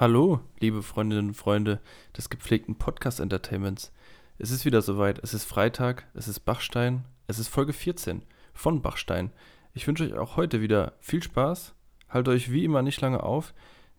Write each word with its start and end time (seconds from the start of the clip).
Hallo, 0.00 0.38
liebe 0.60 0.84
Freundinnen 0.84 1.30
und 1.30 1.34
Freunde 1.34 1.80
des 2.16 2.30
gepflegten 2.30 2.76
Podcast-Entertainments. 2.76 3.90
Es 4.38 4.52
ist 4.52 4.64
wieder 4.64 4.80
soweit. 4.80 5.18
Es 5.24 5.34
ist 5.34 5.42
Freitag, 5.42 6.06
es 6.14 6.28
ist 6.28 6.44
Bachstein, 6.44 7.04
es 7.26 7.40
ist 7.40 7.48
Folge 7.48 7.72
14 7.72 8.22
von 8.54 8.80
Bachstein. 8.80 9.32
Ich 9.74 9.88
wünsche 9.88 10.04
euch 10.04 10.14
auch 10.14 10.36
heute 10.36 10.60
wieder 10.60 10.92
viel 11.00 11.20
Spaß. 11.20 11.74
Haltet 12.10 12.32
euch 12.32 12.52
wie 12.52 12.64
immer 12.64 12.82
nicht 12.82 13.00
lange 13.00 13.24
auf, 13.24 13.54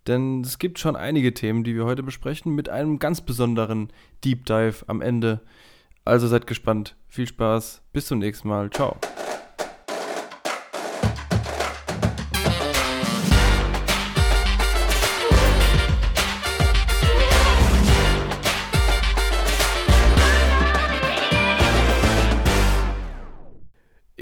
denn 0.07 0.39
es 0.39 0.57
gibt 0.57 0.79
schon 0.79 0.95
einige 0.95 1.33
Themen, 1.33 1.65
die 1.65 1.75
wir 1.75 1.83
heute 1.83 2.01
besprechen, 2.01 2.55
mit 2.55 2.69
einem 2.69 2.99
ganz 2.99 3.19
besonderen 3.19 3.91
Deep 4.23 4.45
Dive 4.45 4.85
am 4.87 5.01
Ende. 5.01 5.41
Also 6.05 6.29
seid 6.29 6.47
gespannt. 6.47 6.95
Viel 7.09 7.27
Spaß. 7.27 7.81
Bis 7.91 8.05
zum 8.05 8.19
nächsten 8.19 8.47
Mal. 8.47 8.69
Ciao. 8.69 8.95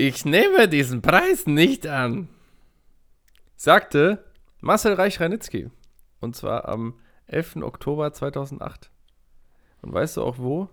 Ich 0.07 0.23
nehme 0.23 0.69
diesen 0.69 1.01
Preis 1.01 1.47
nicht 1.47 1.85
an, 1.85 2.29
sagte 3.57 4.23
Marcel 4.61 4.93
Reich-Ranitzky. 4.93 5.69
Und 6.21 6.33
zwar 6.33 6.69
am 6.69 6.93
11. 7.25 7.57
Oktober 7.57 8.13
2008. 8.13 8.89
Und 9.81 9.93
weißt 9.93 10.15
du 10.15 10.23
auch 10.23 10.37
wo? 10.37 10.69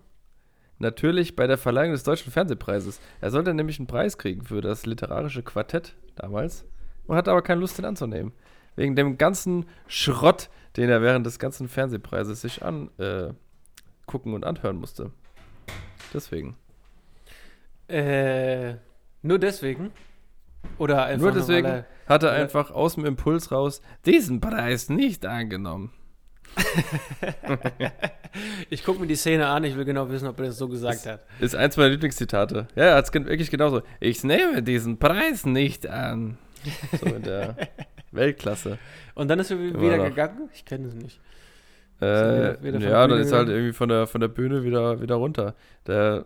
Natürlich 0.79 1.34
bei 1.34 1.48
der 1.48 1.59
Verleihung 1.59 1.91
des 1.91 2.05
Deutschen 2.05 2.30
Fernsehpreises. 2.30 3.01
Er 3.20 3.33
sollte 3.33 3.55
nämlich 3.55 3.80
einen 3.80 3.88
Preis 3.88 4.19
kriegen 4.19 4.45
für 4.45 4.60
das 4.60 4.87
literarische 4.87 5.43
Quartett 5.43 5.96
damals 6.15 6.65
und 7.09 7.16
hatte 7.16 7.32
aber 7.32 7.43
keine 7.43 7.60
Lust, 7.60 7.77
den 7.77 7.87
anzunehmen. 7.87 8.30
Wegen 8.77 8.95
dem 8.95 9.19
ganzen 9.19 9.66
Schrott, 9.88 10.48
den 10.77 10.88
er 10.88 11.02
während 11.02 11.27
des 11.27 11.41
ganzen 11.41 11.66
Fernsehpreises 11.66 12.41
sich 12.41 12.65
angucken 12.65 12.95
äh, 14.09 14.35
und 14.37 14.45
anhören 14.45 14.77
musste. 14.77 15.10
Deswegen. 16.12 16.57
Äh, 17.88 18.77
nur 19.25 19.39
deswegen? 19.39 19.91
Oder 20.79 21.05
einfach 21.05 21.23
Nur 21.25 21.33
deswegen 21.33 21.67
weil 21.69 21.87
hat 22.07 22.23
er 22.23 22.33
einfach 22.33 22.71
aus 22.71 22.95
dem 22.95 23.05
Impuls 23.05 23.51
raus 23.53 23.83
diesen 24.07 24.41
Preis 24.41 24.89
nicht 24.89 25.27
angenommen. 25.27 25.93
ich 28.71 28.85
gucke 28.85 29.01
mir 29.01 29.07
die 29.07 29.17
Szene 29.17 29.47
an, 29.47 29.65
ich 29.65 29.77
will 29.77 29.85
genau 29.85 30.09
wissen, 30.11 30.29
ob 30.29 30.39
er 30.39 30.47
das 30.47 30.59
so 30.59 30.69
gesagt 30.69 31.07
hat. 31.07 31.25
Ist 31.41 31.55
eins 31.55 31.77
meiner 31.77 31.91
Lieblingszitate. 31.91 32.69
Ja, 32.75 32.85
er 32.85 32.95
hat 32.97 33.05
es 33.07 33.13
wirklich 33.15 33.51
genauso. 33.51 33.83
Ich 34.01 34.25
nehme 34.25 34.63
diesen 34.63 34.99
Preis 34.99 35.47
nicht 35.47 35.87
an. 35.87 36.39
So 36.99 37.07
in 37.07 37.23
der 37.23 37.57
Weltklasse. 38.13 38.79
Und 39.15 39.29
dann 39.29 39.39
ist 39.39 39.51
er 39.51 39.59
Immer 39.59 39.80
wieder 39.80 39.97
noch. 39.99 40.05
gegangen? 40.07 40.49
Ich 40.55 40.65
kenne 40.65 40.87
es 40.89 40.95
nicht. 40.95 41.21
Äh, 42.01 42.05
wieder- 42.05 42.63
wieder 42.63 42.79
ja, 42.80 42.80
der 42.80 42.91
dann 42.91 43.09
Bühne 43.11 43.21
ist 43.23 43.33
er 43.33 43.39
halt 43.39 43.49
irgendwie 43.49 43.73
von 43.73 43.89
der, 43.89 44.07
von 44.07 44.21
der 44.21 44.29
Bühne 44.29 44.65
wieder, 44.65 45.01
wieder 45.01 45.15
runter. 45.17 45.55
Der 45.87 46.25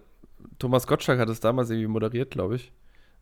Thomas 0.59 0.87
Gottschalk 0.87 1.19
hat 1.19 1.29
es 1.29 1.41
damals 1.41 1.71
irgendwie 1.71 1.89
moderiert, 1.89 2.31
glaube 2.31 2.57
ich. 2.57 2.73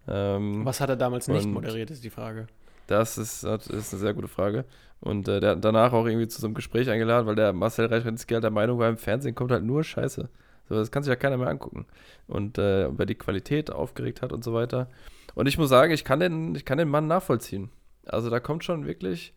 Ähm, 0.08 0.64
Was 0.64 0.80
hat 0.80 0.90
er 0.90 0.96
damals 0.96 1.28
nicht 1.28 1.48
moderiert, 1.48 1.90
ist 1.90 2.04
die 2.04 2.10
Frage. 2.10 2.46
Das 2.86 3.18
ist, 3.18 3.42
das 3.42 3.66
ist 3.66 3.92
eine 3.92 4.00
sehr 4.00 4.14
gute 4.14 4.28
Frage. 4.28 4.64
Und 5.00 5.28
äh, 5.28 5.40
der 5.40 5.52
hat 5.52 5.64
danach 5.64 5.92
auch 5.92 6.06
irgendwie 6.06 6.28
zu 6.28 6.40
so 6.40 6.46
einem 6.46 6.54
Gespräch 6.54 6.88
eingeladen, 6.88 7.26
weil 7.26 7.34
der 7.34 7.52
Marcel 7.52 7.86
Reich-Ranitzky 7.86 8.34
halt 8.34 8.44
der 8.44 8.50
Meinung 8.50 8.78
war, 8.78 8.88
im 8.88 8.96
Fernsehen 8.96 9.34
kommt 9.34 9.50
halt 9.50 9.64
nur 9.64 9.84
Scheiße. 9.84 10.28
So, 10.68 10.74
das 10.74 10.90
kann 10.90 11.02
sich 11.02 11.10
ja 11.10 11.16
keiner 11.16 11.36
mehr 11.36 11.48
angucken. 11.48 11.86
Und 12.26 12.58
äh, 12.58 12.86
über 12.86 13.06
die 13.06 13.14
Qualität 13.14 13.70
aufgeregt 13.70 14.22
hat 14.22 14.32
und 14.32 14.42
so 14.42 14.54
weiter. 14.54 14.88
Und 15.34 15.46
ich 15.46 15.58
muss 15.58 15.68
sagen, 15.68 15.92
ich 15.92 16.04
kann 16.04 16.20
den, 16.20 16.54
ich 16.54 16.64
kann 16.64 16.78
den 16.78 16.88
Mann 16.88 17.06
nachvollziehen. 17.06 17.70
Also 18.06 18.30
da 18.30 18.40
kommt 18.40 18.64
schon 18.64 18.86
wirklich 18.86 19.34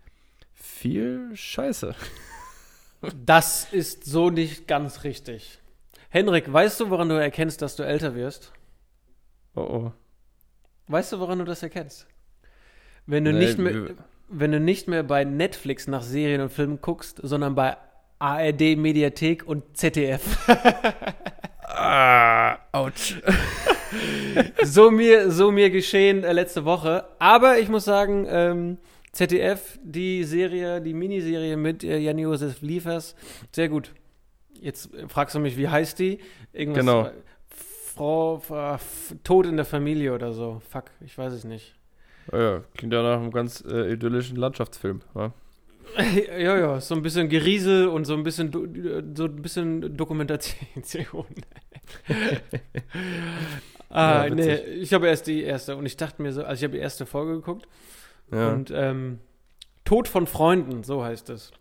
viel 0.53 1.31
Scheiße. 1.33 1.95
Das 3.25 3.71
ist 3.71 4.03
so 4.03 4.29
nicht 4.29 4.67
ganz 4.67 5.05
richtig. 5.05 5.59
Henrik, 6.09 6.51
weißt 6.51 6.81
du, 6.81 6.89
woran 6.89 7.07
du 7.07 7.15
erkennst, 7.15 7.61
dass 7.61 7.77
du 7.77 7.83
älter 7.83 8.13
wirst? 8.13 8.51
Oh 9.55 9.61
oh. 9.61 9.91
Weißt 10.89 11.13
du, 11.13 11.19
woran 11.19 11.37
du 11.37 11.45
das 11.45 11.61
erkennst? 11.61 12.07
Wenn 13.05 13.23
du, 13.23 13.31
Nee, 13.31 13.39
nicht, 13.39 13.59
mehr, 13.59 13.91
wenn 14.27 14.51
du 14.51 14.59
nicht 14.59 14.87
mehr 14.87 15.03
bei 15.03 15.23
Netflix 15.23 15.87
nach 15.87 16.01
Serien 16.01 16.41
und 16.41 16.51
Filmen 16.51 16.81
guckst, 16.81 17.19
sondern 17.21 17.53
bei 17.53 17.77
ARD, 18.17 18.75
Mediathek 18.75 19.47
und 19.47 19.77
ZDF. 19.77 20.21
Ah, 21.61 22.57
ouch. 22.73 22.91
so, 24.63 24.89
mir, 24.91 25.31
so 25.31 25.51
mir 25.51 25.69
geschehen 25.69 26.23
äh, 26.23 26.33
letzte 26.33 26.65
Woche. 26.65 27.05
Aber 27.19 27.59
ich 27.59 27.69
muss 27.69 27.85
sagen, 27.85 28.25
ähm, 28.27 28.77
ZDF, 29.11 29.79
die 29.83 30.23
Serie, 30.23 30.81
die 30.81 30.93
Miniserie 30.93 31.55
mit 31.55 31.83
äh, 31.83 31.97
Jan-Josef 31.97 32.61
Liefers, 32.61 33.15
sehr 33.51 33.69
gut. 33.69 33.93
Jetzt 34.59 34.93
äh, 34.93 35.07
fragst 35.07 35.35
du 35.35 35.39
mich, 35.39 35.55
wie 35.55 35.69
heißt 35.69 35.99
die? 35.99 36.19
Irgendwas, 36.51 36.81
Genau. 36.85 37.09
Äh, 37.89 37.95
Frau, 37.95 38.41
äh, 38.49 38.77
Tod 39.23 39.45
in 39.45 39.55
der 39.57 39.65
Familie 39.65 40.13
oder 40.13 40.33
so. 40.33 40.61
Fuck, 40.69 40.85
ich 41.01 41.17
weiß 41.17 41.33
es 41.33 41.43
nicht. 41.43 41.75
Ja, 42.31 42.61
klingt 42.75 42.93
ja 42.93 43.01
nach 43.01 43.17
einem 43.19 43.31
ganz 43.31 43.63
äh, 43.67 43.91
idyllischen 43.93 44.37
Landschaftsfilm. 44.37 45.01
Ja? 45.15 45.33
ja, 46.37 46.57
ja, 46.57 46.79
so 46.81 46.93
ein 46.95 47.01
bisschen 47.01 47.29
Geriesel 47.29 47.87
und 47.87 48.05
so 48.05 48.13
ein 48.13 48.21
bisschen, 48.23 48.51
do, 48.51 48.67
so 49.15 49.25
ein 49.25 49.41
bisschen 49.41 49.97
Dokumentation. 49.97 51.25
ah, 53.89 54.25
Ja, 54.25 54.29
nee, 54.35 54.55
ich 54.55 54.93
habe 54.93 55.07
erst 55.07 55.27
die 55.27 55.41
erste 55.43 55.75
und 55.75 55.85
ich 55.85 55.97
dachte 55.97 56.21
mir 56.21 56.31
so, 56.31 56.43
also 56.43 56.59
ich 56.59 56.63
habe 56.63 56.73
die 56.73 56.83
erste 56.83 57.05
Folge 57.07 57.33
geguckt 57.33 57.67
Ja. 58.31 58.49
und 58.51 58.71
ähm, 58.71 59.19
Tod 59.85 60.07
von 60.07 60.27
Freunden, 60.27 60.83
so 60.83 61.03
heißt 61.03 61.29
es. 61.31 61.51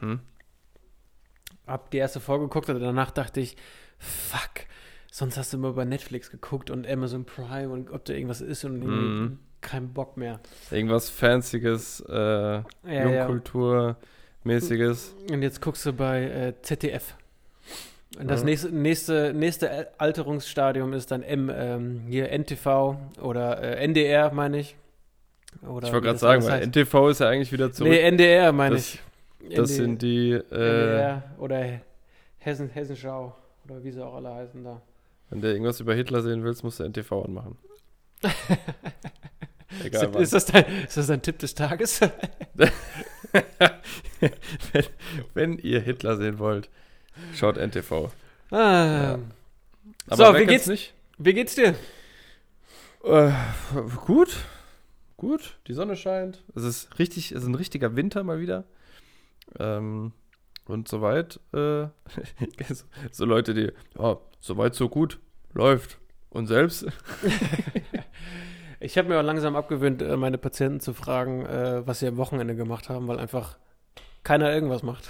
mhm. 0.00 0.20
Hab 1.66 1.90
die 1.90 1.96
erste 1.98 2.20
Folge 2.20 2.44
geguckt 2.44 2.68
und 2.68 2.78
danach 2.78 3.10
dachte 3.10 3.40
ich, 3.40 3.56
fuck, 3.98 4.66
sonst 5.16 5.36
hast 5.36 5.52
du 5.52 5.58
immer 5.58 5.74
bei 5.74 5.84
Netflix 5.84 6.28
geguckt 6.28 6.70
und 6.70 6.88
Amazon 6.88 7.24
Prime 7.24 7.68
und 7.68 7.88
ob 7.92 8.04
da 8.04 8.14
irgendwas 8.14 8.40
ist 8.40 8.64
und 8.64 8.80
Mhm. 8.80 9.38
kein 9.60 9.92
Bock 9.92 10.16
mehr. 10.16 10.40
Irgendwas 10.72 11.08
Fancyes, 11.08 12.00
äh, 12.08 12.12
Ja, 12.12 12.64
ja. 12.84 13.04
Jungkulturmäßiges. 13.04 15.14
Und 15.30 15.42
jetzt 15.42 15.62
guckst 15.62 15.86
du 15.86 15.92
bei 15.92 16.24
äh, 16.24 16.52
ZDF. 16.62 17.14
Und 18.18 18.28
das 18.28 18.40
Ja. 18.40 18.46
nächste, 18.46 18.70
nächste, 18.74 19.32
nächste 19.34 20.00
Alterungsstadium 20.00 20.92
ist 20.92 21.12
dann 21.12 21.22
M, 21.22 21.48
ähm, 21.54 22.00
hier 22.08 22.30
NTV 22.30 22.96
oder 23.22 23.62
äh, 23.62 23.84
NDR, 23.84 24.32
meine 24.32 24.58
ich. 24.58 24.74
Oder 25.62 25.86
Ich 25.86 25.92
wollte 25.92 26.06
gerade 26.08 26.18
sagen, 26.18 26.42
weil 26.44 26.52
heißt. 26.54 26.64
NTV 26.66 27.08
ist 27.10 27.20
ja 27.20 27.28
eigentlich 27.28 27.52
wieder 27.52 27.70
zurück. 27.72 27.92
Nee, 27.92 28.00
NDR 28.00 28.50
meine 28.52 28.74
ich. 28.76 29.00
das 29.54 29.70
ND 29.70 29.76
sind 29.76 30.02
die, 30.02 30.32
äh, 30.32 30.40
NDR 30.40 31.22
oder 31.38 31.64
Hessen, 32.38 32.68
Hessenschau 32.70 33.36
oder 33.64 33.82
wie 33.84 33.92
sie 33.92 34.04
auch 34.04 34.14
alle 34.16 34.34
heißen 34.34 34.64
da. 34.64 34.82
Wenn 35.30 35.40
du 35.40 35.48
irgendwas 35.48 35.80
über 35.80 35.94
Hitler 35.94 36.22
sehen 36.22 36.44
willst, 36.44 36.62
musst 36.64 36.80
du 36.80 36.84
NTV 36.84 37.24
anmachen. 37.24 37.58
Egal 39.84 40.14
ist, 40.16 40.20
ist, 40.20 40.32
das 40.34 40.46
dein, 40.46 40.64
ist 40.84 40.96
das 40.96 41.06
dein 41.08 41.20
Tipp 41.22 41.38
des 41.38 41.54
Tages? 41.54 42.00
wenn, 44.72 44.84
wenn 45.34 45.58
ihr 45.58 45.80
Hitler 45.80 46.16
sehen 46.16 46.38
wollt, 46.38 46.68
schaut 47.34 47.56
NTV. 47.56 48.10
ah, 48.50 49.18
Aber 50.08 50.16
So, 50.16 50.34
wie 50.38 50.46
geht's- 50.46 50.66
nicht? 50.68 50.94
Wie 51.18 51.32
geht's 51.34 51.54
dir? 51.54 51.74
Äh, 53.04 53.30
gut. 54.06 54.36
Gut. 55.16 55.56
Die 55.68 55.72
Sonne 55.74 55.96
scheint. 55.96 56.42
Es 56.54 56.64
ist 56.64 56.98
richtig, 56.98 57.32
es 57.32 57.42
ist 57.42 57.48
ein 57.48 57.54
richtiger 57.54 57.94
Winter 57.96 58.24
mal 58.24 58.40
wieder. 58.40 58.64
Ähm, 59.58 60.12
und 60.66 60.88
soweit, 60.88 61.40
äh, 61.52 61.86
so, 63.10 63.24
Leute, 63.24 63.54
die, 63.54 63.72
ja, 63.98 64.18
soweit 64.40 64.74
so 64.74 64.88
gut, 64.88 65.18
läuft. 65.52 65.98
Und 66.30 66.46
selbst? 66.48 66.86
Ich 68.80 68.98
habe 68.98 69.08
mir 69.08 69.18
auch 69.18 69.22
langsam 69.24 69.56
abgewöhnt, 69.56 70.02
äh, 70.02 70.16
meine 70.16 70.36
Patienten 70.36 70.80
zu 70.80 70.92
fragen, 70.94 71.46
äh, 71.46 71.86
was 71.86 72.00
sie 72.00 72.06
am 72.08 72.16
Wochenende 72.16 72.54
gemacht 72.54 72.88
haben, 72.88 73.08
weil 73.08 73.18
einfach 73.18 73.56
keiner 74.24 74.52
irgendwas 74.52 74.82
macht. 74.82 75.04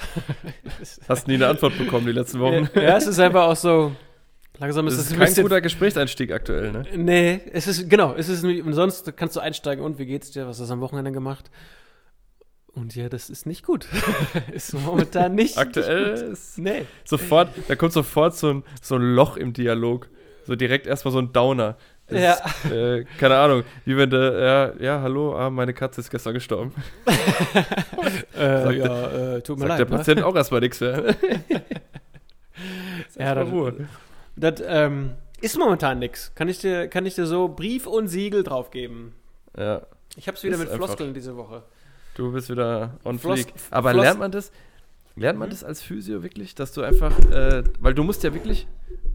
Hast 1.09 1.29
nie 1.29 1.35
eine 1.35 1.49
Antwort 1.49 1.77
bekommen 1.79 2.07
die 2.07 2.13
letzten 2.13 2.41
Wochen. 2.41 2.69
ja, 2.75 2.97
es 2.97 3.07
ist 3.07 3.19
einfach 3.19 3.47
auch 3.49 3.57
so. 3.57 3.93
Langsam 4.59 4.87
ist 4.87 4.95
Das 4.95 5.01
es 5.01 5.07
ist 5.07 5.13
ein 5.15 5.19
kein 5.19 5.27
bisschen. 5.29 5.43
guter 5.45 5.61
Gesprächseinstieg 5.61 6.31
aktuell, 6.31 6.71
ne? 6.71 6.85
Nee, 6.95 7.41
es 7.53 7.67
ist, 7.67 7.89
genau, 7.91 8.15
es 8.15 8.29
ist, 8.29 8.43
sonst 8.43 9.17
kannst 9.17 9.35
du 9.35 9.41
einsteigen 9.41 9.85
und 9.85 9.99
wie 9.99 10.07
geht's 10.07 10.31
dir, 10.31 10.47
was 10.47 10.61
hast 10.61 10.69
du 10.69 10.75
am 10.75 10.81
Wochenende 10.81 11.11
gemacht? 11.11 11.51
Und 12.75 12.97
ja, 12.97 13.09
das 13.09 13.31
ist 13.31 13.47
nicht 13.47 13.65
gut. 13.65 13.87
ist 14.53 14.73
momentan 14.75 15.35
nicht. 15.35 15.57
Aktuell 15.59 16.13
Nicht 16.13 16.23
gut. 16.25 16.33
ist 16.33 16.59
Nee. 16.59 16.87
sofort, 17.05 17.51
da 17.69 17.77
kommt 17.77 17.93
sofort 17.93 18.37
so 18.37 18.51
ein, 18.53 18.65
so 18.83 18.97
ein 18.97 19.15
Loch 19.15 19.37
im 19.37 19.53
Dialog. 19.53 20.09
So 20.47 20.57
direkt 20.57 20.87
erstmal 20.87 21.13
so 21.13 21.19
ein 21.21 21.33
Downer. 21.33 21.77
Das 22.09 22.21
Ja. 22.21 22.71
Äh, 22.71 23.05
keine 23.19 23.37
Ahnung, 23.37 23.63
wie 23.85 23.97
wenn 23.97 24.11
du, 24.11 24.17
ja, 24.19 24.75
ja, 24.79 25.01
hallo, 25.01 25.35
ah, 25.39 25.49
meine 25.51 25.73
Katze 25.73 26.01
ist 26.03 26.11
gestern 26.11 26.35
gestorben. 26.35 26.75
Äh, 28.37 28.63
Sagt 28.63 28.77
ja, 28.77 29.37
äh, 29.37 29.43
tut 29.43 29.59
mir 29.59 29.67
Sagt 29.69 29.69
leid. 29.69 29.79
der 29.79 29.85
Patient 29.97 30.23
auch 30.23 30.35
erstmal 30.35 30.61
nichts 30.61 30.81
mehr. 30.81 31.01
ne? 31.01 31.17
Ja, 33.19 33.35
das, 33.37 33.49
Ruhe. 33.49 33.89
das 34.37 34.63
ähm, 34.67 35.13
ist 35.41 35.57
momentan 35.57 36.01
nix. 36.01 36.35
Kann 36.35 36.49
ich 36.49 36.59
dir, 36.59 36.89
kann 36.89 37.07
ich 37.07 37.15
dir 37.15 37.27
so 37.27 37.49
Brief 37.49 37.87
und 37.87 38.09
Siegel 38.09 38.43
draufgeben. 38.43 39.15
Ja. 39.57 39.83
Ich 40.17 40.29
hab's 40.29 40.43
wieder 40.43 40.59
mit 40.59 40.69
Floskeln 40.69 41.15
diese 41.15 41.37
Woche. 41.37 41.63
Du 42.15 42.33
bist 42.33 42.49
wieder 42.49 42.99
on 43.05 43.19
Floss- 43.19 43.43
fleek. 43.43 43.55
Aber 43.71 43.91
Floss- 43.91 44.03
lernt 44.05 44.19
man 44.21 44.31
das? 44.33 44.53
Lernt 45.17 45.39
man 45.39 45.49
Mhm. 45.49 45.53
das 45.53 45.65
als 45.65 45.81
Physio 45.83 46.23
wirklich, 46.23 46.55
dass 46.55 46.73
du 46.73 46.83
einfach, 46.83 47.17
äh, 47.31 47.63
weil 47.79 47.95
du 47.95 48.03
musst 48.03 48.23
ja 48.25 48.35
wirklich, 48.35 48.67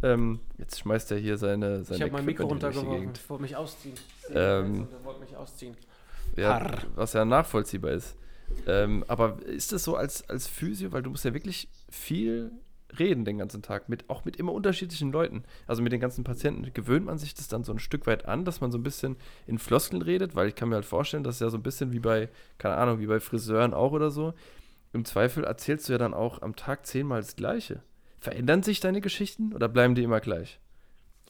ähm, 0.02 0.40
jetzt 0.58 0.80
schmeißt 0.80 1.12
er 1.12 1.18
hier 1.18 1.38
seine, 1.38 1.84
seine 1.84 1.98
Ich 1.98 2.02
habe 2.04 2.12
mein 2.14 2.26
Mikro 2.26 2.48
runtergeworfen. 2.48 3.12
Ich 3.14 3.30
wollte 3.30 3.42
mich 3.42 3.56
ausziehen. 3.56 3.96
Ähm, 4.34 4.88
wollte 5.04 5.20
mich 5.22 5.36
ausziehen. 5.36 5.76
Ja, 6.38 6.72
was 6.96 7.14
ja 7.14 7.26
nachvollziehbar 7.26 7.92
ist. 7.92 8.16
Ähm, 8.66 9.04
aber 9.08 9.38
ist 9.46 9.72
das 9.74 9.84
so 9.84 9.96
als, 9.96 10.28
als 10.30 10.48
Physio, 10.48 10.92
weil 10.92 11.02
du 11.04 11.10
musst 11.10 11.26
ja 11.26 11.34
wirklich 11.34 11.68
viel 11.90 12.52
reden 12.98 13.26
den 13.26 13.38
ganzen 13.38 13.62
Tag, 13.62 13.90
mit, 13.90 14.10
auch 14.10 14.26
mit 14.26 14.38
immer 14.38 14.54
unterschiedlichen 14.54 15.12
Leuten, 15.12 15.44
also 15.68 15.82
mit 15.82 15.92
den 15.92 16.00
ganzen 16.00 16.24
Patienten. 16.24 16.74
Gewöhnt 16.74 17.06
man 17.06 17.18
sich 17.18 17.34
das 17.34 17.48
dann 17.48 17.64
so 17.64 17.72
ein 17.72 17.80
Stück 17.80 18.08
weit 18.08 18.26
an, 18.26 18.46
dass 18.46 18.62
man 18.62 18.72
so 18.72 18.78
ein 18.78 18.84
bisschen 18.84 19.18
in 19.46 19.60
Floskeln 19.60 20.02
redet? 20.02 20.36
Weil 20.36 20.48
ich 20.48 20.56
kann 20.56 20.70
mir 20.70 20.76
halt 20.76 20.86
vorstellen, 20.86 21.24
dass 21.24 21.40
ja 21.40 21.50
so 21.50 21.58
ein 21.58 21.64
bisschen 21.64 21.92
wie 21.92 22.00
bei, 22.00 22.30
keine 22.58 22.76
Ahnung, 22.76 23.00
wie 23.00 23.08
bei 23.08 23.20
Friseuren 23.20 23.74
auch 23.74 23.92
oder 23.92 24.12
so. 24.12 24.34
Im 24.94 25.06
Zweifel 25.06 25.44
erzählst 25.44 25.88
du 25.88 25.94
ja 25.94 26.00
dann 26.00 26.14
auch 26.14 26.42
am 26.42 26.56
Tag 26.56 26.86
zehnmal 26.86 27.22
das 27.22 27.36
Gleiche. 27.36 27.84
Verändern 28.20 28.64
sich 28.64 28.80
deine 28.80 29.02
Geschichten 29.02 29.54
oder 29.54 29.70
bleiben 29.70 29.96
die 29.96 30.04
immer 30.04 30.20
gleich? 30.20 30.60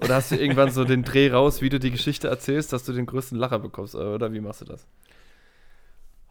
Oder 0.01 0.15
hast 0.15 0.31
du 0.31 0.35
irgendwann 0.37 0.71
so 0.71 0.85
den 0.85 1.03
Dreh 1.03 1.29
raus, 1.29 1.61
wie 1.61 1.69
du 1.69 1.77
die 1.77 1.91
Geschichte 1.91 2.29
erzählst, 2.29 2.71
dass 2.71 2.85
du 2.85 2.93
den 2.93 3.05
größten 3.05 3.37
Lacher 3.37 3.59
bekommst? 3.59 3.95
Oder 3.95 4.31
wie 4.31 4.39
machst 4.39 4.61
du 4.61 4.65
das? 4.65 4.87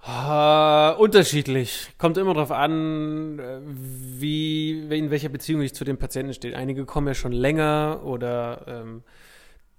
Ah, 0.03 0.91
unterschiedlich. 0.99 1.91
Kommt 1.99 2.17
immer 2.19 2.33
darauf 2.35 2.53
an, 2.53 3.39
äh, 3.39 3.61
wie, 3.65 4.81
in 4.97 5.11
welcher 5.11 5.29
Beziehung 5.29 5.61
ich 5.62 5.75
zu 5.75 5.85
dem 5.85 5.99
Patienten 5.99 6.33
stehe. 6.35 6.56
Einige 6.56 6.85
kommen 6.85 7.09
ja 7.09 7.15
schon 7.15 7.33
länger 7.33 8.00
oder 8.05 8.65
ähm, 8.67 9.03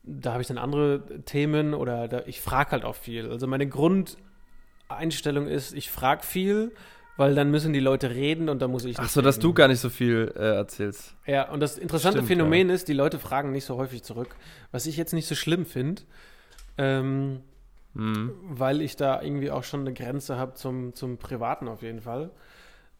da 0.03 0.33
habe 0.33 0.41
ich 0.41 0.47
dann 0.47 0.57
andere 0.57 1.03
Themen 1.25 1.73
oder 1.73 2.07
da, 2.07 2.23
ich 2.25 2.41
frage 2.41 2.71
halt 2.71 2.85
auch 2.85 2.95
viel. 2.95 3.29
Also 3.31 3.47
meine 3.47 3.67
Grundeinstellung 3.67 5.47
ist, 5.47 5.73
ich 5.73 5.89
frage 5.89 6.23
viel, 6.25 6.73
weil 7.17 7.35
dann 7.35 7.49
müssen 7.51 7.73
die 7.73 7.79
Leute 7.79 8.11
reden 8.11 8.49
und 8.49 8.61
dann 8.61 8.71
muss 8.71 8.85
ich 8.85 8.99
Ach 8.99 9.09
so, 9.09 9.21
dass 9.21 9.37
reden. 9.37 9.43
du 9.43 9.53
gar 9.53 9.67
nicht 9.67 9.79
so 9.79 9.89
viel 9.89 10.33
äh, 10.35 10.55
erzählst. 10.55 11.15
Ja, 11.25 11.49
und 11.49 11.59
das 11.59 11.77
interessante 11.77 12.19
Stimmt, 12.19 12.29
Phänomen 12.29 12.69
ist, 12.69 12.87
die 12.87 12.93
Leute 12.93 13.19
fragen 13.19 13.51
nicht 13.51 13.65
so 13.65 13.77
häufig 13.77 14.03
zurück, 14.03 14.35
was 14.71 14.85
ich 14.85 14.97
jetzt 14.97 15.13
nicht 15.13 15.27
so 15.27 15.35
schlimm 15.35 15.65
finde, 15.65 16.01
ähm, 16.77 17.41
Mhm. 17.93 18.33
weil 18.43 18.81
ich 18.81 18.95
da 18.95 19.21
irgendwie 19.21 19.49
auch 19.51 19.63
schon 19.63 19.81
eine 19.81 19.93
Grenze 19.93 20.37
habe 20.37 20.53
zum, 20.53 20.93
zum 20.93 21.17
Privaten 21.17 21.67
auf 21.67 21.81
jeden 21.81 22.01
Fall, 22.01 22.29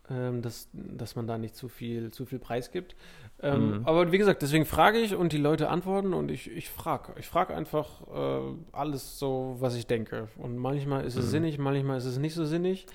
ähm, 0.10 0.42
dass, 0.42 0.68
dass 0.74 1.16
man 1.16 1.28
da 1.28 1.38
nicht 1.38 1.56
zu 1.56 1.68
viel, 1.70 2.10
zu 2.12 2.26
viel 2.26 2.40
Preis 2.40 2.72
gibt. 2.72 2.96
Ähm, 3.42 3.80
Mhm. 3.80 3.86
Aber 3.86 4.12
wie 4.12 4.18
gesagt, 4.18 4.42
deswegen 4.42 4.66
frage 4.66 4.98
ich 5.00 5.16
und 5.16 5.32
die 5.32 5.38
Leute 5.38 5.70
antworten 5.70 6.14
und 6.14 6.30
ich, 6.32 6.50
ich 6.52 6.70
frage. 6.70 7.14
Ich 7.20 7.28
frage 7.28 7.56
einfach 7.56 8.02
äh, 8.14 8.42
alles 8.72 9.20
so, 9.20 9.56
was 9.60 9.76
ich 9.76 9.86
denke. 9.88 10.28
Und 10.38 10.58
manchmal 10.58 11.06
ist 11.06 11.16
es 11.16 11.26
Mhm. 11.28 11.30
sinnig, 11.30 11.58
manchmal 11.60 11.98
ist 12.00 12.06
es 12.06 12.18
nicht 12.18 12.34
so 12.34 12.44
sinnig. 12.46 12.86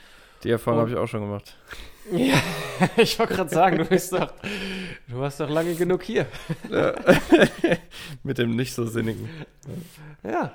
Die 0.42 0.50
Erfahrung 0.50 0.80
habe 0.80 0.90
ich 0.90 0.96
auch 0.96 1.06
schon 1.06 1.20
gemacht. 1.22 1.56
Ja, 2.12 2.34
ich 2.98 3.18
wollte 3.18 3.32
gerade 3.34 3.48
sagen, 3.48 3.78
du 3.78 3.86
bist 3.86 4.12
doch, 4.12 4.30
du 5.08 5.18
warst 5.18 5.40
doch 5.40 5.48
lange 5.48 5.74
genug 5.74 6.02
hier. 6.02 6.26
Mit 8.22 8.36
dem 8.36 8.54
nicht 8.56 8.74
so 8.74 8.84
sinnigen. 8.86 9.26
Ja. 10.22 10.52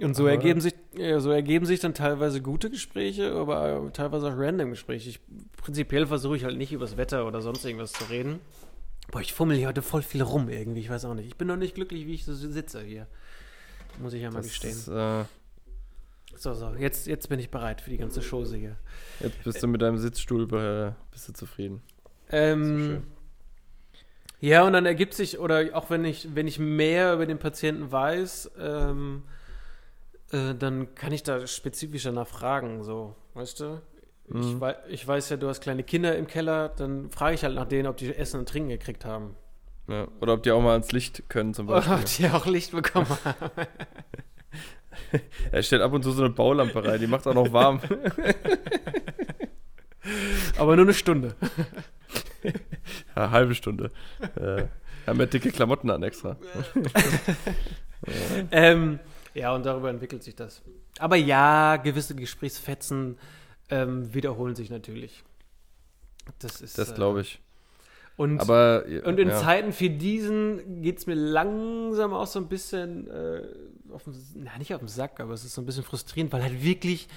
Und 0.00 0.16
so 0.16 0.24
Aber- 0.24 0.32
ergeben 0.32 0.60
sich, 0.60 0.74
ja, 0.96 1.20
so 1.20 1.30
ergeben 1.30 1.66
sich 1.66 1.78
dann 1.80 1.94
teilweise 1.94 2.42
gute 2.42 2.68
Gespräche, 2.70 3.32
aber 3.32 3.90
teilweise 3.92 4.26
auch 4.28 4.36
random 4.36 4.70
Gespräche. 4.70 5.08
Ich, 5.08 5.20
prinzipiell 5.56 6.06
versuche 6.06 6.36
ich 6.36 6.44
halt 6.44 6.56
nicht 6.58 6.72
übers 6.72 6.96
Wetter 6.96 7.26
oder 7.26 7.40
sonst 7.42 7.64
irgendwas 7.64 7.92
zu 7.92 8.04
reden. 8.10 8.40
Boah, 9.12 9.20
ich 9.20 9.32
fummel 9.32 9.56
hier 9.56 9.68
heute 9.68 9.82
voll 9.82 10.02
viel 10.02 10.22
rum 10.22 10.48
irgendwie, 10.48 10.80
ich 10.80 10.90
weiß 10.90 11.04
auch 11.04 11.14
nicht. 11.14 11.26
Ich 11.28 11.36
bin 11.36 11.46
noch 11.46 11.56
nicht 11.56 11.74
glücklich, 11.76 12.06
wie 12.06 12.14
ich 12.14 12.24
so 12.24 12.34
sitze 12.34 12.80
hier. 12.82 13.06
Muss 14.00 14.12
ich 14.14 14.22
ja 14.22 14.30
mal 14.30 14.38
Das 14.38 14.48
gestehen. 14.48 14.72
ist, 14.72 14.88
äh, 14.88 15.24
So, 16.36 16.54
so, 16.54 16.74
jetzt, 16.76 17.06
jetzt 17.06 17.28
bin 17.28 17.38
ich 17.38 17.50
bereit 17.50 17.80
für 17.80 17.90
die 17.90 17.96
ganze 17.98 18.20
Chose 18.20 18.56
hier. 18.56 18.76
jetzt 19.20 19.44
bist 19.44 19.62
du 19.62 19.68
mit 19.68 19.80
deinem 19.82 19.98
Sitzstuhl 19.98 20.42
äh, 20.54 20.92
bist 21.12 21.28
du 21.28 21.32
zufrieden. 21.32 21.80
Ähm, 22.30 23.04
ja, 24.40 24.64
und 24.66 24.72
dann 24.72 24.86
ergibt 24.86 25.14
sich, 25.14 25.38
oder 25.38 25.68
auch 25.74 25.90
wenn 25.90 26.04
ich, 26.04 26.34
wenn 26.34 26.48
ich 26.48 26.58
mehr 26.58 27.14
über 27.14 27.26
den 27.26 27.38
Patienten 27.38 27.92
weiß, 27.92 28.50
ähm, 28.58 29.22
äh, 30.34 30.54
dann 30.54 30.94
kann 30.94 31.12
ich 31.12 31.22
da 31.22 31.46
spezifischer 31.46 32.12
nachfragen, 32.12 32.82
so, 32.82 33.14
weißt 33.34 33.60
du? 33.60 33.80
Ich, 34.26 34.34
Mhm. 34.34 34.60
wei 34.60 34.74
ich 34.88 35.06
weiß 35.06 35.28
ja, 35.30 35.36
du 35.36 35.48
hast 35.48 35.60
kleine 35.60 35.82
Kinder 35.82 36.16
im 36.16 36.26
Keller, 36.26 36.70
dann 36.70 37.10
frage 37.10 37.34
ich 37.34 37.44
halt 37.44 37.54
nach 37.54 37.66
denen, 37.68 37.86
ob 37.86 37.98
die 37.98 38.14
Essen 38.14 38.40
und 38.40 38.48
Trinken 38.48 38.70
gekriegt 38.70 39.04
haben. 39.04 39.36
Ja. 39.86 40.08
Oder 40.22 40.32
ob 40.32 40.42
die 40.42 40.50
auch 40.50 40.62
mal 40.62 40.72
ans 40.72 40.92
Licht 40.92 41.24
können 41.28 41.52
zum 41.52 41.68
Oder 41.68 41.82
Beispiel. 41.82 41.94
ob 41.94 42.04
die 42.04 42.28
auch 42.36 42.46
Licht 42.46 42.70
bekommen 42.72 43.06
haben. 43.24 43.50
er 45.52 45.62
stellt 45.62 45.82
ab 45.82 45.92
und 45.92 46.02
zu 46.02 46.12
so 46.12 46.22
eine 46.24 46.32
Baulampe 46.32 46.82
rein, 46.82 46.98
die 47.00 47.06
macht 47.06 47.26
auch 47.26 47.34
noch 47.34 47.52
warm. 47.52 47.80
Aber 50.58 50.76
nur 50.76 50.84
eine 50.86 50.94
Stunde. 50.94 51.34
ja, 53.16 53.30
halbe 53.30 53.54
Stunde. 53.54 53.90
Äh, 54.36 54.64
haben 55.06 55.18
wir 55.18 55.26
dicke 55.26 55.50
Klamotten 55.50 55.90
an 55.90 56.02
extra. 56.02 56.36
ähm, 58.50 58.98
ja, 59.34 59.54
und 59.54 59.66
darüber 59.66 59.90
entwickelt 59.90 60.22
sich 60.22 60.34
das. 60.34 60.62
Aber 60.98 61.16
ja, 61.16 61.76
gewisse 61.76 62.14
Gesprächsfetzen 62.14 63.18
ähm, 63.68 64.14
wiederholen 64.14 64.54
sich 64.54 64.70
natürlich. 64.70 65.24
Das 66.38 66.60
ist. 66.60 66.78
Das 66.78 66.92
äh, 66.92 66.94
glaube 66.94 67.22
ich. 67.22 67.40
Und, 68.16 68.40
Aber 68.40 68.84
und 69.04 69.18
in 69.18 69.28
ja. 69.28 69.40
Zeiten 69.40 69.74
wie 69.76 69.90
diesen 69.90 70.82
geht 70.82 70.98
es 70.98 71.06
mir 71.06 71.16
langsam 71.16 72.12
auch 72.14 72.28
so 72.28 72.38
ein 72.38 72.46
bisschen, 72.46 73.10
äh, 73.10 73.42
auf 73.92 74.04
den, 74.04 74.14
na, 74.36 74.56
nicht 74.56 74.72
auf 74.72 74.80
den 74.80 74.88
Sack, 74.88 75.18
aber 75.18 75.32
es 75.32 75.44
ist 75.44 75.54
so 75.54 75.62
ein 75.62 75.66
bisschen 75.66 75.82
frustrierend, 75.82 76.32
weil 76.32 76.42
halt 76.42 76.62
wirklich, 76.62 77.08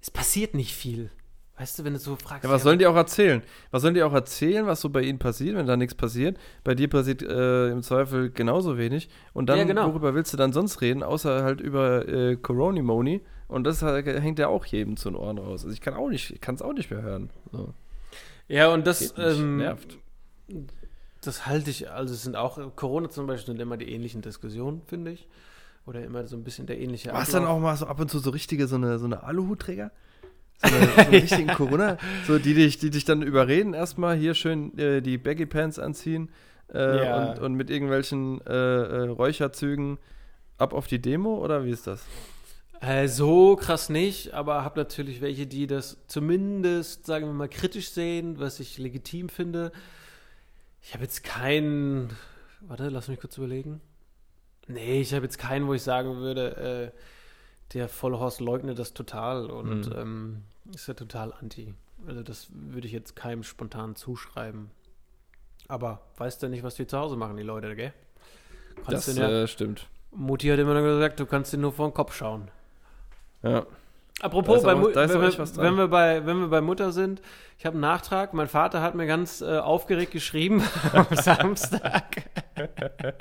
es 0.00 0.10
passiert 0.10 0.54
nicht 0.54 0.74
viel. 0.74 1.10
Weißt 1.58 1.78
du, 1.78 1.84
wenn 1.84 1.94
du 1.94 1.98
so 1.98 2.16
fragst. 2.16 2.44
Ja, 2.44 2.50
was 2.50 2.62
sollen 2.62 2.78
die 2.78 2.86
auch 2.86 2.94
erzählen? 2.96 3.42
Was 3.70 3.80
sollen 3.80 3.94
die 3.94 4.02
auch 4.02 4.12
erzählen, 4.12 4.66
was 4.66 4.80
so 4.82 4.90
bei 4.90 5.00
ihnen 5.02 5.18
passiert, 5.18 5.56
wenn 5.56 5.66
da 5.66 5.76
nichts 5.76 5.94
passiert? 5.94 6.36
Bei 6.64 6.74
dir 6.74 6.88
passiert 6.88 7.22
äh, 7.22 7.70
im 7.70 7.82
Zweifel 7.82 8.30
genauso 8.30 8.76
wenig. 8.76 9.08
Und 9.32 9.48
dann, 9.48 9.58
Ja, 9.58 9.64
genau. 9.64 9.88
worüber 9.88 10.14
willst 10.14 10.32
du 10.34 10.36
dann 10.36 10.52
sonst 10.52 10.82
reden, 10.82 11.02
außer 11.02 11.42
halt 11.42 11.62
über 11.62 12.06
äh, 12.06 12.36
Coronimoni? 12.36 13.22
Und 13.48 13.64
das 13.64 13.80
hängt 13.80 14.38
ja 14.38 14.48
auch 14.48 14.66
jedem 14.66 14.98
zu 14.98 15.08
den 15.08 15.16
Ohren 15.16 15.38
raus. 15.38 15.64
Also 15.64 15.72
ich 15.72 15.80
kann 15.80 15.94
auch 15.94 16.08
nicht, 16.10 16.42
kann 16.42 16.56
es 16.56 16.62
auch 16.62 16.74
nicht 16.74 16.90
mehr 16.90 17.00
hören. 17.00 17.30
So. 17.52 17.72
Ja, 18.48 18.72
und 18.72 18.86
das 18.86 19.14
ähm, 19.16 19.56
nervt. 19.58 19.98
Das 21.22 21.46
halte 21.46 21.70
ich, 21.70 21.90
also 21.90 22.12
es 22.12 22.22
sind 22.22 22.36
auch, 22.36 22.58
Corona 22.76 23.08
zum 23.08 23.26
Beispiel 23.26 23.54
sind 23.54 23.62
immer 23.62 23.76
die 23.76 23.90
ähnlichen 23.90 24.20
Diskussionen, 24.20 24.82
finde 24.86 25.12
ich. 25.12 25.26
Oder 25.86 26.04
immer 26.04 26.26
so 26.26 26.36
ein 26.36 26.44
bisschen 26.44 26.66
der 26.66 26.78
ähnliche 26.80 27.12
War 27.12 27.22
es 27.22 27.30
dann 27.30 27.46
auch 27.46 27.60
mal 27.60 27.76
so 27.76 27.86
ab 27.86 28.00
und 28.00 28.10
zu 28.10 28.18
so 28.18 28.30
richtige, 28.30 28.66
so 28.66 28.76
eine, 28.76 28.98
so 28.98 29.06
eine 29.06 29.22
Aluhutträger? 29.22 29.90
So 30.64 30.74
eine, 30.74 30.86
so 30.86 31.00
eine 31.00 31.12
richtigen 31.22 31.48
Corona, 31.48 31.98
so 32.26 32.38
die 32.38 32.54
dich, 32.54 32.78
die 32.78 32.90
dich 32.90 33.04
dann 33.04 33.22
überreden, 33.22 33.74
erstmal 33.74 34.16
hier 34.16 34.34
schön 34.34 34.76
äh, 34.78 35.02
die 35.02 35.18
Baggy 35.18 35.46
Pants 35.46 35.78
anziehen 35.78 36.30
äh, 36.72 37.04
Ja. 37.04 37.30
und, 37.32 37.38
und 37.40 37.54
mit 37.54 37.70
irgendwelchen 37.70 38.40
äh, 38.46 38.52
äh, 38.52 39.08
Räucherzügen 39.08 39.98
ab 40.58 40.72
auf 40.72 40.86
die 40.86 41.00
Demo 41.00 41.36
oder 41.44 41.64
wie 41.64 41.70
ist 41.70 41.86
das? 41.86 42.02
Äh, 42.80 43.08
so 43.08 43.56
krass 43.56 43.88
nicht, 43.88 44.32
aber 44.34 44.62
habe 44.64 44.78
natürlich 44.80 45.20
welche, 45.20 45.46
die 45.46 45.66
das 45.66 45.98
zumindest, 46.08 47.06
sagen 47.06 47.26
wir 47.26 47.32
mal, 47.32 47.48
kritisch 47.48 47.90
sehen, 47.90 48.38
was 48.38 48.60
ich 48.60 48.78
legitim 48.78 49.28
finde. 49.28 49.72
Ich 50.82 50.92
habe 50.94 51.02
jetzt 51.04 51.24
keinen, 51.24 52.10
warte, 52.60 52.88
lass 52.90 53.08
mich 53.08 53.18
kurz 53.20 53.36
überlegen. 53.38 53.80
Nee, 54.68 55.00
ich 55.00 55.14
habe 55.14 55.24
jetzt 55.24 55.38
keinen, 55.38 55.66
wo 55.66 55.74
ich 55.74 55.82
sagen 55.82 56.16
würde, 56.16 56.92
äh, 56.94 56.98
der 57.74 57.88
Vollhorst 57.88 58.40
leugnet 58.40 58.78
das 58.78 58.94
total 58.94 59.50
und 59.50 59.86
Mhm. 59.90 59.92
ähm, 59.96 60.42
ist 60.74 60.86
ja 60.88 60.94
total 60.94 61.32
anti. 61.40 61.74
Also 62.06 62.22
das 62.22 62.48
würde 62.50 62.86
ich 62.86 62.92
jetzt 62.92 63.16
keinem 63.16 63.42
spontan 63.42 63.96
zuschreiben. 63.96 64.70
Aber 65.68 66.00
weißt 66.18 66.42
du 66.42 66.48
nicht, 66.48 66.62
was 66.62 66.76
die 66.76 66.86
zu 66.86 66.98
Hause 66.98 67.16
machen, 67.16 67.36
die 67.36 67.42
Leute, 67.42 67.74
gell? 67.74 67.92
Kannst 68.86 69.08
das 69.08 69.16
ja, 69.16 69.28
äh, 69.28 69.48
stimmt. 69.48 69.88
Mutti 70.12 70.48
hat 70.48 70.58
immer 70.58 70.74
nur 70.74 70.82
gesagt, 70.82 71.18
du 71.18 71.26
kannst 71.26 71.52
dir 71.52 71.58
nur 71.58 71.72
vor 71.72 71.88
den 71.88 71.94
Kopf 71.94 72.14
schauen. 72.14 72.50
Ja. 73.42 73.66
Apropos, 74.22 74.62
bei 74.62 74.72
auch- 74.74 74.82
wenn, 74.94 74.94
wir, 74.94 75.56
wenn, 75.56 75.76
wir 75.76 75.88
bei, 75.88 76.24
wenn 76.24 76.38
wir 76.40 76.48
bei 76.48 76.60
Mutter 76.60 76.92
sind, 76.92 77.20
ich 77.58 77.66
habe 77.66 77.74
einen 77.74 77.80
Nachtrag. 77.82 78.32
Mein 78.32 78.48
Vater 78.48 78.80
hat 78.80 78.94
mir 78.94 79.06
ganz 79.06 79.40
äh, 79.42 79.58
aufgeregt 79.58 80.12
geschrieben 80.12 80.62
am 80.92 81.06
Samstag. 81.10 82.24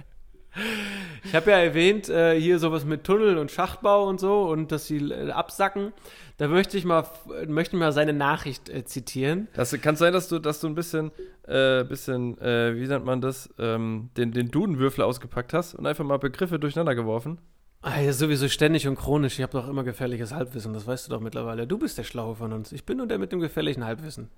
Ich 1.26 1.34
habe 1.36 1.52
ja 1.52 1.58
erwähnt, 1.58 2.08
äh, 2.08 2.40
hier 2.40 2.60
sowas 2.60 2.86
mit 2.86 3.04
Tunnel 3.04 3.38
und 3.38 3.52
Schachtbau 3.52 4.08
und 4.08 4.20
so 4.20 4.44
und 4.44 4.72
dass 4.72 4.86
sie 4.86 4.98
äh, 4.98 5.32
absacken. 5.32 5.92
Da 6.38 6.48
möchte 6.48 6.78
ich 6.78 6.86
mal, 6.86 7.06
möchte 7.48 7.76
ich 7.76 7.80
mal 7.80 7.92
seine 7.92 8.14
Nachricht 8.14 8.70
äh, 8.70 8.86
zitieren. 8.86 9.48
Das 9.56 9.72
kann 9.82 9.96
sein, 9.96 10.14
dass 10.14 10.28
du, 10.28 10.40
dass 10.40 10.60
du 10.60 10.68
ein 10.68 10.76
bisschen, 10.76 11.12
äh, 11.48 11.84
bisschen, 11.84 12.38
äh, 12.40 12.76
wie 12.76 12.88
nennt 12.88 13.06
man 13.06 13.22
das, 13.22 13.50
ähm, 13.58 14.10
den, 14.18 14.32
den 14.32 14.52
Dudenwürfel 14.52 15.04
ausgepackt 15.04 15.54
hast 15.54 15.76
und 15.76 15.86
einfach 15.86 16.06
mal 16.06 16.18
Begriffe 16.20 16.60
durcheinander 16.60 16.96
geworfen. 16.96 17.40
Ah, 17.82 18.02
ja, 18.02 18.14
sowieso 18.14 18.48
ständig 18.48 18.88
und 18.88 18.96
chronisch. 18.96 19.38
Ich 19.38 19.44
habe 19.44 19.54
doch 19.54 19.68
immer 19.68 19.84
gefährliches 19.84 20.34
Halbwissen, 20.34 20.74
das 20.74 20.88
weißt 20.88 21.08
du 21.08 21.12
doch 21.12 21.22
mittlerweile. 21.22 21.68
Du 21.68 21.78
bist 21.78 21.98
der 21.98 22.04
Schlaue 22.04 22.36
von 22.36 22.52
uns. 22.52 22.72
Ich 22.72 22.86
bin 22.86 22.98
nur 22.98 23.08
der 23.08 23.20
mit 23.20 23.32
dem 23.32 23.40
gefährlichen 23.40 23.86
Halbwissen. 23.86 24.30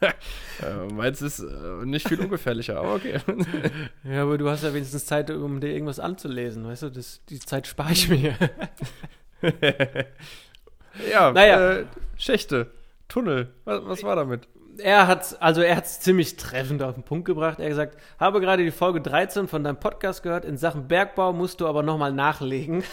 Meins 0.92 1.22
ist 1.22 1.40
äh, 1.40 1.84
nicht 1.84 2.06
viel 2.08 2.20
ungefährlicher, 2.20 2.78
aber 2.78 2.94
okay. 2.94 3.20
Ja, 4.04 4.22
aber 4.22 4.38
du 4.38 4.48
hast 4.48 4.62
ja 4.64 4.72
wenigstens 4.72 5.06
Zeit, 5.06 5.30
um 5.30 5.60
dir 5.60 5.72
irgendwas 5.72 5.98
anzulesen, 6.00 6.64
weißt 6.66 6.82
du? 6.84 6.90
Das, 6.90 7.20
die 7.28 7.38
Zeit 7.40 7.66
spare 7.66 7.92
ich 7.92 8.08
mir. 8.08 8.34
Ja, 11.10 11.30
Naja. 11.32 11.72
äh, 11.78 11.84
Schächte, 12.16 12.70
Tunnel, 13.08 13.52
was, 13.64 13.84
was 13.84 14.02
war 14.02 14.16
damit? 14.16 14.48
Er 14.80 15.06
hat 15.06 15.36
also 15.40 15.60
er 15.60 15.76
hat 15.76 15.84
es 15.84 16.00
ziemlich 16.00 16.36
treffend 16.36 16.82
auf 16.82 16.94
den 16.94 17.02
Punkt 17.02 17.24
gebracht. 17.24 17.58
Er 17.58 17.64
hat 17.64 17.70
gesagt, 17.70 17.98
habe 18.18 18.40
gerade 18.40 18.64
die 18.64 18.70
Folge 18.70 19.00
13 19.00 19.48
von 19.48 19.64
deinem 19.64 19.80
Podcast 19.80 20.22
gehört. 20.22 20.44
In 20.44 20.56
Sachen 20.56 20.88
Bergbau 20.88 21.32
musst 21.32 21.60
du 21.60 21.66
aber 21.66 21.82
nochmal 21.82 22.12
nachlegen. 22.12 22.84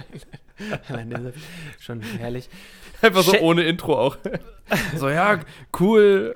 Schon 1.78 2.00
herrlich. 2.00 2.48
Einfach 3.02 3.22
so 3.22 3.32
Schä- 3.32 3.40
ohne 3.40 3.64
Intro 3.64 3.98
auch. 3.98 4.16
so, 4.96 5.08
ja, 5.08 5.40
cool. 5.78 6.34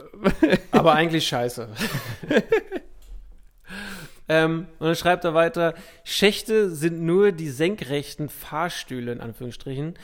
Aber 0.71 0.95
eigentlich 0.95 1.28
scheiße. 1.28 1.69
ähm, 4.28 4.66
und 4.78 4.87
dann 4.87 4.97
schreibt 4.97 5.25
er 5.25 5.35
weiter, 5.35 5.75
Schächte 6.04 6.71
sind 6.71 7.02
nur 7.02 7.33
die 7.33 7.50
senkrechten 7.50 8.28
Fahrstühle, 8.28 9.12
in 9.12 9.21
Anführungsstrichen. 9.21 9.95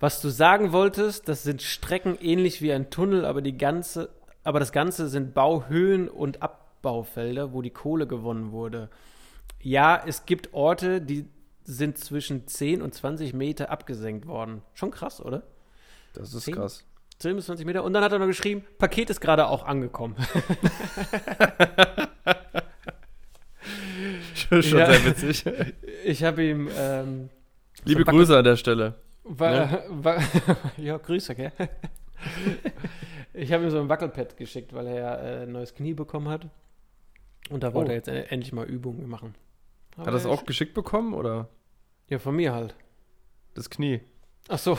Was 0.00 0.20
du 0.20 0.28
sagen 0.28 0.72
wolltest, 0.72 1.28
das 1.28 1.42
sind 1.42 1.62
Strecken 1.62 2.18
ähnlich 2.20 2.62
wie 2.62 2.72
ein 2.72 2.90
Tunnel, 2.90 3.24
aber 3.24 3.42
die 3.42 3.58
ganze, 3.58 4.10
aber 4.48 4.60
das 4.60 4.72
Ganze 4.72 5.08
sind 5.08 5.34
Bauhöhen 5.34 6.08
und 6.08 6.42
Abbaufelder, 6.42 7.52
wo 7.52 7.60
die 7.60 7.68
Kohle 7.70 8.06
gewonnen 8.06 8.50
wurde. 8.50 8.88
Ja, 9.60 10.02
es 10.06 10.24
gibt 10.24 10.54
Orte, 10.54 11.02
die 11.02 11.26
sind 11.64 11.98
zwischen 11.98 12.46
10 12.48 12.80
und 12.80 12.94
20 12.94 13.34
Meter 13.34 13.70
abgesenkt 13.70 14.26
worden. 14.26 14.62
Schon 14.72 14.90
krass, 14.90 15.20
oder? 15.20 15.42
Das 16.14 16.32
ist 16.32 16.44
Zehn? 16.44 16.54
krass. 16.54 16.82
10 17.18 17.36
bis 17.36 17.44
20 17.44 17.66
Meter. 17.66 17.84
Und 17.84 17.92
dann 17.92 18.02
hat 18.02 18.10
er 18.12 18.18
noch 18.20 18.26
geschrieben, 18.26 18.64
Paket 18.78 19.10
ist 19.10 19.20
gerade 19.20 19.48
auch 19.48 19.66
angekommen. 19.66 20.16
Schon 24.34 24.62
Ja. 24.62 24.90
sehr 24.92 25.04
witzig. 25.04 25.44
Ich 26.04 26.24
habe 26.24 26.42
ihm 26.42 26.70
ähm, 26.74 27.28
Liebe 27.84 28.02
So, 28.06 28.12
Grüße 28.12 28.38
an 28.38 28.44
der 28.44 28.56
Stelle. 28.56 28.94
Wa 29.24 29.52
Ja. 29.54 29.82
wa 29.90 30.16
ja, 30.78 30.96
Grüße, 30.96 31.34
gell? 31.34 31.52
Ich 33.38 33.52
habe 33.52 33.64
ihm 33.64 33.70
so 33.70 33.78
ein 33.80 33.88
Wackelpad 33.88 34.36
geschickt, 34.36 34.72
weil 34.72 34.86
er 34.88 34.94
ja 34.98 35.14
äh, 35.16 35.42
ein 35.44 35.52
neues 35.52 35.74
Knie 35.74 35.94
bekommen 35.94 36.28
hat. 36.28 36.48
Und 37.50 37.62
da 37.62 37.72
wollte 37.72 37.90
Oh. 37.90 37.92
er 37.92 37.96
jetzt 37.96 38.08
endlich 38.08 38.52
mal 38.52 38.66
Übungen 38.66 39.08
machen. 39.08 39.34
Hat 39.96 40.06
er 40.06 40.12
das 40.12 40.26
auch 40.26 40.44
geschickt 40.44 40.74
bekommen 40.74 41.14
oder 41.14 41.48
Ja, 42.08 42.18
von 42.18 42.34
mir 42.36 42.52
halt. 42.52 42.74
das 43.54 43.70
Knie? 43.70 44.00
Ach 44.48 44.58
so. 44.58 44.76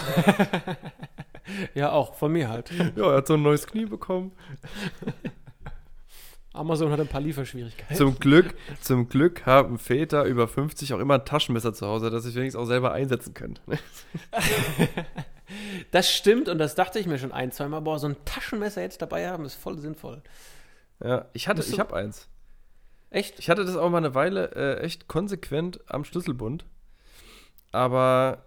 ja, 1.73 1.91
auch 1.91 2.15
von 2.15 2.31
mir 2.31 2.49
halt. 2.49 2.71
Ja, 2.95 3.11
er 3.11 3.17
hat 3.17 3.27
so 3.27 3.35
ein 3.35 3.41
neues 3.43 3.65
Knie 3.67 3.85
bekommen. 3.85 4.31
Amazon 6.53 6.91
hat 6.91 6.99
ein 6.99 7.07
paar 7.07 7.21
Lieferschwierigkeiten. 7.21 7.95
Zum 7.95 8.19
Glück, 8.19 8.55
zum 8.81 9.07
Glück 9.07 9.45
haben 9.45 9.77
Väter 9.77 10.23
über 10.25 10.47
50 10.47 10.93
auch 10.93 10.99
immer 10.99 11.13
ein 11.15 11.25
Taschenmesser 11.25 11.73
zu 11.73 11.85
Hause, 11.87 12.09
das 12.09 12.23
sich 12.23 12.35
wenigstens 12.35 12.61
auch 12.61 12.65
selber 12.65 12.91
einsetzen 12.91 13.33
können. 13.33 13.57
Das 15.91 16.11
stimmt 16.11 16.49
und 16.49 16.57
das 16.57 16.75
dachte 16.75 16.99
ich 16.99 17.07
mir 17.07 17.17
schon 17.17 17.31
ein, 17.31 17.51
zweimal. 17.51 17.81
Boah, 17.81 17.99
so 17.99 18.07
ein 18.07 18.17
Taschenmesser 18.25 18.81
jetzt 18.81 19.01
dabei 19.01 19.29
haben, 19.29 19.45
ist 19.45 19.55
voll 19.55 19.77
sinnvoll. 19.77 20.21
Ja, 21.03 21.25
ich 21.33 21.47
hatte, 21.47 21.61
ich 21.61 21.79
habe 21.79 21.95
eins. 21.95 22.27
Echt? 23.09 23.39
Ich 23.39 23.49
hatte 23.49 23.65
das 23.65 23.75
auch 23.75 23.89
mal 23.89 23.97
eine 23.97 24.13
Weile 24.13 24.51
äh, 24.55 24.81
echt 24.81 25.07
konsequent 25.07 25.79
am 25.87 26.03
Schlüsselbund. 26.03 26.65
Aber 27.71 28.45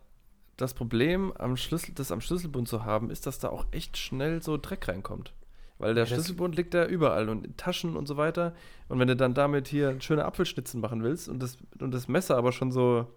das 0.57 0.75
Problem, 0.75 1.33
am 1.37 1.57
Schlüssel, 1.57 1.95
das 1.95 2.13
am 2.13 2.21
Schlüsselbund 2.21 2.69
zu 2.69 2.85
haben, 2.85 3.11
ist, 3.11 3.27
dass 3.27 3.39
da 3.39 3.49
auch 3.49 3.67
echt 3.73 3.97
schnell 3.97 4.43
so 4.43 4.57
Dreck 4.57 4.87
reinkommt. 4.89 5.33
Weil 5.79 5.95
der 5.95 6.05
Ja, 6.05 6.15
Schlüsselbund 6.15 6.55
liegt 6.55 6.75
da 6.75 6.87
überall 6.87 7.29
und 7.29 7.45
in 7.45 7.57
Taschen 7.57 7.97
und 7.97 8.07
so 8.07 8.17
weiter. 8.17 8.55
Und 8.89 9.01
wenn 9.01 9.09
du 9.09 9.17
dann 9.17 9.35
damit 9.35 9.67
hier 9.67 10.01
schöne 10.01 10.25
Apfelschnitzen 10.25 10.81
machen 10.81 11.03
willst 11.03 11.29
und 11.29 11.43
das, 11.43 11.59
und 11.81 11.93
das 11.93 12.07
Messer 12.07 12.37
aber 12.37 12.53
schon 12.53 12.71
so, 12.71 13.09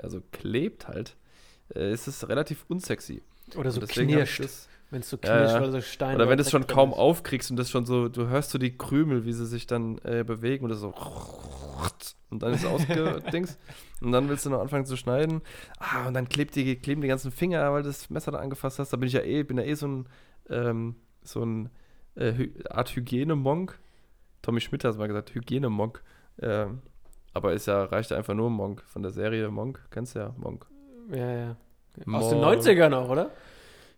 ja, 0.00 0.08
so 0.08 0.22
klebt 0.30 0.86
halt, 0.86 1.16
äh, 1.74 1.92
ist 1.92 2.06
es 2.06 2.28
relativ 2.28 2.64
unsexy. 2.68 3.22
Oder 3.56 3.70
so 3.70 3.80
knirscht. 3.80 4.42
Wenn 4.90 5.00
es 5.00 5.10
so 5.10 5.18
knirscht, 5.18 5.54
ja. 5.54 5.60
weil 5.60 5.72
so 5.72 5.80
Steine. 5.80 6.14
Oder 6.14 6.28
wenn 6.28 6.38
du 6.38 6.42
es 6.42 6.50
schon 6.50 6.66
kaum 6.66 6.90
ist. 6.90 6.98
aufkriegst 6.98 7.50
und 7.50 7.56
das 7.56 7.70
schon 7.70 7.86
so, 7.86 8.08
du 8.08 8.28
hörst 8.28 8.50
so 8.50 8.58
die 8.58 8.76
Krümel, 8.76 9.24
wie 9.24 9.32
sie 9.32 9.46
sich 9.46 9.66
dann 9.66 9.98
äh, 10.04 10.24
bewegen 10.24 10.64
und 10.64 10.70
das 10.70 10.80
so 10.80 10.94
und 12.30 12.42
dann 12.42 12.52
ist 12.52 12.64
es 12.64 12.66
ausgedings 12.66 13.58
und 14.00 14.12
dann 14.12 14.28
willst 14.28 14.46
du 14.46 14.50
noch 14.50 14.60
anfangen 14.60 14.86
zu 14.86 14.96
schneiden. 14.96 15.42
Ah, 15.78 16.06
und 16.06 16.14
dann 16.14 16.28
klebt 16.28 16.56
die, 16.56 16.76
kleben 16.76 17.00
die 17.00 17.08
ganzen 17.08 17.30
Finger, 17.30 17.72
weil 17.72 17.82
du 17.82 17.88
das 17.88 18.10
Messer 18.10 18.32
da 18.32 18.38
angefasst 18.38 18.78
hast. 18.78 18.92
Da 18.92 18.96
bin 18.96 19.06
ich 19.06 19.12
ja 19.12 19.22
eh, 19.22 19.42
bin 19.42 19.58
ja 19.58 19.64
eh 19.64 19.74
so 19.74 19.86
ein, 19.86 20.08
ähm, 20.50 20.96
so 21.22 21.44
ein 21.44 21.70
äh, 22.16 22.48
Art 22.70 22.94
Hygienemonk. 22.94 23.78
Tommy 24.42 24.60
Schmidt 24.60 24.84
hat 24.84 24.92
es 24.92 24.98
mal 24.98 25.08
gesagt, 25.08 25.34
Hygienemonk. 25.34 26.02
Ähm, 26.40 26.82
aber 27.32 27.52
ist 27.52 27.66
ja, 27.66 27.84
reicht 27.84 28.10
ja 28.10 28.16
einfach 28.16 28.34
nur 28.34 28.50
Monk 28.50 28.82
von 28.86 29.02
der 29.02 29.12
Serie 29.12 29.48
Monk. 29.50 29.80
Kennst 29.90 30.14
du 30.14 30.20
ja, 30.20 30.34
Monk. 30.36 30.66
Ja, 31.10 31.32
ja. 31.32 31.56
Aus 32.12 32.28
den 32.30 32.40
Monk. 32.40 32.60
90ern 32.60 32.92
auch, 32.94 33.08
oder? 33.08 33.30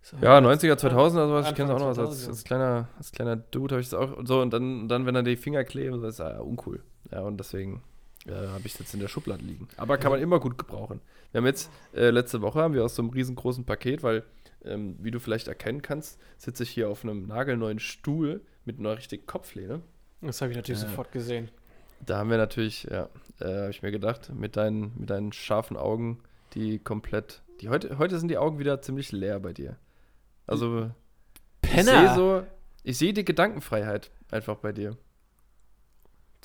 So, 0.02 0.16
Ja, 0.20 0.38
90er, 0.38 0.76
2000 0.76 1.18
oder 1.20 1.28
sowas. 1.28 1.48
Ich 1.50 1.54
kenne 1.56 1.70
es 1.72 1.74
auch 1.74 1.80
noch. 1.80 1.86
als, 1.88 1.96
2000, 1.96 2.28
als, 2.30 2.44
kleiner, 2.44 2.88
als 2.96 3.12
kleiner 3.12 3.36
Dude 3.36 3.74
habe 3.74 3.82
ich 3.82 3.88
das 3.90 3.98
auch. 3.98 4.16
Und 4.16 4.26
so, 4.28 4.40
und 4.40 4.52
dann, 4.52 4.88
dann, 4.88 5.06
wenn 5.06 5.14
dann 5.14 5.24
die 5.24 5.36
Finger 5.36 5.64
kleben, 5.64 6.00
das 6.00 6.14
ist 6.14 6.18
ja 6.20 6.38
uncool. 6.38 6.82
Ja, 7.10 7.22
und 7.22 7.38
deswegen 7.38 7.82
äh, 8.26 8.32
habe 8.32 8.60
ich 8.64 8.74
es 8.74 8.78
jetzt 8.78 8.94
in 8.94 9.00
der 9.00 9.08
Schublade 9.08 9.42
liegen. 9.42 9.68
Aber 9.76 9.98
kann 9.98 10.12
man 10.12 10.20
immer 10.20 10.38
gut 10.38 10.56
gebrauchen. 10.58 11.00
Wir 11.32 11.38
haben 11.40 11.46
jetzt, 11.46 11.70
äh, 11.94 12.10
letzte 12.10 12.40
Woche 12.42 12.60
haben 12.60 12.74
wir 12.74 12.84
aus 12.84 12.94
so 12.94 13.02
einem 13.02 13.10
riesengroßen 13.10 13.64
Paket, 13.64 14.02
weil, 14.02 14.22
ähm, 14.64 14.96
wie 15.00 15.10
du 15.10 15.18
vielleicht 15.18 15.48
erkennen 15.48 15.82
kannst, 15.82 16.18
sitze 16.36 16.62
ich 16.62 16.70
hier 16.70 16.88
auf 16.88 17.02
einem 17.04 17.26
nagelneuen 17.26 17.80
Stuhl 17.80 18.40
mit 18.64 18.78
einer 18.78 18.96
richtigen 18.96 19.26
Kopflehne. 19.26 19.80
Das 20.20 20.40
habe 20.40 20.52
ich 20.52 20.56
natürlich 20.56 20.82
Ja. 20.82 20.88
sofort 20.88 21.10
gesehen. 21.12 21.48
Da 22.06 22.18
haben 22.18 22.30
wir 22.30 22.36
natürlich, 22.38 22.84
ja, 22.84 23.08
äh, 23.40 23.44
habe 23.62 23.70
ich 23.70 23.82
mir 23.82 23.90
gedacht, 23.90 24.30
mit 24.32 24.56
deinen, 24.56 24.92
mit 24.98 25.10
deinen 25.10 25.32
scharfen 25.32 25.76
Augen, 25.76 26.20
die 26.54 26.78
komplett, 26.78 27.42
die 27.60 27.68
heute, 27.68 27.98
heute 27.98 28.18
sind 28.18 28.28
die 28.28 28.38
Augen 28.38 28.58
wieder 28.58 28.80
ziemlich 28.82 29.12
leer 29.12 29.40
bei 29.40 29.52
dir. 29.52 29.76
Also, 30.46 30.90
ich 31.62 31.70
Penner! 31.70 32.06
sehe 32.08 32.14
so, 32.14 32.42
ich 32.84 32.98
sehe 32.98 33.12
die 33.12 33.24
Gedankenfreiheit 33.24 34.10
einfach 34.30 34.56
bei 34.56 34.72
dir. 34.72 34.96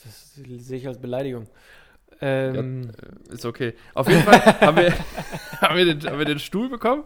Das 0.03 0.33
sehe 0.35 0.77
ich 0.77 0.87
als 0.87 0.99
Beleidigung. 0.99 1.47
Ähm, 2.21 2.91
Äh, 3.29 3.33
Ist 3.33 3.45
okay. 3.45 3.73
Auf 3.93 4.07
jeden 4.09 4.23
Fall 4.23 4.39
haben, 4.61 4.77
wir, 4.77 4.93
haben, 5.61 5.77
wir 5.77 5.85
den, 5.85 6.09
haben 6.09 6.19
wir 6.19 6.25
den 6.25 6.39
Stuhl 6.39 6.69
bekommen 6.69 7.03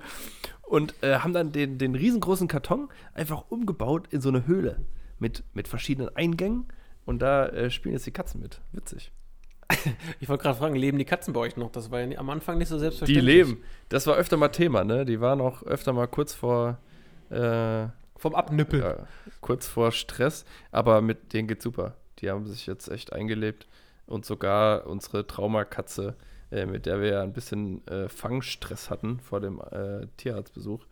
und 0.64 0.94
äh, 1.02 1.20
haben 1.20 1.34
dann 1.34 1.52
den, 1.52 1.78
den 1.78 1.96
riesengroßen 1.96 2.48
Karton 2.48 2.90
einfach 3.14 3.46
umgebaut 3.50 4.08
in 4.12 4.22
so 4.22 4.30
eine 4.30 4.48
Höhle 4.48 4.86
mit, 5.20 5.44
mit 5.54 5.68
verschiedenen 5.68 6.16
Eingängen 6.16 6.68
und 7.06 7.20
da 7.22 7.48
äh, 7.48 7.70
spielen 7.70 7.94
jetzt 7.94 8.06
die 8.06 8.12
Katzen 8.12 8.42
mit. 8.42 8.62
Witzig. 8.72 9.12
ich 10.20 10.30
wollte 10.30 10.44
gerade 10.44 10.58
fragen, 10.58 10.76
leben 10.76 10.98
die 10.98 11.06
Katzen 11.06 11.34
bei 11.34 11.42
euch 11.42 11.58
noch? 11.58 11.72
Das 11.72 11.92
war 11.92 12.00
ja 12.02 12.18
am 12.18 12.30
Anfang 12.30 12.58
nicht 12.58 12.70
so 12.70 12.76
Die 12.76 12.82
selbstverständlich. 12.82 13.26
leben. 13.26 13.64
Das 13.90 14.08
war 14.08 14.16
öfter 14.16 14.38
mal 14.38 14.48
Thema, 14.50 14.84
ne? 14.84 15.06
Die 15.06 15.20
waren 15.20 15.42
auch 15.42 15.64
öfter 15.64 15.94
mal 15.94 16.08
kurz 16.08 16.34
vor 16.34 16.78
äh, 17.30 17.88
Vom 18.16 18.36
Abnippeln. 18.36 18.82
ja, 18.84 19.08
kurz 19.42 19.68
vor 19.68 19.92
Stress, 19.92 20.46
aber 20.72 21.02
mit 21.02 21.34
denen 21.34 21.48
geht's 21.48 21.64
super. 21.64 21.96
Die 22.20 22.30
haben 22.30 22.46
sich 22.48 22.66
jetzt 22.66 22.88
echt 22.90 23.14
eingelebt 23.14 23.68
und 24.06 24.26
sogar 24.26 24.88
unsere 24.88 25.28
Traumakatze, 25.28 26.16
äh, 26.52 26.66
mit 26.66 26.86
der 26.86 27.02
wir 27.02 27.10
ja 27.10 27.22
ein 27.22 27.34
bisschen 27.34 27.86
äh, 27.88 28.08
Fangstress 28.08 28.90
hatten 28.90 29.20
vor 29.20 29.42
dem 29.42 29.60
äh, 29.72 30.08
Tierarztbesuch, 30.18 30.86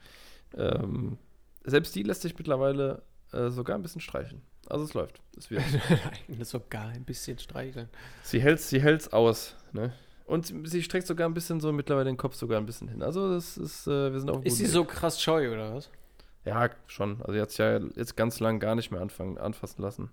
ähm, 0.57 1.17
selbst 1.63 1.95
die 1.95 2.03
lässt 2.03 2.21
sich 2.23 2.37
mittlerweile 2.37 3.01
äh, 3.31 3.49
sogar 3.49 3.75
ein 3.77 3.81
bisschen 3.81 4.01
streichen. 4.01 4.41
Also 4.69 4.85
es 4.85 4.93
läuft. 4.93 5.21
Es 5.37 5.49
wird. 5.49 5.61
Eigentlich 6.29 6.47
sogar 6.47 6.87
ein 6.89 7.03
bisschen 7.03 7.37
streicheln. 7.39 7.89
sie 8.23 8.39
hält 8.41 8.59
sie 8.61 8.81
hält's 8.81 9.11
aus, 9.13 9.55
ne? 9.73 9.93
Und 10.25 10.47
sie- 10.47 10.65
sie 10.65 10.81
streckt 10.83 11.05
sogar 11.05 11.27
ein 11.29 11.33
bisschen 11.35 11.59
so 11.59 11.71
mittlerweile 11.71 12.05
den 12.05 12.17
Kopf 12.17 12.35
sogar 12.35 12.57
ein 12.59 12.65
bisschen 12.65 12.87
hin. 12.87 13.03
Also 13.03 13.33
das 13.33 13.57
ist, 13.57 13.85
äh, 13.87 14.11
wir 14.11 14.19
sind 14.19 14.29
auf 14.31 14.43
Ist 14.43 14.57
sie 14.57 14.63
Weg. 14.63 14.71
so 14.71 14.83
krass 14.85 15.21
scheu 15.21 15.53
oder 15.53 15.75
was? 15.75 15.89
Ja, 16.45 16.69
schon. 16.87 17.21
Also 17.21 17.33
jetzt 17.33 17.57
ja 17.57 17.77
jetzt 17.95 18.15
ganz 18.17 18.39
lang 18.39 18.59
gar 18.59 18.75
nicht 18.75 18.91
mehr 18.91 19.01
anfangen, 19.01 19.37
anfassen 19.37 19.81
lassen. 19.81 20.09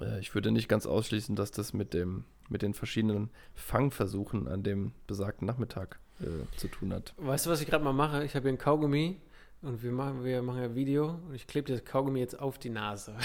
Äh, 0.00 0.20
ich 0.20 0.34
würde 0.34 0.50
nicht 0.50 0.68
ganz 0.68 0.86
ausschließen, 0.86 1.36
dass 1.36 1.50
das 1.50 1.72
mit 1.72 1.94
dem 1.94 2.24
mit 2.50 2.62
den 2.62 2.72
verschiedenen 2.72 3.28
Fangversuchen 3.54 4.48
an 4.48 4.62
dem 4.62 4.92
besagten 5.06 5.46
Nachmittag 5.46 5.98
äh, 6.20 6.24
zu 6.56 6.68
tun 6.68 6.94
hat. 6.94 7.12
Weißt 7.18 7.44
du, 7.44 7.50
was 7.50 7.60
ich 7.60 7.66
gerade 7.68 7.84
mal 7.84 7.92
mache? 7.92 8.24
Ich 8.24 8.34
habe 8.34 8.44
hier 8.48 8.52
ein 8.54 8.58
Kaugummi 8.58 9.20
und 9.62 9.82
wir 9.82 9.92
machen, 9.92 10.24
wir 10.24 10.42
machen 10.42 10.60
ein 10.62 10.74
Video 10.74 11.18
und 11.26 11.34
ich 11.34 11.46
klebe 11.46 11.70
das 11.72 11.84
Kaugummi 11.84 12.20
jetzt 12.20 12.38
auf 12.38 12.58
die 12.58 12.70
Nase. 12.70 13.14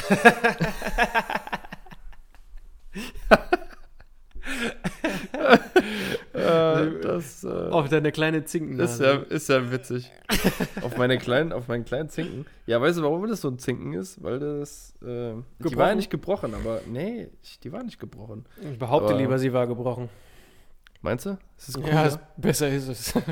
Äh, 6.33 6.99
das 7.01 7.43
äh, 7.43 7.47
auf 7.47 7.89
deine 7.89 8.11
kleine 8.11 8.37
ist, 8.37 8.49
Zinkennase. 8.49 9.03
ja, 9.03 9.13
ist 9.35 9.49
ja 9.49 9.71
witzig. 9.71 10.11
auf 10.81 10.97
meine 10.97 11.17
kleinen, 11.17 11.53
auf 11.53 11.67
meinen 11.67 11.85
kleinen 11.85 12.09
Zinken. 12.09 12.45
Ja, 12.65 12.81
weißt 12.81 12.97
du, 12.99 13.03
warum 13.03 13.27
das 13.27 13.41
so 13.41 13.49
ein 13.49 13.59
Zinken 13.59 13.93
ist? 13.93 14.21
Weil 14.23 14.39
das, 14.39 14.93
äh, 15.01 15.33
die 15.59 15.75
war 15.75 15.89
ja 15.89 15.95
nicht 15.95 16.09
gebrochen, 16.09 16.53
aber 16.53 16.81
nee, 16.87 17.29
die 17.63 17.71
war 17.71 17.83
nicht 17.83 17.99
gebrochen. 17.99 18.45
Ich 18.71 18.79
behaupte 18.79 19.09
Aber- 19.13 19.19
lieber, 19.21 19.37
sie 19.37 19.53
war 19.53 19.67
gebrochen. 19.67 20.09
Meinst 21.01 21.25
du? 21.25 21.37
Ist 21.57 21.77
cool, 21.77 21.85
Ja, 21.87 22.05
es, 22.05 22.17
besser 22.37 22.69
ist 22.69 22.87
es. 22.87 23.13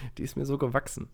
Die 0.18 0.22
ist 0.22 0.36
mir 0.36 0.46
so 0.46 0.58
gewachsen. 0.58 1.08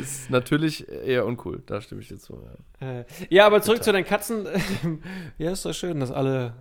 Ist 0.00 0.30
natürlich 0.30 0.88
eher 0.88 1.26
uncool, 1.26 1.62
da 1.66 1.80
stimme 1.80 2.00
ich 2.00 2.08
dir 2.08 2.18
zu. 2.18 2.42
Ja. 2.80 3.00
Äh, 3.00 3.04
ja, 3.28 3.46
aber 3.46 3.60
zurück 3.60 3.78
Bitter. 3.78 3.84
zu 3.84 3.92
deinen 3.92 4.04
Katzen. 4.04 4.46
ja, 5.38 5.50
ist 5.50 5.64
doch 5.64 5.74
schön, 5.74 6.00
dass 6.00 6.10
alle, 6.10 6.54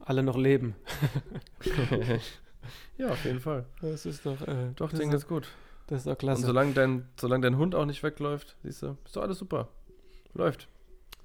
alle 0.00 0.22
noch 0.22 0.36
leben. 0.36 0.74
Ja, 2.98 3.10
auf 3.10 3.24
jeden 3.24 3.40
Fall. 3.40 3.64
Das 3.80 4.04
ist 4.06 4.26
doch, 4.26 4.40
äh, 4.46 4.72
Doch, 4.74 4.90
das, 4.90 4.98
Ding 4.98 5.10
ist, 5.10 5.22
ist 5.22 5.28
gut. 5.28 5.48
das 5.86 6.00
ist 6.00 6.06
doch 6.06 6.12
Und 6.12 6.18
klasse. 6.18 6.42
solange 6.44 6.72
dein, 6.72 7.08
solange 7.18 7.42
dein 7.44 7.56
Hund 7.56 7.74
auch 7.76 7.86
nicht 7.86 8.02
wegläuft, 8.02 8.56
siehst 8.64 8.82
du, 8.82 8.96
ist 9.04 9.16
doch 9.16 9.22
alles 9.22 9.38
super. 9.38 9.68
Läuft. 10.34 10.68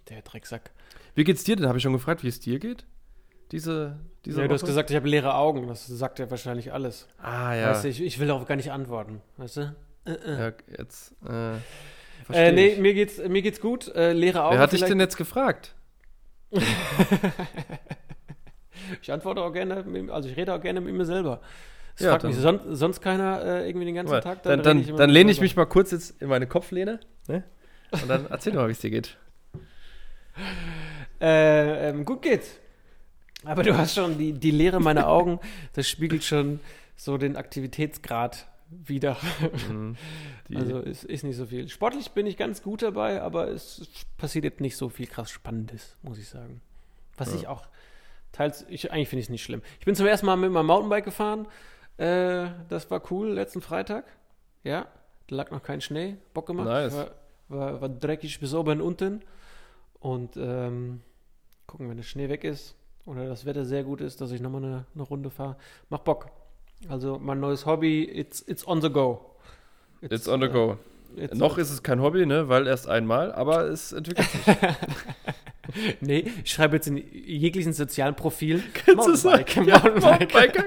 Der 0.09 0.21
Drecksack. 0.21 0.71
Wie 1.15 1.23
geht's 1.23 1.43
dir 1.43 1.55
denn? 1.55 1.67
Habe 1.67 1.77
ich 1.79 1.83
schon 1.83 1.93
gefragt, 1.93 2.23
wie 2.23 2.27
es 2.27 2.39
dir 2.39 2.59
geht? 2.59 2.85
Diese, 3.53 3.97
diese 4.25 4.41
Ja, 4.41 4.47
du 4.47 4.53
hast 4.55 4.63
Woche? 4.63 4.71
gesagt, 4.71 4.89
ich 4.89 4.95
habe 4.97 5.07
leere 5.07 5.35
Augen. 5.35 5.67
Das 5.67 5.87
sagt 5.87 6.17
ja 6.19 6.29
wahrscheinlich 6.29 6.73
alles. 6.73 7.07
Ah, 7.19 7.53
ja. 7.53 7.69
Weißt 7.69 7.83
du, 7.85 7.87
ich, 7.87 8.01
ich 8.01 8.19
will 8.19 8.29
auch 8.31 8.45
gar 8.47 8.55
nicht 8.55 8.71
antworten. 8.71 9.21
Weißt 9.37 9.57
du? 9.57 9.75
Äh, 10.05 10.11
äh. 10.11 10.39
ja 10.39 10.51
jetzt, 10.77 11.13
äh, 11.29 11.53
Äh, 12.33 12.51
nee, 12.51 12.75
mir 12.79 12.93
geht's, 12.93 13.19
mir 13.19 13.41
geht's 13.41 13.61
gut. 13.61 13.87
Äh, 13.95 14.11
leere 14.13 14.43
Augen. 14.43 14.55
Wer 14.55 14.61
hat 14.61 14.71
dich 14.71 14.79
vielleicht- 14.79 14.91
denn 14.91 14.99
jetzt 14.99 15.15
gefragt? 15.17 15.75
Ich 19.01 19.11
antworte 19.11 19.41
auch 19.41 19.51
gerne, 19.53 19.83
also 20.11 20.27
ich 20.27 20.35
rede 20.35 20.53
auch 20.53 20.59
gerne 20.59 20.81
mit 20.81 20.93
mir 20.93 21.05
selber. 21.05 21.39
Das 21.95 22.05
Ja, 22.05 22.09
fragt 22.11 22.23
dann- 22.25 22.31
mich 22.31 22.39
son 22.39 22.59
sonst 22.75 23.01
keiner 23.01 23.41
äh, 23.43 23.67
irgendwie 23.69 23.85
den 23.85 23.95
ganzen 23.95 24.13
Guck 24.15 24.21
Tag. 24.23 24.43
Dann, 24.43 24.61
dann, 24.61 24.85
dann 24.85 24.95
mit 24.97 25.09
lehne 25.11 25.31
ich 25.31 25.39
mich 25.41 25.55
mal 25.55 25.65
kurz 25.65 25.91
jetzt 25.91 26.21
in 26.21 26.27
meine 26.27 26.47
Kopflehne. 26.47 26.99
Ne? 27.27 27.43
Und 27.91 28.09
dann 28.09 28.25
erzähl 28.29 28.51
doch 28.53 28.61
mal, 28.61 28.67
wie 28.67 28.71
es 28.73 28.79
dir 28.79 28.89
geht. 28.89 29.17
Äh, 31.21 31.89
ähm, 31.89 32.03
gut 32.05 32.21
geht's. 32.23 32.59
Aber 33.45 33.63
du 33.63 33.77
hast 33.77 33.95
schon 33.95 34.17
die, 34.17 34.33
die 34.33 34.51
Leere 34.51 34.79
meiner 34.79 35.07
Augen, 35.07 35.39
das 35.73 35.87
spiegelt 35.89 36.23
schon 36.23 36.59
so 36.95 37.17
den 37.17 37.35
Aktivitätsgrad 37.35 38.47
wieder. 38.69 39.17
Mhm. 39.69 39.95
Also 40.53 40.79
es 40.79 41.03
ist 41.03 41.23
nicht 41.23 41.35
so 41.37 41.45
viel. 41.45 41.69
Sportlich 41.69 42.11
bin 42.11 42.25
ich 42.25 42.37
ganz 42.37 42.61
gut 42.63 42.81
dabei, 42.81 43.21
aber 43.21 43.47
es 43.47 43.87
passiert 44.17 44.45
jetzt 44.45 44.61
nicht 44.61 44.75
so 44.77 44.89
viel 44.89 45.07
krass 45.07 45.29
Spannendes, 45.31 45.95
muss 46.01 46.17
ich 46.17 46.27
sagen. 46.27 46.61
Was 47.17 47.29
Ja. 47.29 47.35
ich 47.35 47.47
auch 47.47 47.63
teils, 48.31 48.65
ich, 48.69 48.91
eigentlich 48.91 49.09
finde 49.09 49.21
ich 49.21 49.27
es 49.27 49.29
nicht 49.29 49.43
schlimm. 49.43 49.61
Ich 49.79 49.85
bin 49.85 49.95
zum 49.95 50.07
ersten 50.07 50.25
Mal 50.25 50.35
mit 50.37 50.51
meinem 50.51 50.65
Mountainbike 50.67 51.05
gefahren. 51.05 51.47
Äh, 51.97 52.47
das 52.69 52.89
war 52.89 53.01
cool, 53.11 53.29
letzten 53.29 53.61
Freitag. 53.61 54.05
Ja, 54.63 54.87
da 55.27 55.35
lag 55.35 55.51
noch 55.51 55.61
kein 55.61 55.81
Schnee. 55.81 56.17
Bock 56.33 56.47
gemacht. 56.47 56.67
Nice. 56.67 56.93
War, 56.93 57.11
war, 57.49 57.81
war 57.81 57.89
dreckig 57.89 58.39
bis 58.39 58.53
oben 58.53 58.81
und 58.81 58.87
unten. 58.87 59.21
Und 59.99 60.35
ähm, 60.37 61.01
gucken, 61.67 61.89
wenn 61.89 61.97
der 61.97 62.03
Schnee 62.03 62.29
weg 62.29 62.43
ist 62.43 62.75
oder 63.05 63.27
das 63.27 63.45
Wetter 63.45 63.65
sehr 63.65 63.83
gut 63.83 64.01
ist, 64.01 64.21
dass 64.21 64.31
ich 64.31 64.41
nochmal 64.41 64.63
eine, 64.63 64.85
eine 64.93 65.03
Runde 65.03 65.29
fahre. 65.29 65.55
Macht 65.89 66.03
Bock. 66.03 66.27
Also 66.89 67.19
mein 67.21 67.39
neues 67.39 67.65
Hobby, 67.65 68.03
it's, 68.03 68.41
it's 68.47 68.65
on 68.67 68.81
the 68.81 68.89
go. 68.89 69.35
it's 70.01 70.27
on 70.27 70.41
the 70.41 70.47
äh, 70.47 70.51
go. 70.51 70.77
it's- 71.15 71.37
Noch 71.37 71.57
ist 71.57 71.71
es 71.71 71.81
kein 71.83 72.01
Hobby, 72.01 72.25
ne? 72.25 72.49
Weil 72.49 72.67
erst 72.67 72.87
einmal, 72.89 73.31
aber 73.31 73.63
es 73.67 73.91
entwickelt 73.93 74.27
sich. 74.29 74.45
Nee, 76.01 76.25
ich 76.43 76.51
schreibe 76.51 76.75
jetzt 76.75 76.87
in 76.87 76.97
jeglichen 76.97 77.73
sozialen 77.73 78.15
Profil 78.15 78.61
Kennst 78.73 79.07
du 79.07 79.15
sagen? 79.15 79.65
Ja, 79.65 79.79
Mountainbike. 79.79 80.01
Mountainbiker, 80.01 80.63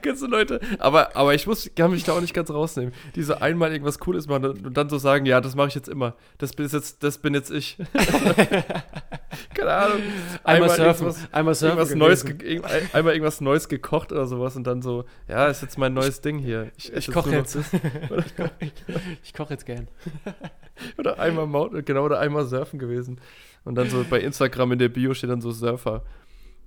kennst, 0.00 0.22
du, 0.22 0.26
Leute? 0.26 0.60
Aber, 0.78 1.16
aber 1.16 1.34
ich 1.34 1.46
muss, 1.46 1.68
kann 1.74 1.90
mich 1.90 2.04
da 2.04 2.12
auch 2.12 2.20
nicht 2.20 2.34
ganz 2.34 2.50
rausnehmen. 2.50 2.92
Diese 3.16 3.42
einmal 3.42 3.72
irgendwas 3.72 3.98
Cooles 3.98 4.28
machen 4.28 4.44
und 4.64 4.76
dann 4.76 4.88
so 4.88 4.98
sagen, 4.98 5.26
ja, 5.26 5.40
das 5.40 5.54
mache 5.56 5.68
ich 5.68 5.74
jetzt 5.74 5.88
immer. 5.88 6.14
Das 6.38 6.52
bin 6.52 6.68
jetzt, 6.68 7.02
das 7.02 7.18
bin 7.18 7.34
jetzt 7.34 7.50
ich. 7.50 7.76
Keine 9.54 9.72
Ahnung. 9.72 9.98
Einmal 10.44 10.70
surfen, 10.70 11.06
irgendwas- 11.08 11.32
einmal 11.32 11.54
surfen 11.54 11.78
Irgendwas 11.78 11.94
Neues, 11.94 12.24
einmal 12.92 13.12
irgendwas 13.14 13.40
Neues 13.40 13.68
gekocht 13.68 14.12
oder 14.12 14.26
sowas 14.26 14.56
und 14.56 14.64
dann 14.66 14.82
so, 14.82 15.04
ja, 15.28 15.46
ist 15.46 15.62
jetzt 15.62 15.78
mein 15.78 15.94
neues 15.94 16.20
Ding 16.20 16.38
hier. 16.38 16.70
Ich 16.76 16.92
esse 16.92 17.12
koche 17.12 17.30
noch 17.30 17.36
jetzt. 17.36 17.58
Ich 19.24 19.34
koche 19.34 19.54
jetzt 19.54 19.66
gern. 19.66 19.88
oder 20.96 21.18
einmal 21.18 21.46
Mountain, 21.46 21.84
genau, 21.84 22.04
oder 22.04 22.18
einmal 22.20 22.46
surfen 22.46 22.78
gewesen. 22.78 23.20
Und 23.68 23.74
dann 23.74 23.90
so 23.90 24.02
bei 24.08 24.18
Instagram 24.20 24.72
in 24.72 24.78
der 24.78 24.88
Bio 24.88 25.12
steht 25.12 25.28
dann 25.28 25.42
so 25.42 25.50
Surfer. 25.50 26.02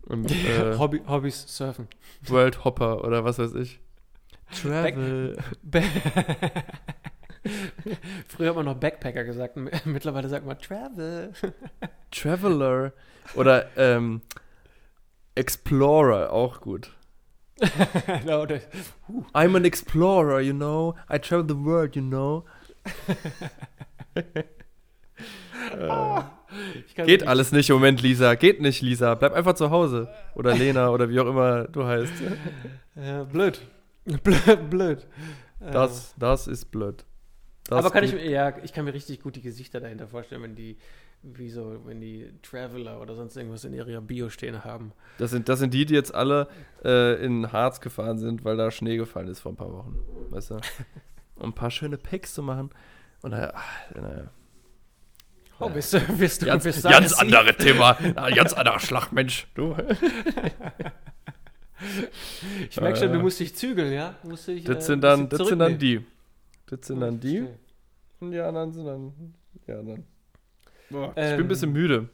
Und 0.05 0.29
äh, 0.45 0.77
Hobby, 0.77 1.01
Hobbys 1.07 1.45
surfen. 1.57 1.87
World 2.27 2.63
Hopper 2.63 3.03
oder 3.03 3.23
was 3.25 3.39
weiß 3.39 3.55
ich. 3.55 3.79
Travel. 4.61 5.35
Ba- 5.63 5.81
Früher 8.27 8.49
hat 8.49 8.55
man 8.55 8.65
noch 8.65 8.75
Backpacker 8.75 9.23
gesagt, 9.23 9.57
mittlerweile 9.85 10.29
sagt 10.29 10.45
man 10.45 10.59
Travel. 10.59 11.33
Traveler 12.11 12.93
oder 13.33 13.65
ähm, 13.77 14.21
Explorer, 15.33 16.31
auch 16.31 16.61
gut. 16.61 16.91
Genau, 18.05 18.45
das- 18.45 18.67
I'm 19.33 19.55
an 19.57 19.65
explorer, 19.65 20.39
you 20.39 20.53
know. 20.53 20.95
I 21.11 21.17
travel 21.17 21.47
the 21.47 21.55
world, 21.57 21.95
you 21.95 22.03
know. 22.03 22.45
kann 25.77 26.31
geht 26.95 27.27
alles 27.27 27.51
nicht 27.51 27.69
im 27.69 27.75
Moment, 27.75 28.01
Lisa. 28.01 28.35
Geht 28.35 28.61
nicht, 28.61 28.81
Lisa. 28.81 29.15
Bleib 29.15 29.33
einfach 29.33 29.53
zu 29.53 29.69
Hause. 29.69 30.09
Oder 30.35 30.55
Lena 30.55 30.89
oder 30.89 31.09
wie 31.09 31.19
auch 31.19 31.27
immer 31.27 31.65
du 31.65 31.85
heißt. 31.85 32.13
Ja, 32.95 33.23
blöd. 33.31 33.61
Blöd. 34.23 34.69
blöd. 34.69 35.07
Äh, 35.59 35.71
Das, 35.71 36.15
das 36.17 36.47
ist 36.47 36.65
blöd. 36.71 37.05
Das 37.67 37.85
aber 37.85 37.91
kann 37.91 38.03
ich 38.03 38.13
mir, 38.13 38.27
ja, 38.27 38.53
ich 38.63 38.73
kann 38.73 38.85
mir 38.85 38.93
richtig 38.93 39.21
gut 39.21 39.35
die 39.35 39.41
Gesichter 39.41 39.79
dahinter 39.79 40.07
vorstellen, 40.07 40.41
wenn 40.41 40.55
die, 40.55 40.77
wie 41.21 41.49
so, 41.49 41.79
wenn 41.85 42.01
die 42.01 42.33
Traveler 42.41 42.99
oder 42.99 43.13
sonst 43.13 43.37
irgendwas 43.37 43.63
in 43.63 43.73
ihrer 43.73 44.01
Bio 44.01 44.29
stehen 44.29 44.65
haben. 44.65 44.91
Das 45.19 45.29
sind, 45.29 45.47
das 45.47 45.59
sind 45.59 45.73
die, 45.73 45.85
die 45.85 45.93
jetzt 45.93 46.13
alle 46.15 46.47
äh, 46.83 47.23
in 47.23 47.51
Harz 47.51 47.79
gefahren 47.79 48.17
sind, 48.17 48.43
weil 48.43 48.57
da 48.57 48.71
Schnee 48.71 48.97
gefallen 48.97 49.27
ist 49.27 49.39
vor 49.39 49.51
ein 49.51 49.55
paar 49.55 49.71
Wochen. 49.71 49.97
Weißt 50.29 50.51
du? 50.51 50.59
Um 51.35 51.49
ein 51.49 51.53
paar 51.53 51.71
schöne 51.71 51.97
Picks 51.97 52.35
zu 52.35 52.43
machen. 52.43 52.69
Und 53.23 53.31
naja, 53.31 53.51
ach, 53.55 53.95
naja. 53.95 54.29
Oh, 55.61 55.69
bist 55.69 55.93
du, 55.93 55.99
bist 56.17 56.41
du, 56.41 56.45
Ganz, 56.47 56.63
bist 56.63 56.83
du 56.83 56.89
ganz 56.89 57.13
andere 57.13 57.55
Thema. 57.55 57.91
Ein 58.15 58.33
ganz 58.35 58.53
anderer 58.53 58.79
Schlachtmensch. 58.79 59.47
Du. 59.55 59.75
Ich 62.69 62.79
merke 62.79 62.99
schon, 62.99 63.11
du 63.11 63.17
Äh, 63.19 63.21
musst 63.23 63.39
dich 63.39 63.55
zügeln, 63.55 63.91
ja? 63.91 64.15
Musst 64.23 64.47
dich, 64.47 64.63
Das 64.63 64.77
äh, 64.77 64.81
sind 64.81 65.01
dann, 65.03 65.29
bisschen 65.29 65.39
das 65.39 65.47
sind 65.49 65.59
dann 65.59 65.79
die. 65.79 66.05
Das 66.67 66.87
sind 66.87 66.99
dann 66.99 67.19
die. 67.19 67.47
Und 68.19 68.31
die 68.31 68.39
anderen 68.39 68.71
sind 68.71 68.85
dann. 68.85 69.33
Ja, 69.65 69.81
dann. 69.81 70.03
Boah, 70.89 71.07
ich 71.09 71.15
bin 71.15 71.23
Ähm, 71.23 71.39
ein 71.41 71.47
bisschen 71.47 71.71
müde. 71.71 72.09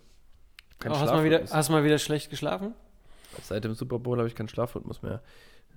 Kein 0.79 0.91
Oh, 0.93 0.99
hast, 0.99 1.12
mal 1.12 1.23
wieder, 1.23 1.41
hast 1.51 1.69
mal 1.69 1.83
wieder 1.83 1.97
schlecht 1.99 2.29
geschlafen? 2.29 2.73
Seit 3.43 3.63
dem 3.65 3.73
Super 3.73 3.99
Bowl 3.99 4.17
habe 4.17 4.27
ich 4.27 4.36
keinen 4.36 4.47
Schlafrhythmus 4.47 5.01
mehr. 5.01 5.21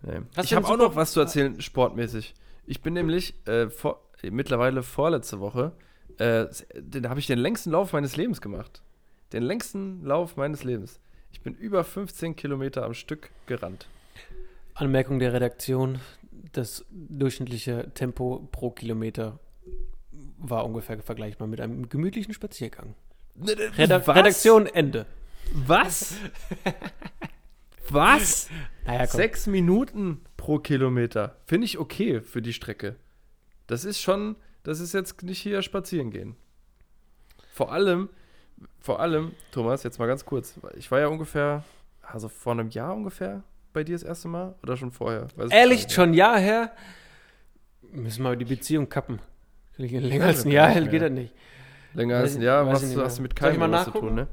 Nee. 0.02 0.20
Ich 0.40 0.54
habe 0.54 0.66
auch 0.68 0.76
noch 0.76 0.94
was 0.94 1.12
zu 1.12 1.20
erzählen, 1.20 1.60
sportmäßig. 1.60 2.34
Ich 2.66 2.82
bin 2.82 2.94
nämlich 2.94 3.34
äh, 3.48 3.68
vor, 3.70 4.00
mittlerweile 4.22 4.82
vorletzte 4.82 5.40
Woche, 5.40 5.72
äh, 6.20 6.48
den 6.74 7.08
habe 7.08 7.18
ich 7.18 7.26
den 7.26 7.38
längsten 7.38 7.70
Lauf 7.70 7.92
meines 7.92 8.16
Lebens 8.16 8.40
gemacht. 8.40 8.82
Den 9.32 9.42
längsten 9.42 10.04
Lauf 10.04 10.36
meines 10.36 10.64
Lebens. 10.64 11.00
Ich 11.32 11.40
bin 11.40 11.54
über 11.54 11.82
15 11.82 12.36
Kilometer 12.36 12.84
am 12.84 12.94
Stück 12.94 13.30
gerannt. 13.46 13.86
Anmerkung 14.74 15.18
der 15.18 15.32
Redaktion: 15.32 15.98
Das 16.52 16.84
durchschnittliche 16.90 17.90
Tempo 17.94 18.48
pro 18.52 18.70
Kilometer 18.70 19.38
war 20.38 20.66
ungefähr 20.66 21.00
vergleichbar 21.00 21.48
mit 21.48 21.60
einem 21.60 21.88
gemütlichen 21.88 22.34
Spaziergang. 22.34 22.94
Redak 23.78 24.06
Was? 24.06 24.16
Redaktion 24.16 24.66
Ende. 24.66 25.06
Was? 25.52 26.16
Was? 27.88 28.48
Naja. 28.84 29.06
Sechs 29.06 29.46
Minuten 29.46 30.20
pro 30.36 30.58
Kilometer. 30.58 31.36
Finde 31.46 31.64
ich 31.64 31.78
okay 31.78 32.20
für 32.20 32.42
die 32.42 32.52
Strecke. 32.52 32.96
Das 33.66 33.84
ist 33.84 34.00
schon, 34.00 34.36
das 34.62 34.80
ist 34.80 34.92
jetzt 34.92 35.22
nicht 35.22 35.40
hier 35.40 35.62
spazieren 35.62 36.10
gehen. 36.10 36.36
Vor 37.52 37.72
allem, 37.72 38.08
vor 38.78 39.00
allem, 39.00 39.32
Thomas, 39.52 39.82
jetzt 39.82 39.98
mal 39.98 40.06
ganz 40.06 40.24
kurz. 40.24 40.58
Ich 40.76 40.90
war 40.90 41.00
ja 41.00 41.08
ungefähr, 41.08 41.64
also 42.02 42.28
vor 42.28 42.52
einem 42.52 42.70
Jahr 42.70 42.94
ungefähr 42.94 43.42
bei 43.72 43.84
dir 43.84 43.94
das 43.94 44.02
erste 44.02 44.28
Mal 44.28 44.54
oder 44.62 44.76
schon 44.76 44.90
vorher? 44.92 45.28
Weiß 45.36 45.48
ich 45.48 45.54
Ehrlich, 45.54 45.90
schon 45.90 46.10
ein 46.10 46.14
Jahr 46.14 46.38
her? 46.38 46.72
Müssen 47.92 48.22
wir 48.22 48.36
die 48.36 48.44
Beziehung 48.44 48.88
kappen. 48.88 49.20
Länger 49.76 50.26
als 50.26 50.44
ein 50.44 50.52
Ja, 50.52 50.70
Jahr 50.70 50.86
geht 50.86 51.02
das 51.02 51.10
nicht. 51.10 51.34
Länger 51.94 52.18
als 52.18 52.36
ein 52.36 52.42
Jahr 52.42 52.66
weiß 52.66 52.96
hast 52.96 53.18
du, 53.18 53.22
mit 53.22 53.34
keinem 53.34 53.70
was 53.72 53.84
zu 53.84 53.90
tun, 53.92 54.14
ne? 54.14 54.28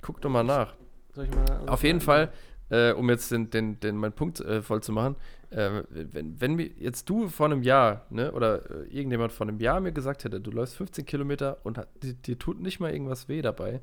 Guck 0.00 0.20
doch 0.20 0.30
mal 0.30 0.44
nach. 0.44 0.74
Soll 1.12 1.24
ich 1.24 1.34
mal, 1.34 1.68
Auf 1.68 1.82
jeden 1.82 2.00
Fall, 2.00 2.32
äh, 2.70 2.92
um 2.92 3.08
jetzt 3.08 3.30
den, 3.30 3.50
den, 3.50 3.80
den, 3.80 3.96
meinen 3.96 4.12
Punkt 4.12 4.40
äh, 4.40 4.62
voll 4.62 4.82
zu 4.82 4.92
machen, 4.92 5.16
äh, 5.50 5.82
wenn, 5.90 6.40
wenn 6.40 6.54
mir 6.54 6.66
jetzt 6.78 7.08
du 7.08 7.28
vor 7.28 7.46
einem 7.46 7.62
Jahr, 7.62 8.06
ne, 8.10 8.32
oder 8.32 8.70
äh, 8.70 8.84
irgendjemand 8.88 9.32
vor 9.32 9.46
einem 9.46 9.60
Jahr 9.60 9.80
mir 9.80 9.92
gesagt 9.92 10.24
hätte, 10.24 10.40
du 10.40 10.50
läufst 10.50 10.76
15 10.76 11.06
Kilometer 11.06 11.58
und 11.64 11.78
hat, 11.78 11.88
dir, 12.02 12.14
dir 12.14 12.38
tut 12.38 12.60
nicht 12.60 12.80
mal 12.80 12.92
irgendwas 12.92 13.28
weh 13.28 13.42
dabei, 13.42 13.80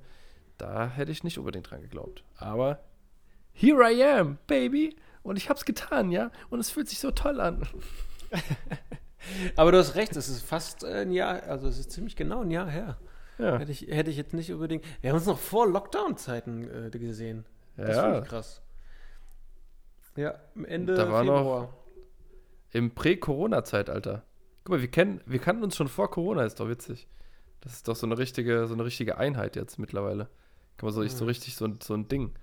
da 0.58 0.88
hätte 0.88 1.12
ich 1.12 1.24
nicht 1.24 1.38
unbedingt 1.38 1.70
dran 1.70 1.82
geglaubt. 1.82 2.24
Aber 2.38 2.80
here 3.54 3.92
I 3.92 4.04
am, 4.04 4.38
baby, 4.48 4.96
und 5.24 5.38
ich 5.38 5.50
hab's 5.50 5.66
getan, 5.66 6.12
ja, 6.12 6.32
und 6.50 6.60
es 6.60 6.70
fühlt 6.70 6.88
sich 6.88 7.00
so 7.00 7.12
toll 7.12 7.42
an. 7.42 7.68
Aber 9.56 9.72
du 9.72 9.80
hast 9.80 9.96
recht, 9.96 10.16
es 10.16 10.30
ist 10.30 10.44
fast 10.44 10.86
ein 10.86 11.12
Jahr, 11.12 11.44
also 11.44 11.68
es 11.68 11.80
ist 11.80 11.92
ziemlich 11.92 12.16
genau 12.16 12.42
ein 12.42 12.52
Jahr 12.52 12.70
her. 12.70 12.98
Ja, 13.38 13.58
Hätte 13.58 13.72
ich, 13.72 13.88
hätte 13.88 14.10
ich 14.10 14.18
jetzt 14.18 14.34
nicht 14.34 14.54
unbedingt. 14.54 14.86
Wir 15.02 15.10
haben 15.10 15.18
uns 15.18 15.26
noch 15.26 15.40
vor 15.40 15.68
Lockdown-Zeiten 15.68 16.88
äh, 16.88 16.90
gesehen. 16.98 17.46
Das 17.76 17.98
finde 17.98 18.16
ja. 18.18 18.22
ich 18.22 18.28
krass. 18.30 18.62
Ja, 20.16 20.36
am 20.56 20.66
Ende 20.66 20.96
Da 20.96 21.12
war 21.12 21.24
noch- 21.24 21.38
Februar. 21.38 21.74
im 22.72 22.92
Prä-Corona-Zeitalter. 22.96 24.24
Guck 24.64 24.76
mal, 24.76 24.82
wir, 24.82 24.90
kennen, 24.90 25.22
wir 25.26 25.40
kannten 25.40 25.64
uns 25.64 25.76
schon 25.76 25.88
vor 25.88 26.10
Corona, 26.10 26.44
ist 26.44 26.60
doch 26.60 26.70
witzig. 26.70 27.08
Das 27.62 27.74
ist 27.74 27.88
doch 27.88 27.96
so 27.96 28.06
eine 28.06 28.18
richtige, 28.18 28.68
so 28.68 28.74
eine 28.74 28.86
richtige 28.86 29.18
Einheit 29.18 29.56
jetzt 29.56 29.78
mittlerweile. 29.80 30.26
Kann 30.78 30.88
man 30.88 30.94
so, 30.94 31.04
so 31.08 31.24
Ja. 31.26 31.28
richtig 31.28 31.56
so, 31.56 31.66
ein- 31.66 31.80
so 31.82 31.94
ein 31.94 32.08
Ding. 32.08 32.34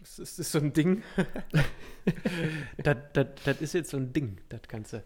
Das 0.00 0.18
ist, 0.18 0.38
das 0.38 0.46
ist 0.46 0.52
so 0.52 0.58
ein 0.58 0.72
Ding. 0.72 1.02
das, 2.82 2.96
das, 3.12 3.26
das 3.44 3.60
ist 3.60 3.72
jetzt 3.72 3.90
so 3.90 3.96
ein 3.96 4.12
Ding, 4.12 4.38
das 4.48 4.62
Ganze. 4.68 5.02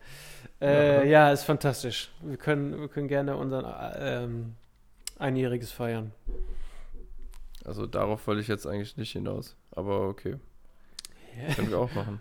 Äh, 0.61 1.09
ja, 1.11 1.33
ist 1.33 1.45
fantastisch. 1.45 2.11
Wir 2.23 2.37
können, 2.37 2.79
wir 2.79 2.89
können 2.89 3.09
gerne 3.09 3.37
unser 3.37 3.95
ähm, 3.99 4.55
Einjähriges 5.19 5.73
feiern. 5.73 6.13
Also 7.65 7.87
darauf 7.87 8.27
wollte 8.27 8.41
ich 8.43 8.49
jetzt 8.49 8.67
eigentlich 8.67 8.97
nicht 8.97 9.13
hinaus. 9.13 9.57
Aber 9.71 10.09
okay. 10.09 10.37
Können 11.57 11.71
wir 11.71 11.79
auch 11.79 11.93
machen. 11.95 12.21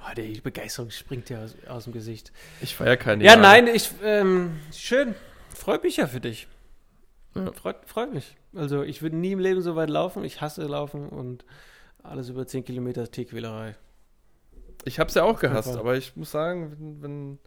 oh, 0.00 0.14
die 0.16 0.40
Begeisterung 0.40 0.90
springt 0.90 1.30
ja 1.30 1.42
aus, 1.44 1.54
aus 1.68 1.84
dem 1.84 1.92
Gesicht. 1.92 2.32
Ich 2.60 2.74
feiere 2.74 2.96
keine 2.96 3.22
Ja, 3.24 3.32
Jahre. 3.32 3.42
nein, 3.42 3.66
ich, 3.68 3.90
ähm, 4.02 4.60
schön. 4.72 5.14
Freut 5.54 5.82
mich 5.82 5.96
ja 5.96 6.06
für 6.06 6.20
dich. 6.20 6.48
Ja. 7.34 7.52
Freut, 7.52 7.76
freut 7.86 8.12
mich. 8.14 8.36
Also, 8.54 8.82
ich 8.82 9.02
würde 9.02 9.16
nie 9.16 9.32
im 9.32 9.38
Leben 9.40 9.60
so 9.62 9.76
weit 9.76 9.90
laufen. 9.90 10.24
Ich 10.24 10.40
hasse 10.40 10.62
Laufen 10.62 11.08
und 11.08 11.44
alles 12.02 12.28
über 12.28 12.46
10 12.46 12.64
Kilometer 12.64 13.10
Tierquälerei. 13.10 13.76
Ich 14.84 15.00
hab's 15.00 15.14
ja 15.14 15.22
auch 15.24 15.40
gehasst, 15.40 15.76
aber 15.76 15.96
ich 15.96 16.14
muss 16.16 16.30
sagen, 16.30 16.72
wenn, 16.78 17.02
wenn 17.02 17.38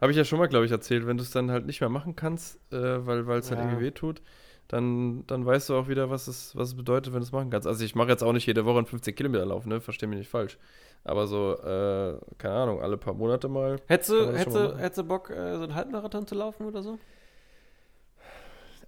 habe 0.00 0.10
ich 0.10 0.18
ja 0.18 0.24
schon 0.24 0.38
mal, 0.38 0.46
glaube 0.48 0.64
ich, 0.66 0.72
erzählt, 0.72 1.06
wenn 1.06 1.16
du 1.16 1.22
es 1.22 1.30
dann 1.30 1.50
halt 1.50 1.66
nicht 1.66 1.80
mehr 1.80 1.88
machen 1.90 2.16
kannst, 2.16 2.56
äh, 2.72 3.06
weil 3.06 3.20
es 3.38 3.50
halt 3.50 3.60
Ja. 3.60 3.66
irgendwie 3.66 3.84
wehtut, 3.84 4.22
dann, 4.68 5.26
dann 5.26 5.44
weißt 5.44 5.68
du 5.68 5.76
auch 5.76 5.88
wieder, 5.88 6.10
was 6.10 6.26
es, 6.26 6.56
was 6.56 6.68
es 6.68 6.74
bedeutet, 6.74 7.12
wenn 7.12 7.20
du 7.20 7.26
es 7.26 7.32
machen 7.32 7.50
kannst. 7.50 7.66
Also 7.66 7.84
ich 7.84 7.94
mache 7.94 8.08
jetzt 8.08 8.22
auch 8.22 8.32
nicht 8.32 8.46
jede 8.46 8.64
Woche 8.64 8.78
einen 8.78 8.86
15 8.86 9.14
Kilometer 9.14 9.44
Lauf, 9.44 9.66
ne? 9.66 9.80
Versteh 9.80 10.06
mich 10.06 10.18
nicht 10.18 10.30
falsch. 10.30 10.58
Aber 11.04 11.26
so, 11.26 11.52
äh, 11.58 12.18
keine 12.38 12.54
Ahnung, 12.54 12.82
alle 12.82 12.96
paar 12.96 13.12
Monate 13.14 13.48
mal. 13.48 13.78
Hättest 13.86 14.10
du, 14.10 14.32
hättest 14.32 14.56
du, 14.56 14.60
machen. 14.60 14.78
hättest 14.78 14.98
du 14.98 15.04
Bock, 15.04 15.30
äh, 15.30 15.56
so 15.56 15.64
einen 15.64 15.74
Halbmarathon 15.74 16.26
zu 16.26 16.34
laufen 16.34 16.66
oder 16.66 16.82
so? 16.82 16.98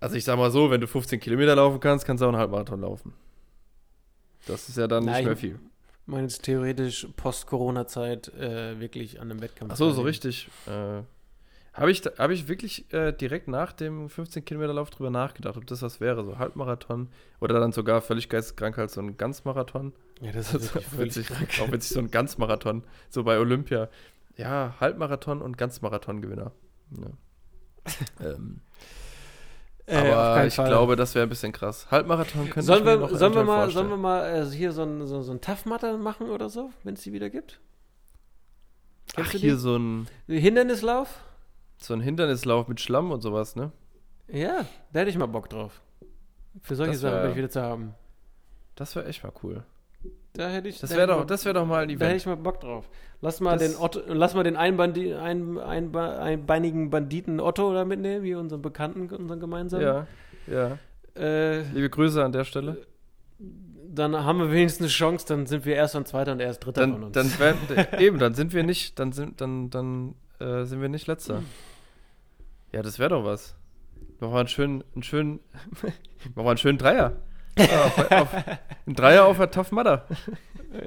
Also 0.01 0.17
ich 0.17 0.25
sag 0.25 0.39
mal 0.39 0.51
so, 0.51 0.71
wenn 0.71 0.81
du 0.81 0.87
15 0.87 1.21
Kilometer 1.21 1.55
laufen 1.57 1.79
kannst, 1.81 2.07
kannst 2.07 2.23
du 2.23 2.27
auch 2.27 2.31
einen 2.31 2.39
Halbmarathon 2.39 2.81
laufen. 2.81 3.13
Das 4.47 4.69
ist 4.69 4.79
ja 4.79 4.87
dann 4.87 5.05
Nein. 5.05 5.17
nicht 5.17 5.27
mehr 5.27 5.37
viel. 5.37 5.61
Ich 6.03 6.07
meine 6.07 6.23
jetzt 6.23 6.43
theoretisch 6.43 7.07
Post-Corona-Zeit 7.17 8.33
äh, 8.35 8.79
wirklich 8.81 9.21
an 9.21 9.31
einem 9.31 9.43
Wettkampf. 9.43 9.73
Ach 9.73 9.77
so, 9.77 9.91
so 9.91 10.03
richtig. 10.03 10.49
Äh, 10.67 11.03
habe 11.77 11.91
ich, 11.91 12.03
hab 12.19 12.31
ich 12.31 12.49
wirklich 12.49 12.93
äh, 12.93 13.13
direkt 13.13 13.49
nach 13.49 13.73
dem 13.73 14.09
15 14.09 14.45
Kilometer 14.45 14.73
Lauf 14.73 14.91
drüber 14.91 15.11
nachgedacht, 15.11 15.57
ob 15.57 15.67
das 15.67 15.83
was 15.83 16.01
wäre, 16.01 16.25
so 16.25 16.39
Halbmarathon 16.39 17.09
oder 17.41 17.61
dann 17.61 17.73
sogar 17.73 18.01
völlig 18.01 18.29
geisteskrank 18.29 18.77
halt 18.79 18.91
so 18.91 19.01
ein 19.01 19.17
Ganzmarathon. 19.17 19.93
Ja, 20.21 20.33
das 20.33 20.55
ist 20.55 20.75
wirklich 20.75 20.95
auch 20.95 20.99
witzig, 20.99 21.27
krank. 21.29 21.61
auch 21.61 21.73
witzig, 21.73 21.93
so 21.93 22.01
ein 22.01 22.11
Ganzmarathon, 22.11 22.85
so 23.11 23.25
bei 23.25 23.39
Olympia. 23.39 23.89
Ja, 24.37 24.75
Halbmarathon 24.81 25.43
und 25.43 25.57
Ganzmarathon-Gewinner. 25.59 26.53
Ja. 27.01 27.07
ähm, 28.35 28.61
Äh, 29.89 29.99
aber 29.99 30.47
ich 30.47 30.55
Fall. 30.55 30.69
glaube, 30.69 30.97
das 30.97 31.15
wäre 31.15 31.25
ein 31.27 31.29
bisschen 31.29 31.53
krass. 31.53 31.89
Halbmarathon 31.93 32.45
könnte 32.51 32.63
Sollen 32.63 32.85
wir, 32.85 33.09
sollen 33.17 33.35
wir 33.35 33.45
mal, 33.45 33.63
vorstellen. 33.63 33.89
sollen 33.89 33.91
wir 33.91 33.97
mal 33.97 34.43
äh, 34.43 34.45
hier 34.51 34.73
so 34.73 34.83
ein, 34.83 35.07
so, 35.07 35.23
so 35.23 35.31
ein 35.33 35.41
Tough-Matter 35.41 35.97
machen 35.97 36.29
oder 36.29 36.49
so, 36.49 36.71
wenn 36.83 36.95
es 36.95 37.03
die 37.03 37.13
wieder 37.13 37.31
gibt? 37.31 37.61
Kennst 39.15 39.31
Ach, 39.37 39.39
hier 39.39 39.57
so 39.57 39.77
ein, 39.77 40.09
Hindernislauf? 40.27 41.21
So 41.79 41.95
ein 41.95 42.01
Hindernislauf 42.01 42.69
mit 42.69 42.81
Schlamm 42.81 43.11
und 43.11 43.21
sowas, 43.21 43.57
ne? 43.57 43.73
Ja, 44.29 44.65
da 44.93 45.01
hätte 45.01 45.11
ich 45.11 45.19
mal 45.19 45.27
Bock 45.27 45.49
drauf. 45.49 45.81
Für 46.63 46.75
solche 46.75 46.95
Sachen 46.97 47.23
bin 47.23 47.31
ich 47.33 47.37
wieder 47.37 47.51
zu 47.51 47.63
haben. 47.63 47.95
Das 48.75 48.97
wäre 48.97 49.07
echt 49.07 49.23
mal 49.23 49.33
cool. 49.43 49.63
Da 50.33 50.49
hätte 50.51 50.69
ich, 50.69 50.81
Das 50.81 50.91
da 50.91 50.97
wäre 50.97 51.07
doch, 51.09 51.19
mal- 51.21 51.25
das 51.27 51.45
wär 51.45 51.53
doch 51.55 51.65
mal 51.67 51.83
ein 51.83 51.89
Da 51.89 51.95
hätte 51.95 52.05
Event. 52.05 52.21
ich 52.21 52.27
mal 52.27 52.37
Bock 52.37 52.61
drauf. 52.61 52.89
Lass 53.21 53.41
mal 53.41 53.59
Das- 53.59 53.73
den 53.73 53.81
Otto, 53.81 54.01
lass 54.07 54.35
mal 54.35 54.43
den 54.43 54.57
Einbandi, 54.57 55.15
ein, 55.15 55.59
ein, 55.59 55.95
einbeinigen 55.97 56.91
Banditen 56.91 57.41
Otto 57.41 57.73
da 57.73 57.85
mitnehmen, 57.85 58.23
wie 58.25 58.35
unseren 58.35 58.61
Bekannten, 58.63 59.09
unseren 59.15 59.41
gemeinsamen. 59.41 59.85
Ja, 59.85 60.07
ja. 60.47 60.79
Äh, 61.21 61.63
Liebe 61.73 61.89
Grüße 61.89 62.23
an 62.23 62.33
der 62.33 62.45
Stelle. 62.45 62.87
dann 63.89 64.15
haben 64.25 64.39
wir 64.41 64.51
wenigstens 64.53 64.81
eine 64.83 64.89
Chance, 64.91 65.25
dann 65.27 65.47
sind 65.47 65.65
wir 65.65 65.75
erst 65.75 65.95
und 65.97 66.07
zweiter 66.07 66.33
und 66.33 66.41
erst 66.41 66.65
dritter 66.67 66.83
von 66.83 66.93
Dann, 66.93 67.03
uns. 67.05 67.13
dann 67.15 67.39
werden, 67.39 67.59
eben, 68.01 68.19
dann 68.19 68.35
sind 68.35 68.53
wir 68.53 68.63
nicht, 68.63 68.99
dann 68.99 69.13
sind, 69.13 69.41
dann, 69.41 69.71
dann 69.71 70.15
äh, 70.41 70.65
sind 70.65 70.81
wir 70.81 70.89
nicht 70.89 71.07
letzter. 71.07 71.43
Ja, 72.73 72.83
das 72.83 72.99
wäre 72.99 73.11
doch 73.11 73.25
was. 73.25 73.55
Machen 74.21 74.33
wir 74.35 74.39
einen 74.41 74.49
schönen, 74.49 74.85
einen 74.95 75.03
schönen, 75.03 75.41
machen 76.35 76.45
wir 76.45 76.49
einen 76.51 76.59
schönen 76.59 76.77
Dreier. 76.79 77.13
Ja, 77.57 77.65
auf, 77.85 78.11
auf, 78.11 78.29
ein 78.87 78.95
Dreier 78.95 79.25
auf 79.25 79.39
der 79.39 79.51
Tough 79.51 79.73
Mudder. 79.73 80.07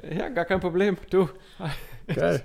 Äh, 0.02 0.16
ja, 0.18 0.28
gar 0.28 0.44
kein 0.44 0.60
Problem. 0.60 0.96
Du. 1.08 1.28
Geil. 2.06 2.44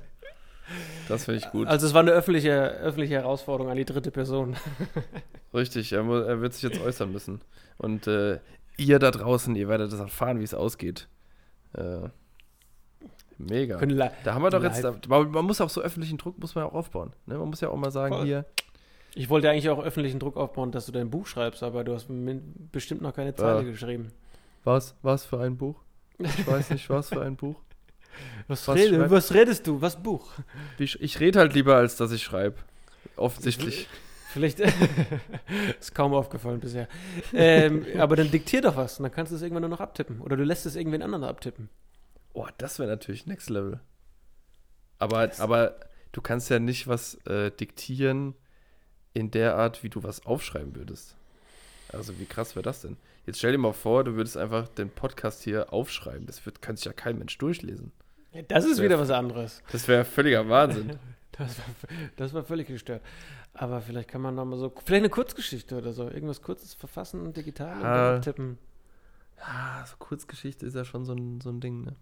Das 1.07 1.25
finde 1.25 1.41
ich 1.41 1.51
gut. 1.51 1.67
Also 1.67 1.85
es 1.85 1.93
war 1.93 2.01
eine 2.01 2.11
öffentliche, 2.11 2.51
öffentliche 2.79 3.15
Herausforderung 3.15 3.69
an 3.69 3.77
die 3.77 3.85
dritte 3.85 4.09
Person. 4.09 4.55
Richtig, 5.53 5.91
er, 5.93 6.01
mu- 6.01 6.15
er 6.15 6.41
wird 6.41 6.53
sich 6.53 6.63
jetzt 6.63 6.81
äußern 6.81 7.11
müssen. 7.11 7.41
Und 7.77 8.07
äh, 8.07 8.39
ihr 8.77 8.97
da 8.97 9.11
draußen, 9.11 9.55
ihr 9.55 9.67
werdet 9.67 9.91
das 9.91 9.99
erfahren, 9.99 10.39
wie 10.39 10.43
es 10.45 10.55
ausgeht. 10.55 11.07
Äh, 11.73 12.09
mega. 13.37 13.77
Da 14.23 14.33
haben 14.33 14.43
wir 14.43 14.49
doch 14.49 14.63
jetzt, 14.63 14.83
da, 14.83 14.95
man 15.07 15.31
man 15.31 15.45
muss 15.45 15.61
auch 15.61 15.69
so 15.69 15.81
öffentlichen 15.81 16.17
Druck, 16.17 16.37
muss 16.39 16.55
man 16.55 16.63
ja 16.65 16.69
auch 16.69 16.73
aufbauen. 16.75 17.13
Ne? 17.25 17.37
Man 17.37 17.49
muss 17.49 17.61
ja 17.61 17.69
auch 17.69 17.75
mal 17.77 17.91
sagen, 17.91 18.15
Voll. 18.15 18.25
hier, 18.25 18.45
Ich 19.15 19.29
wollte 19.29 19.49
eigentlich 19.49 19.69
auch 19.69 19.81
öffentlichen 19.83 20.19
Druck 20.19 20.37
aufbauen, 20.37 20.71
dass 20.71 20.85
du 20.85 20.91
dein 20.91 21.09
Buch 21.09 21.27
schreibst, 21.27 21.63
aber 21.63 21.83
du 21.83 21.93
hast 21.93 22.07
bestimmt 22.71 23.01
noch 23.01 23.13
keine 23.13 23.33
Zeile 23.35 23.63
Ja. 23.65 23.71
geschrieben. 23.71 24.11
was, 24.63 24.95
was 25.01 25.25
für 25.25 25.39
ein 25.39 25.57
Buch? 25.57 25.75
Ich 26.17 26.47
weiß 26.47 26.69
nicht, 26.71 26.89
was 26.89 27.09
für 27.09 27.21
ein 27.21 27.35
Buch. 27.35 27.55
Was, 28.47 28.65
Was 28.69 28.77
rede, 28.77 28.95
schreib- 28.95 29.11
was 29.11 29.33
redest 29.33 29.67
du? 29.67 29.81
Was 29.81 30.01
Buch? 30.01 30.31
Wie 30.77 30.85
sch- 30.85 30.95
Ich 31.01 31.19
rede 31.19 31.37
halt 31.39 31.53
lieber, 31.53 31.75
als 31.75 31.97
dass 31.97 32.13
ich 32.13 32.23
schreibe. 32.23 32.55
Offensichtlich. 33.17 33.89
Vielleicht 34.31 34.61
ist 35.79 35.93
kaum 35.93 36.13
aufgefallen 36.13 36.61
bisher. 36.61 36.87
Ähm, 37.33 37.85
aber 37.97 38.15
dann 38.15 38.31
diktier 38.31 38.61
doch 38.61 38.77
was 38.77 38.99
und 38.99 39.03
dann 39.03 39.11
kannst 39.11 39.33
du 39.33 39.35
es 39.35 39.41
irgendwann 39.41 39.63
nur 39.63 39.69
noch 39.69 39.81
abtippen. 39.81 40.21
Oder 40.21 40.37
du 40.37 40.43
lässt 40.45 40.65
es 40.65 40.77
irgendwen 40.77 41.01
anderen 41.01 41.25
abtippen. 41.25 41.67
Oh, 42.35 42.47
das 42.57 42.79
wäre 42.79 42.89
natürlich 42.89 43.25
Next 43.25 43.49
Level. 43.49 43.79
Aber, 44.99 45.29
aber 45.39 45.75
du 46.11 46.21
kannst 46.21 46.49
ja 46.49 46.59
nicht 46.59 46.87
was 46.87 47.15
äh, 47.25 47.49
diktieren 47.51 48.35
in 49.13 49.31
der 49.31 49.55
Art, 49.55 49.83
wie 49.83 49.89
du 49.89 50.03
was 50.03 50.25
aufschreiben 50.25 50.75
würdest. 50.75 51.15
Also 51.93 52.17
wie 52.19 52.25
krass 52.25 52.55
wäre 52.55 52.63
das 52.63 52.81
denn? 52.81 52.97
Jetzt 53.25 53.37
stell 53.39 53.51
dir 53.53 53.57
mal 53.57 53.73
vor, 53.73 54.03
du 54.03 54.15
würdest 54.15 54.37
einfach 54.37 54.67
den 54.67 54.89
Podcast 54.89 55.43
hier 55.43 55.71
aufschreiben. 55.71 56.25
Das 56.27 56.45
wird, 56.45 56.61
kann 56.61 56.75
sich 56.75 56.85
ja 56.85 56.93
kein 56.93 57.17
Mensch 57.17 57.37
durchlesen. 57.37 57.91
Ja, 58.33 58.41
das 58.43 58.65
ist 58.65 58.79
Ja. 58.79 58.83
wieder 58.83 58.99
was 58.99 59.09
anderes. 59.11 59.63
Das 59.71 59.87
wäre 59.87 60.03
völliger 60.05 60.47
Wahnsinn. 60.49 60.97
Das 61.37 61.57
war, 61.59 61.65
das 62.15 62.33
war 62.33 62.43
völlig 62.45 62.67
gestört. 62.69 63.01
Aber 63.53 63.81
vielleicht 63.81 64.07
kann 64.07 64.21
man 64.21 64.35
noch 64.35 64.45
mal 64.45 64.57
so, 64.57 64.69
vielleicht 64.85 65.01
eine 65.01 65.09
Kurzgeschichte 65.09 65.77
oder 65.77 65.91
so, 65.91 66.03
irgendwas 66.09 66.41
Kurzes 66.41 66.73
verfassen 66.73 67.19
und 67.19 67.35
digital 67.35 67.75
und 67.75 67.83
Ah. 67.85 68.07
dann 68.07 68.15
abtippen. 68.19 68.57
Ja, 69.37 69.83
so 69.85 69.97
Kurzgeschichte 69.99 70.65
ist 70.65 70.75
ja 70.77 70.85
schon 70.85 71.03
so 71.03 71.11
ein, 71.11 71.41
so 71.41 71.49
ein 71.49 71.59
Ding, 71.59 71.83
ne? 71.83 71.95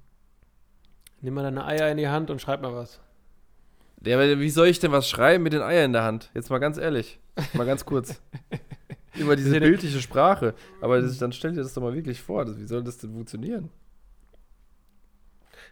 Nimm 1.23 1.35
mal 1.35 1.43
deine 1.43 1.65
Eier 1.65 1.89
in 1.89 1.97
die 1.97 2.09
Hand 2.09 2.29
und 2.29 2.41
schreib 2.41 2.61
mal 2.61 2.75
was. 2.75 2.99
Ja, 4.05 4.17
aber 4.17 4.41
wie 4.41 4.49
soll 4.49 4.67
ich 4.67 4.79
denn 4.79 4.91
was 4.91 5.09
schreiben 5.09 5.41
mit 5.41 5.53
den 5.53 5.61
Eiern 5.61 5.85
in 5.85 5.93
der 5.93 6.03
Hand? 6.03 6.29
Jetzt 6.33 6.49
mal 6.49 6.59
ganz 6.59 6.77
ehrlich. 6.77 7.17
Mal 7.53 7.65
ganz 7.65 7.85
kurz. 7.85 8.21
Über 9.15 9.37
diese 9.37 9.57
bildliche 9.61 10.01
Sprache. 10.01 10.53
Aber 10.81 11.01
das, 11.01 11.17
dann 11.19 11.31
stell 11.31 11.53
dir 11.53 11.61
das 11.61 11.73
doch 11.73 11.81
mal 11.81 11.93
wirklich 11.93 12.21
vor. 12.21 12.43
Das, 12.43 12.59
wie 12.59 12.65
soll 12.65 12.83
das 12.83 12.97
denn 12.97 13.13
funktionieren? 13.13 13.69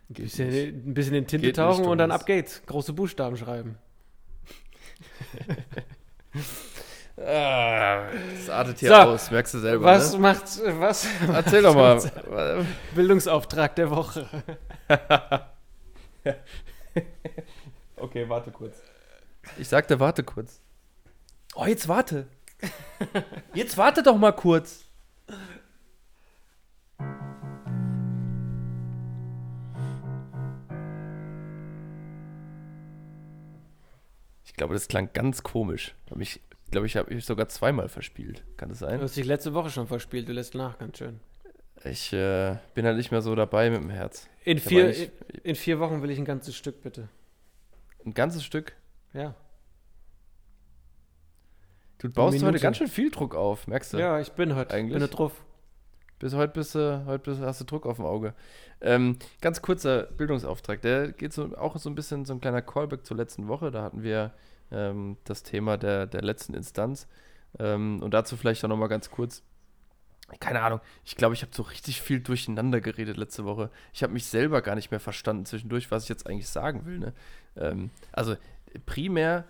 Ein 0.09 0.13
bisschen, 0.13 0.89
ein 0.89 0.93
bisschen 0.93 1.15
in 1.15 1.27
Tinte 1.27 1.47
Geht 1.47 1.57
tauchen 1.57 1.85
und 1.85 1.97
dann 1.97 2.11
ab 2.11 2.25
geht's. 2.25 2.61
Große 2.65 2.93
Buchstaben 2.93 3.35
schreiben. 3.35 3.77
Ah, 7.17 8.07
das 8.35 8.49
artet 8.49 8.79
hier 8.79 8.89
So. 8.89 8.95
aus, 8.95 9.29
merkst 9.31 9.53
du 9.53 9.59
selber. 9.59 9.85
was 9.85 10.13
Ne? 10.13 10.19
macht, 10.19 10.43
was? 10.79 11.07
Erzähl 11.33 11.61
doch 11.61 11.75
mal. 11.75 12.01
Bildungsauftrag 12.95 13.75
der 13.75 13.89
Woche. 13.91 14.27
Okay, 17.95 18.27
warte 18.27 18.49
kurz. 18.51 18.81
Ich 19.59 19.67
sagte, 19.67 19.99
warte 19.99 20.23
kurz. 20.23 20.59
Oh, 21.53 21.65
jetzt 21.65 21.87
warte. 21.87 22.27
Jetzt 23.53 23.77
warte 23.77 24.01
doch 24.01 24.17
mal 24.17 24.31
kurz. 24.31 24.85
Ich 34.45 34.53
glaube, 34.53 34.73
das 34.73 34.87
klang 34.87 35.09
ganz 35.13 35.43
komisch. 35.43 35.95
Ich 36.19 36.41
glaube, 36.71 36.87
ich 36.87 36.97
habe 36.97 37.13
mich 37.13 37.25
sogar 37.25 37.47
zweimal 37.49 37.89
verspielt. 37.89 38.43
Kann 38.57 38.69
das 38.69 38.79
Du 38.79 38.85
sein? 38.85 39.01
hast 39.01 39.15
dich 39.17 39.25
letzte 39.25 39.53
Woche 39.53 39.69
schon 39.69 39.87
verspielt, 39.87 40.27
du 40.27 40.33
lässt 40.33 40.55
nach, 40.55 40.77
ganz 40.77 40.97
schön. 40.97 41.19
Ich 41.83 42.13
äh, 42.13 42.57
bin 42.75 42.85
halt 42.85 42.97
nicht 42.97 43.11
mehr 43.11 43.21
so 43.21 43.33
dabei 43.35 43.69
mit 43.69 43.81
dem 43.81 43.89
Herz. 43.89 44.27
In 44.43 44.57
Ich 44.57 44.63
vier, 44.63 44.85
eigentlich 44.85 45.11
in 45.43 45.55
vier 45.55 45.79
Wochen 45.79 46.01
will 46.01 46.09
ich 46.11 46.17
ein 46.19 46.25
ganzes 46.25 46.55
Stück, 46.55 46.81
bitte. 46.81 47.09
ein 48.05 48.13
ganzes 48.13 48.43
Stück. 48.43 48.73
Ja. 49.13 49.35
Du 51.97 52.09
baust 52.09 52.41
heute 52.41 52.59
ganz 52.59 52.77
schön 52.77 52.87
viel 52.87 53.11
Druck 53.11 53.35
auf, 53.35 53.67
merkst 53.67 53.93
du? 53.93 53.97
Ja, 53.99 54.19
ich 54.19 54.31
bin 54.31 54.55
heute. 54.55 54.73
Eigentlich? 54.73 54.97
Bin 54.99 55.07
drauf. 55.09 55.33
Bis 56.17 56.33
heute 56.35 56.53
bist 56.53 56.75
du, 56.75 57.03
heute 57.05 57.31
bist, 57.31 57.41
hast 57.41 57.61
du 57.61 57.65
Druck 57.65 57.85
auf 57.85 57.95
dem 57.97 58.05
Auge. 58.05 58.33
Ähm, 58.79 59.17
ganz 59.41 59.61
kurzer 59.61 60.03
Bildungsauftrag. 60.03 60.81
Der 60.81 61.11
geht 61.11 61.33
so 61.33 61.55
auch 61.57 61.77
so 61.77 61.89
ein 61.89 61.95
bisschen 61.95 62.25
so 62.25 62.33
ein 62.33 62.41
kleiner 62.41 62.61
Callback 62.61 63.05
zur 63.05 63.17
letzten 63.17 63.47
Woche. 63.47 63.71
Da 63.71 63.83
hatten 63.83 64.03
wir 64.03 64.31
ähm, 64.71 65.17
das 65.23 65.43
Thema 65.43 65.77
der, 65.77 66.07
der 66.07 66.21
letzten 66.21 66.53
Instanz. 66.53 67.07
Ähm, 67.59 68.01
und 68.01 68.13
dazu 68.13 68.37
vielleicht 68.37 68.63
auch 68.63 68.69
nochmal 68.69 68.89
ganz 68.89 69.11
kurz. 69.11 69.43
keine 70.39 70.61
Ahnung, 70.61 70.79
ich 71.03 71.15
glaube, 71.15 71.35
ich 71.35 71.41
habe 71.41 71.53
so 71.53 71.63
richtig 71.63 72.01
viel 72.01 72.21
durcheinander 72.21 72.79
geredet 72.81 73.17
letzte 73.17 73.45
Woche. 73.45 73.69
Ich 73.93 74.03
habe 74.03 74.13
mich 74.13 74.25
selber 74.25 74.61
gar 74.61 74.75
nicht 74.75 74.91
mehr 74.91 74.99
verstanden 74.99 75.45
zwischendurch, 75.45 75.91
was 75.91 76.03
ich 76.03 76.09
jetzt 76.09 76.27
eigentlich 76.27 76.49
sagen 76.49 76.85
will. 76.85 76.99
Ne? 76.99 77.13
Ähm, 77.57 77.89
also 78.13 78.35
primär, 78.85 79.45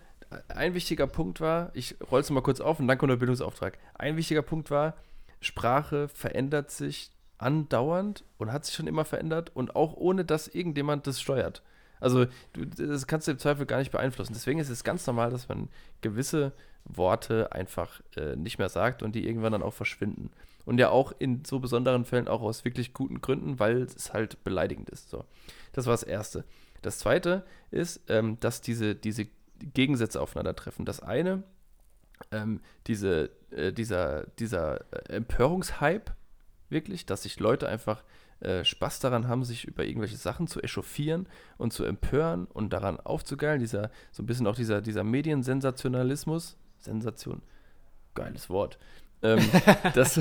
ein 0.47 0.73
wichtiger 0.73 1.07
Punkt 1.07 1.41
war, 1.41 1.71
ich 1.73 1.95
roll 2.09 2.21
es 2.21 2.29
mal 2.29 2.41
kurz 2.41 2.61
auf 2.61 2.79
und 2.79 2.87
dann 2.87 2.97
kommt 2.97 3.11
der 3.11 3.17
Bildungsauftrag. 3.17 3.77
Ein 3.93 4.17
wichtiger 4.17 4.41
Punkt 4.41 4.71
war, 4.71 4.95
Sprache 5.41 6.07
verändert 6.07 6.71
sich 6.71 7.11
andauernd 7.37 8.23
und 8.37 8.51
hat 8.51 8.65
sich 8.65 8.75
schon 8.75 8.87
immer 8.87 9.05
verändert 9.05 9.51
und 9.55 9.75
auch 9.75 9.93
ohne, 9.93 10.23
dass 10.23 10.47
irgendjemand 10.47 11.07
das 11.07 11.19
steuert. 11.19 11.63
Also 12.01 12.25
du, 12.53 12.65
das 12.65 13.07
kannst 13.07 13.27
du 13.27 13.31
im 13.31 13.39
Zweifel 13.39 13.65
gar 13.65 13.77
nicht 13.77 13.91
beeinflussen. 13.91 14.33
Deswegen 14.33 14.59
ist 14.59 14.69
es 14.69 14.83
ganz 14.83 15.07
normal, 15.07 15.29
dass 15.29 15.47
man 15.47 15.69
gewisse 16.01 16.51
Worte 16.83 17.51
einfach 17.53 18.01
äh, 18.17 18.35
nicht 18.35 18.57
mehr 18.57 18.69
sagt 18.69 19.03
und 19.03 19.13
die 19.13 19.25
irgendwann 19.25 19.53
dann 19.53 19.63
auch 19.63 19.73
verschwinden. 19.73 20.31
Und 20.65 20.79
ja 20.79 20.89
auch 20.89 21.13
in 21.17 21.45
so 21.45 21.59
besonderen 21.59 22.05
Fällen 22.05 22.27
auch 22.27 22.41
aus 22.41 22.65
wirklich 22.65 22.93
guten 22.93 23.21
Gründen, 23.21 23.59
weil 23.59 23.83
es 23.83 24.13
halt 24.13 24.43
beleidigend 24.43 24.89
ist. 24.89 25.09
So. 25.09 25.25
Das 25.73 25.85
war 25.85 25.93
das 25.93 26.03
Erste. 26.03 26.43
Das 26.81 26.99
Zweite 26.99 27.45
ist, 27.69 28.01
ähm, 28.09 28.39
dass 28.39 28.61
diese, 28.61 28.95
diese 28.95 29.27
Gegensätze 29.59 30.19
aufeinandertreffen. 30.19 30.85
Das 30.85 30.99
eine, 30.99 31.43
ähm, 32.31 32.61
diese, 32.87 33.29
äh, 33.51 33.71
dieser, 33.71 34.25
dieser 34.39 34.81
äh, 34.91 35.13
Empörungshype, 35.15 36.13
wirklich, 36.69 37.05
dass 37.05 37.23
sich 37.23 37.39
Leute 37.39 37.67
einfach 37.67 38.03
äh, 38.41 38.65
Spaß 38.65 38.99
daran 38.99 39.27
haben, 39.27 39.43
sich 39.43 39.65
über 39.65 39.85
irgendwelche 39.85 40.17
Sachen 40.17 40.47
zu 40.47 40.61
echauffieren 40.61 41.27
und 41.57 41.73
zu 41.73 41.83
empören 41.83 42.45
und 42.45 42.73
daran 42.73 42.99
aufzugeilen. 42.99 43.59
Dieser, 43.59 43.91
so 44.11 44.23
ein 44.23 44.25
bisschen 44.25 44.47
auch 44.47 44.55
dieser, 44.55 44.81
dieser 44.81 45.03
Mediensensationalismus. 45.03 46.57
Sensation, 46.79 47.43
geiles 48.15 48.49
Wort 48.49 48.79
ähm, 49.23 49.39
dass, 49.93 50.19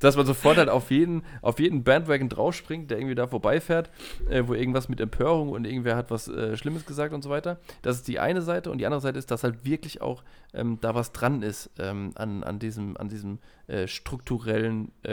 dass 0.00 0.16
man 0.16 0.26
sofort 0.26 0.56
halt 0.56 0.68
auf 0.68 0.90
jeden, 0.90 1.22
auf 1.42 1.58
jeden 1.58 1.84
Bandwagon 1.84 2.28
draufspringt, 2.28 2.90
der 2.90 2.98
irgendwie 2.98 3.14
da 3.14 3.26
vorbeifährt, 3.26 3.90
äh, 4.28 4.42
wo 4.46 4.54
irgendwas 4.54 4.88
mit 4.88 5.00
Empörung 5.00 5.50
und 5.50 5.66
irgendwer 5.66 5.96
hat 5.96 6.10
was 6.10 6.28
äh, 6.28 6.56
Schlimmes 6.56 6.86
gesagt 6.86 7.14
und 7.14 7.22
so 7.22 7.30
weiter. 7.30 7.58
Das 7.82 7.96
ist 7.96 8.08
die 8.08 8.18
eine 8.18 8.42
Seite 8.42 8.70
und 8.70 8.78
die 8.78 8.86
andere 8.86 9.00
Seite 9.00 9.18
ist, 9.18 9.30
dass 9.30 9.44
halt 9.44 9.64
wirklich 9.64 10.00
auch 10.02 10.24
ähm, 10.52 10.78
da 10.80 10.94
was 10.94 11.12
dran 11.12 11.42
ist 11.42 11.70
ähm, 11.78 12.12
an, 12.14 12.42
an 12.42 12.58
diesem, 12.58 12.96
an 12.96 13.08
diesem 13.08 13.38
äh, 13.66 13.86
strukturellen 13.86 14.92
äh, 15.02 15.12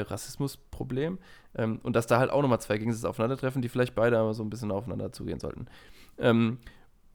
Rassismusproblem 0.74 1.20
ähm, 1.56 1.80
und 1.84 1.96
dass 1.96 2.08
da 2.08 2.20
halt 2.20 2.32
auch 2.32 2.42
nochmal 2.42 2.62
zwei 2.62 2.78
Gegensätze 2.78 3.08
aufeinandertreffen, 3.08 3.62
die 3.62 3.70
vielleicht 3.70 3.96
beide 3.96 4.18
aber 4.18 4.34
so 4.34 4.44
ein 4.44 4.50
bisschen 4.50 4.72
aufeinander 4.72 5.12
zugehen 5.12 5.40
sollten. 5.40 5.68
Ähm, 6.18 6.60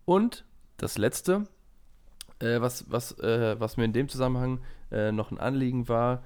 und 0.04 0.44
das 0.76 0.98
letzte, 0.98 1.44
äh, 2.40 2.60
was, 2.60 2.90
was, 2.90 3.18
äh, 3.18 3.58
was 3.58 3.76
mir 3.76 3.84
in 3.84 3.92
dem 3.92 4.08
Zusammenhang 4.08 4.60
äh, 4.90 5.12
noch 5.12 5.30
ein 5.30 5.38
Anliegen 5.38 5.88
war, 5.88 6.22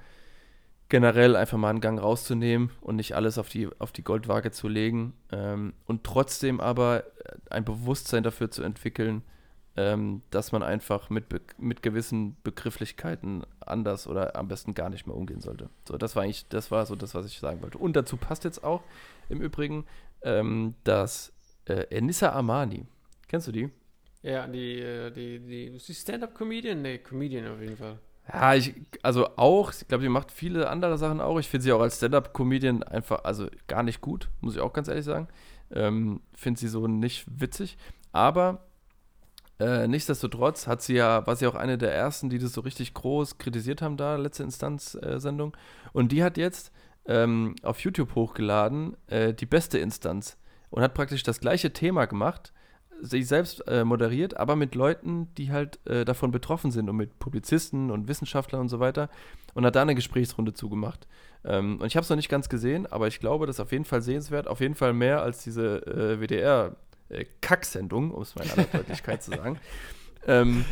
generell 0.89 1.35
einfach 1.35 1.57
mal 1.57 1.69
einen 1.69 1.81
Gang 1.81 1.99
rauszunehmen 1.99 2.69
und 2.81 2.97
nicht 2.97 3.15
alles 3.15 3.37
auf 3.37 3.49
die, 3.49 3.67
auf 3.79 3.91
die 3.91 4.03
Goldwaage 4.03 4.51
zu 4.51 4.67
legen 4.67 5.13
ähm, 5.31 5.73
und 5.85 6.03
trotzdem 6.03 6.59
aber 6.59 7.03
ein 7.49 7.65
Bewusstsein 7.65 8.21
dafür 8.21 8.51
zu 8.51 8.63
entwickeln, 8.63 9.23
ähm, 9.75 10.21
dass 10.29 10.51
man 10.51 10.61
einfach 10.61 11.09
mit, 11.09 11.25
mit 11.57 11.81
gewissen 11.81 12.37
Begrifflichkeiten 12.43 13.43
anders 13.59 14.07
oder 14.07 14.35
am 14.35 14.47
besten 14.47 14.73
gar 14.73 14.89
nicht 14.89 15.07
mehr 15.07 15.15
umgehen 15.15 15.41
sollte. 15.41 15.69
So, 15.87 15.97
das 15.97 16.15
war 16.15 16.23
eigentlich, 16.23 16.47
das 16.49 16.69
war 16.69 16.85
so 16.85 16.95
das, 16.95 17.15
was 17.15 17.25
ich 17.25 17.39
sagen 17.39 17.61
wollte. 17.61 17.77
Und 17.77 17.95
dazu 17.95 18.17
passt 18.17 18.43
jetzt 18.43 18.63
auch 18.63 18.83
im 19.29 19.41
Übrigen, 19.41 19.85
ähm, 20.21 20.75
dass 20.83 21.33
äh, 21.65 21.85
Enissa 21.89 22.33
Amani, 22.33 22.85
kennst 23.27 23.47
du 23.47 23.51
die? 23.51 23.69
Ja, 24.21 24.47
die, 24.47 24.79
äh, 24.79 25.11
die, 25.11 25.39
die, 25.39 25.77
die 25.77 25.93
Stand-Up-Comedian? 25.93 26.81
Nee, 26.81 26.99
Comedian 26.99 27.47
auf 27.47 27.59
jeden 27.59 27.77
Fall. 27.77 27.99
Ja, 28.31 28.55
ich, 28.55 28.73
also 29.01 29.35
auch, 29.35 29.73
ich 29.73 29.87
glaube, 29.87 30.03
sie 30.03 30.09
macht 30.09 30.31
viele 30.31 30.69
andere 30.69 30.97
Sachen 30.97 31.19
auch. 31.19 31.39
Ich 31.39 31.49
finde 31.49 31.63
sie 31.63 31.73
auch 31.73 31.81
als 31.81 31.97
Stand-Up-Comedian 31.97 32.83
einfach, 32.83 33.23
also 33.25 33.47
gar 33.67 33.83
nicht 33.83 34.01
gut, 34.01 34.29
muss 34.39 34.55
ich 34.55 34.61
auch 34.61 34.71
ganz 34.71 34.87
ehrlich 34.87 35.03
sagen. 35.03 35.27
Ähm, 35.71 36.21
finde 36.33 36.59
sie 36.59 36.67
so 36.67 36.87
nicht 36.87 37.25
witzig. 37.27 37.77
Aber 38.13 38.65
äh, 39.59 39.87
nichtsdestotrotz 39.87 40.67
hat 40.67 40.81
sie 40.81 40.95
ja, 40.95 41.25
war 41.27 41.35
sie 41.35 41.47
auch 41.47 41.55
eine 41.55 41.77
der 41.77 41.93
ersten, 41.93 42.29
die 42.29 42.39
das 42.39 42.53
so 42.53 42.61
richtig 42.61 42.93
groß 42.93 43.37
kritisiert 43.37 43.81
haben, 43.81 43.97
da, 43.97 44.15
letzte 44.15 44.43
Instanz-Sendung. 44.43 45.53
Äh, 45.53 45.89
und 45.93 46.11
die 46.11 46.23
hat 46.23 46.37
jetzt 46.37 46.71
ähm, 47.05 47.55
auf 47.61 47.79
YouTube 47.79 48.15
hochgeladen, 48.15 48.97
äh, 49.07 49.33
die 49.33 49.45
beste 49.45 49.77
Instanz. 49.77 50.37
Und 50.69 50.81
hat 50.81 50.95
praktisch 50.95 51.21
das 51.21 51.39
gleiche 51.39 51.71
Thema 51.71 52.05
gemacht 52.05 52.51
sich 52.99 53.27
selbst 53.27 53.67
äh, 53.67 53.83
moderiert, 53.83 54.37
aber 54.37 54.55
mit 54.55 54.75
Leuten, 54.75 55.33
die 55.35 55.51
halt 55.51 55.85
äh, 55.85 56.05
davon 56.05 56.31
betroffen 56.31 56.71
sind 56.71 56.89
und 56.89 56.95
mit 56.95 57.19
Publizisten 57.19 57.91
und 57.91 58.07
Wissenschaftlern 58.07 58.61
und 58.61 58.69
so 58.69 58.79
weiter 58.79 59.09
und 59.53 59.65
hat 59.65 59.75
da 59.75 59.81
eine 59.81 59.93
Gesprächsrunde 59.93 60.53
zugemacht. 60.53 61.07
Ähm, 61.43 61.79
und 61.81 61.87
ich 61.87 61.97
habe 61.97 62.03
es 62.03 62.09
noch 62.09 62.15
nicht 62.15 62.29
ganz 62.29 62.47
gesehen, 62.49 62.85
aber 62.85 63.07
ich 63.07 63.19
glaube, 63.19 63.45
das 63.45 63.57
ist 63.57 63.59
auf 63.59 63.73
jeden 63.73 63.85
Fall 63.85 64.01
sehenswert, 64.01 64.47
auf 64.47 64.61
jeden 64.61 64.75
Fall 64.75 64.93
mehr 64.93 65.21
als 65.21 65.43
diese 65.43 66.17
äh, 67.13 67.25
WDR-Kacksendung, 67.25 68.11
äh, 68.11 68.13
um 68.13 68.21
es 68.21 68.35
mal 68.35 68.45
in 68.45 68.51
aller 68.51 68.63
Deutlichkeit 68.65 69.23
zu 69.23 69.31
sagen. 69.31 69.59
Ähm, 70.25 70.63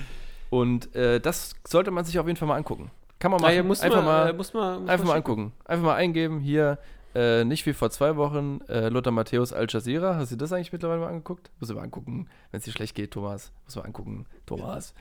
und 0.49 0.95
äh, 0.95 1.19
das 1.19 1.55
sollte 1.67 1.91
man 1.91 2.05
sich 2.05 2.17
auf 2.17 2.25
jeden 2.25 2.37
Fall 2.37 2.47
mal 2.47 2.55
angucken. 2.55 2.89
Kann 3.19 3.31
man 3.31 3.41
mal, 3.41 3.53
ja, 3.53 3.63
einfach, 3.63 3.89
man, 3.89 4.05
mal, 4.05 4.33
muss 4.33 4.53
man, 4.53 4.83
muss 4.83 4.89
einfach 4.89 5.05
mal 5.05 5.15
angucken. 5.15 5.51
Einfach 5.65 5.83
mal 5.83 5.95
eingeben, 5.95 6.39
hier 6.39 6.77
äh, 7.13 7.43
nicht 7.43 7.65
wie 7.65 7.73
vor 7.73 7.89
zwei 7.89 8.15
Wochen, 8.15 8.61
äh, 8.69 8.87
Lothar 8.87 9.11
Matthäus 9.11 9.51
Al 9.51 9.67
Jazeera. 9.67 10.15
Hast 10.15 10.31
du 10.31 10.37
das 10.37 10.53
eigentlich 10.53 10.71
mittlerweile 10.71 11.01
mal 11.01 11.09
angeguckt? 11.09 11.51
Muss 11.59 11.69
ich 11.69 11.75
mal 11.75 11.81
angucken, 11.81 12.29
wenn 12.51 12.59
es 12.59 12.63
dir 12.63 12.71
schlecht 12.71 12.95
geht, 12.95 13.11
Thomas. 13.11 13.51
Muss 13.65 13.75
mal 13.75 13.83
angucken, 13.83 14.25
Thomas. 14.45 14.93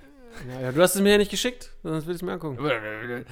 Ja, 0.49 0.61
ja, 0.63 0.73
du 0.73 0.83
hast 0.83 0.97
es 0.97 1.01
mir 1.01 1.13
ja 1.13 1.19
nicht 1.19 1.31
geschickt, 1.31 1.71
sonst 1.85 2.07
will 2.07 2.15
ich 2.17 2.21
es 2.21 2.23
mir 2.23 2.33
angucken. 2.33 2.59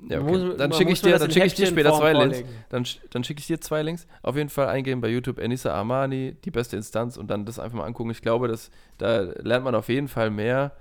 Ja, 0.00 0.20
okay. 0.20 0.30
muss, 0.30 0.56
dann 0.56 0.72
schicke 0.72 0.92
ich 0.92 1.00
dir, 1.00 1.18
dann 1.18 1.30
schicke 1.30 1.46
ich 1.46 1.54
dir 1.54 1.66
später 1.66 1.94
zwei 1.94 2.12
Links. 2.12 2.42
Dann, 2.68 2.86
dann 3.10 3.24
schicke 3.24 3.40
ich 3.40 3.46
dir 3.46 3.60
zwei 3.60 3.82
Links. 3.82 4.06
Auf 4.22 4.36
jeden 4.36 4.50
Fall 4.50 4.68
eingeben 4.68 5.00
bei 5.00 5.08
YouTube 5.08 5.38
Enisa 5.38 5.72
Armani, 5.72 6.36
die 6.44 6.50
beste 6.50 6.76
Instanz 6.76 7.16
und 7.16 7.28
dann 7.28 7.46
das 7.46 7.58
einfach 7.58 7.78
mal 7.78 7.84
angucken. 7.84 8.10
Ich 8.10 8.20
glaube, 8.20 8.46
dass, 8.48 8.70
da 8.98 9.20
lernt 9.20 9.64
man 9.64 9.74
auf 9.74 9.88
jeden 9.88 10.08
Fall 10.08 10.30
mehr 10.30 10.72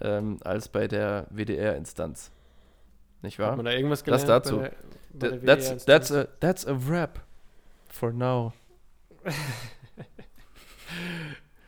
ähm, 0.00 0.38
als 0.42 0.68
bei 0.68 0.88
der 0.88 1.26
WDR-Instanz. 1.30 2.32
Nicht 3.22 3.38
wahr? 3.38 3.50
Hat 3.50 3.56
man 3.56 3.66
da 3.66 3.72
irgendwas 3.72 4.02
gelernt? 4.02 4.28
Das 4.28 4.42
dazu. 4.42 4.64
Der, 5.10 5.40
that's, 5.42 5.84
that's, 5.84 6.12
a, 6.12 6.26
that's 6.40 6.66
a 6.66 6.76
wrap 6.88 7.20
for 7.88 8.12
now. 8.12 8.52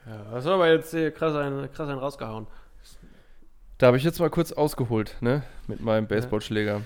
ja, 0.07 0.33
das 0.33 0.45
war 0.45 0.55
aber 0.55 0.71
jetzt 0.71 0.93
krass 1.15 1.35
einen, 1.35 1.71
krass 1.73 1.89
einen 1.89 1.99
rausgehauen. 1.99 2.49
Da 3.79 3.87
habe 3.87 3.97
ich 3.97 4.03
jetzt 4.03 4.19
mal 4.19 4.29
kurz 4.29 4.51
ausgeholt, 4.51 5.17
ne? 5.21 5.45
Mit 5.69 5.81
meinem 5.81 6.09
Baseballschläger. 6.09 6.83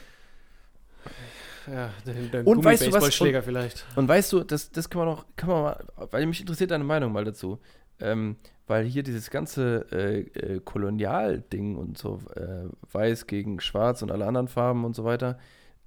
Ja, 1.67 1.91
den, 2.07 2.31
den 2.31 2.45
und 2.45 2.63
weißt 2.63 2.87
du 2.87 2.93
was? 2.93 3.19
Und, 3.19 3.43
vielleicht. 3.43 3.87
Und 3.97 4.09
weißt 4.09 4.33
du, 4.33 4.45
das, 4.45 4.71
das 4.73 4.91
kann 4.91 4.99
man 4.99 5.09
noch, 5.09 5.25
kann 5.37 5.49
man 5.49 5.63
mal, 5.63 5.85
weil 6.11 6.27
mich 6.27 6.41
interessiert 6.41 6.71
deine 6.71 6.85
Meinung 6.85 7.13
mal 7.13 7.25
dazu. 7.25 7.59
Ähm, 7.99 8.37
weil 8.67 8.85
hier 8.85 9.03
dieses 9.03 9.31
ganze 9.31 9.87
äh, 9.91 10.21
äh, 10.39 10.61
Kolonial-Ding 10.61 11.77
und 11.77 11.97
so, 11.97 12.21
äh, 12.35 12.69
weiß 12.93 13.27
gegen 13.27 13.61
schwarz 13.61 14.03
und 14.03 14.11
alle 14.11 14.27
anderen 14.27 14.49
Farben 14.49 14.85
und 14.85 14.95
so 14.95 15.05
weiter, 15.05 15.39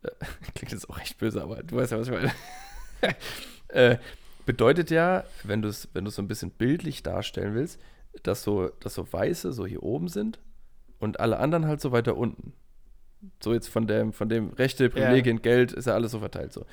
äh, 0.02 0.10
klingt 0.56 0.72
jetzt 0.72 0.90
auch 0.90 1.00
echt 1.00 1.18
böse, 1.20 1.42
aber 1.42 1.62
du 1.62 1.76
weißt 1.76 1.92
ja, 1.92 2.00
was 2.00 2.08
ich 2.08 2.14
meine. 2.14 2.32
Äh, 3.70 3.98
bedeutet 4.46 4.90
ja, 4.90 5.26
wenn 5.44 5.62
du 5.62 5.68
es 5.68 5.90
wenn 5.94 6.08
so 6.08 6.22
ein 6.22 6.30
bisschen 6.30 6.50
bildlich 6.50 7.04
darstellen 7.04 7.56
willst, 7.56 7.80
dass 8.24 8.42
so, 8.42 8.70
dass 8.80 8.94
so 8.94 9.12
Weiße 9.12 9.52
so 9.52 9.66
hier 9.66 9.84
oben 9.84 10.08
sind 10.08 10.40
und 11.00 11.20
alle 11.20 11.40
anderen 11.40 11.68
halt 11.68 11.82
so 11.82 11.92
weiter 11.92 12.18
unten. 12.18 12.54
So 13.42 13.54
jetzt 13.54 13.68
von 13.68 13.88
dem, 13.88 14.14
von 14.14 14.30
dem 14.30 14.50
Rechte, 14.52 14.90
Privilegien, 14.90 15.38
ja. 15.38 15.42
Geld, 15.42 15.72
ist 15.72 15.86
ja 15.86 15.94
alles 15.94 16.12
so 16.12 16.20
verteilt 16.20 16.54
so. 16.54 16.66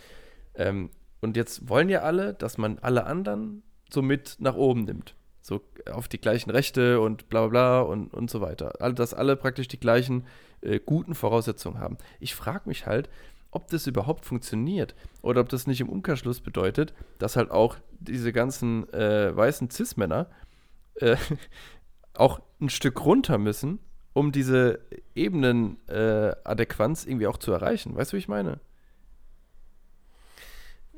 Ähm, 0.54 0.90
und 1.20 1.36
jetzt 1.36 1.68
wollen 1.68 1.88
ja 1.88 2.00
alle, 2.00 2.34
dass 2.34 2.58
man 2.58 2.78
alle 2.80 3.06
anderen 3.06 3.62
so 3.90 4.02
mit 4.02 4.36
nach 4.38 4.54
oben 4.54 4.84
nimmt 4.84 5.14
so 5.42 5.60
auf 5.90 6.08
die 6.08 6.20
gleichen 6.20 6.50
Rechte 6.50 7.00
und 7.00 7.28
bla 7.28 7.46
bla 7.46 7.48
bla 7.48 7.80
und, 7.80 8.14
und 8.14 8.30
so 8.30 8.40
weiter. 8.40 8.80
Also, 8.80 8.94
dass 8.94 9.12
alle 9.12 9.36
praktisch 9.36 9.68
die 9.68 9.80
gleichen 9.80 10.24
äh, 10.62 10.78
guten 10.78 11.14
Voraussetzungen 11.14 11.80
haben. 11.80 11.98
Ich 12.20 12.34
frage 12.34 12.68
mich 12.68 12.86
halt, 12.86 13.10
ob 13.50 13.68
das 13.68 13.86
überhaupt 13.86 14.24
funktioniert 14.24 14.94
oder 15.20 15.40
ob 15.42 15.48
das 15.48 15.66
nicht 15.66 15.80
im 15.80 15.88
Umkehrschluss 15.88 16.40
bedeutet, 16.40 16.94
dass 17.18 17.36
halt 17.36 17.50
auch 17.50 17.76
diese 18.00 18.32
ganzen 18.32 18.90
äh, 18.94 19.36
weißen 19.36 19.68
Cis-Männer 19.68 20.30
äh, 20.94 21.16
auch 22.14 22.40
ein 22.60 22.70
Stück 22.70 23.04
runter 23.04 23.36
müssen, 23.36 23.80
um 24.12 24.32
diese 24.32 24.80
Ebenenadäquanz 25.14 27.04
äh, 27.04 27.08
irgendwie 27.10 27.26
auch 27.26 27.38
zu 27.38 27.52
erreichen. 27.52 27.96
Weißt 27.96 28.12
du, 28.12 28.16
wie 28.16 28.20
ich 28.20 28.28
meine? 28.28 28.60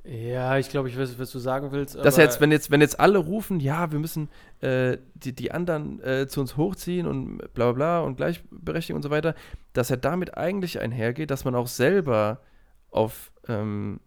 Ja, 0.06 0.58
ich 0.58 0.68
glaube, 0.68 0.90
ich 0.90 0.98
weiß, 0.98 1.18
was 1.18 1.30
du 1.30 1.38
sagen 1.38 1.72
willst. 1.72 1.94
Dass 1.94 2.18
jetzt, 2.18 2.38
wenn 2.38 2.52
jetzt, 2.52 2.70
wenn 2.70 2.82
jetzt 2.82 3.00
alle 3.00 3.16
rufen, 3.16 3.58
ja, 3.58 3.90
wir 3.90 3.98
müssen 3.98 4.28
äh, 4.60 4.98
die, 5.14 5.34
die 5.34 5.50
anderen 5.50 6.02
äh, 6.02 6.28
zu 6.28 6.42
uns 6.42 6.58
hochziehen 6.58 7.06
und 7.06 7.38
bla 7.54 7.72
bla 7.72 7.72
bla 7.72 8.00
und 8.00 8.16
Gleichberechtigung 8.16 8.98
und 8.98 9.02
so 9.02 9.08
weiter, 9.08 9.34
dass 9.72 9.90
er 9.90 9.96
damit 9.96 10.36
eigentlich 10.36 10.78
einhergeht, 10.78 11.30
dass 11.30 11.46
man 11.46 11.54
auch 11.54 11.68
selber 11.68 12.40
auf 12.90 13.32
ähm, 13.48 14.00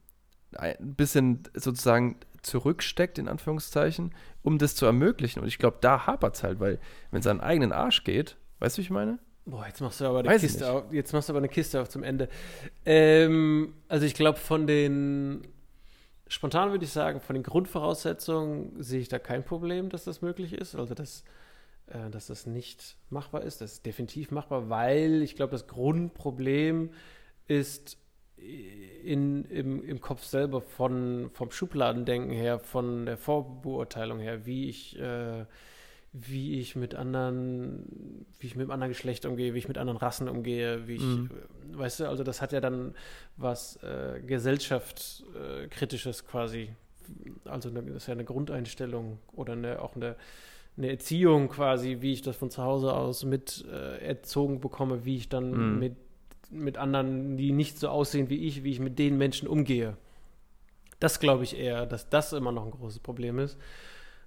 ein 0.55 0.95
bisschen 0.95 1.43
sozusagen 1.55 2.17
zurücksteckt, 2.43 3.17
in 3.17 3.27
Anführungszeichen, 3.27 4.13
um 4.43 4.59
das 4.59 4.75
zu 4.75 4.85
ermöglichen. 4.85 5.41
Und 5.41 5.47
ich 5.47 5.57
glaube, 5.57 5.77
da 5.81 6.05
hapert 6.05 6.35
es 6.35 6.43
halt, 6.43 6.59
weil 6.59 6.79
wenn 7.09 7.21
es 7.21 7.27
an 7.27 7.41
eigenen 7.41 7.71
Arsch 7.71 8.03
geht, 8.03 8.37
weißt 8.59 8.77
du, 8.77 8.79
wie 8.79 8.83
ich 8.83 8.89
meine? 8.89 9.19
Boah, 9.45 9.65
jetzt 9.65 9.79
machst 9.79 10.01
du 10.01 10.05
aber 10.05 10.19
eine 10.19 10.27
Weiß 10.27 10.41
Kiste 10.41 10.69
auf. 10.69 10.91
Jetzt 10.91 11.13
machst 11.13 11.29
du 11.29 11.33
aber 11.33 11.39
eine 11.39 11.49
Kiste 11.49 11.81
auf 11.81 11.89
zum 11.89 12.03
Ende. 12.03 12.27
Ähm, 12.85 13.73
also 13.87 14.05
ich 14.05 14.13
glaube, 14.13 14.39
von 14.39 14.67
den 14.67 15.47
spontan 16.27 16.71
würde 16.71 16.83
ich 16.83 16.91
sagen, 16.91 17.21
von 17.21 17.35
den 17.35 17.43
Grundvoraussetzungen 17.43 18.81
sehe 18.83 18.99
ich 18.99 19.07
da 19.07 19.19
kein 19.19 19.43
Problem, 19.43 19.89
dass 19.89 20.03
das 20.03 20.21
möglich 20.21 20.53
ist. 20.53 20.75
Also 20.75 20.93
dass, 20.93 21.23
äh, 21.87 22.09
dass 22.09 22.27
das 22.27 22.45
nicht 22.45 22.97
machbar 23.09 23.43
ist. 23.43 23.61
Das 23.61 23.73
ist 23.73 23.85
definitiv 23.85 24.31
machbar, 24.31 24.69
weil 24.69 25.21
ich 25.21 25.35
glaube, 25.35 25.51
das 25.51 25.67
Grundproblem 25.67 26.91
ist 27.47 27.97
in, 28.37 29.45
im, 29.45 29.83
im 29.83 30.01
Kopf 30.01 30.23
selber 30.23 30.61
von, 30.61 31.29
vom 31.33 31.51
Schubladendenken 31.51 32.31
her, 32.31 32.59
von 32.59 33.05
der 33.05 33.17
Vorbeurteilung 33.17 34.19
her, 34.19 34.45
wie 34.45 34.69
ich, 34.69 34.97
äh, 34.99 35.45
wie 36.19 36.59
ich 36.59 36.75
mit 36.75 36.95
anderen, 36.95 38.25
wie 38.39 38.47
ich 38.47 38.55
mit 38.55 38.63
einem 38.63 38.71
anderen 38.71 38.91
Geschlecht 38.91 39.25
umgehe, 39.25 39.53
wie 39.53 39.59
ich 39.59 39.67
mit 39.67 39.77
anderen 39.77 39.97
Rassen 39.97 40.29
umgehe, 40.29 40.87
wie 40.87 40.95
ich, 40.95 41.01
Mhm. 41.01 41.29
äh, 41.73 41.77
weißt 41.77 42.01
du, 42.01 42.07
also 42.09 42.23
das 42.23 42.41
hat 42.41 42.53
ja 42.53 42.61
dann 42.61 42.95
was 43.35 43.77
äh, 43.83 44.21
gesellschaftskritisches 44.25 46.25
quasi. 46.25 46.69
Also 47.45 47.69
eine, 47.69 47.81
das 47.83 48.03
ist 48.03 48.07
ja 48.07 48.13
eine 48.13 48.25
Grundeinstellung 48.25 49.19
oder 49.33 49.53
eine, 49.53 49.81
auch 49.81 49.95
eine, 49.95 50.15
eine 50.77 50.89
Erziehung 50.89 51.49
quasi, 51.49 51.97
wie 52.01 52.13
ich 52.13 52.21
das 52.21 52.35
von 52.35 52.51
zu 52.51 52.63
Hause 52.63 52.93
aus 52.93 53.23
mit 53.23 53.65
äh, 53.71 53.97
erzogen 54.05 54.59
bekomme, 54.59 55.05
wie 55.05 55.17
ich 55.17 55.29
dann 55.29 55.73
Mhm. 55.73 55.79
mit, 55.79 55.95
mit 56.49 56.77
anderen, 56.77 57.37
die 57.37 57.51
nicht 57.51 57.79
so 57.79 57.89
aussehen 57.89 58.29
wie 58.29 58.45
ich, 58.47 58.63
wie 58.63 58.71
ich 58.71 58.79
mit 58.79 58.99
den 58.99 59.17
Menschen 59.17 59.47
umgehe. 59.47 59.97
Das 60.99 61.19
glaube 61.19 61.43
ich 61.43 61.57
eher, 61.57 61.85
dass 61.85 62.09
das 62.09 62.33
immer 62.33 62.51
noch 62.51 62.65
ein 62.65 62.71
großes 62.71 62.99
Problem 62.99 63.39
ist. 63.39 63.57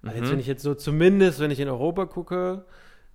Also 0.02 0.16
jetzt, 0.16 0.26
Mhm. 0.28 0.32
wenn 0.32 0.40
ich 0.40 0.46
jetzt 0.46 0.62
so 0.62 0.74
zumindest, 0.74 1.40
wenn 1.40 1.50
ich 1.50 1.60
in 1.60 1.68
Europa 1.68 2.06
gucke, 2.06 2.64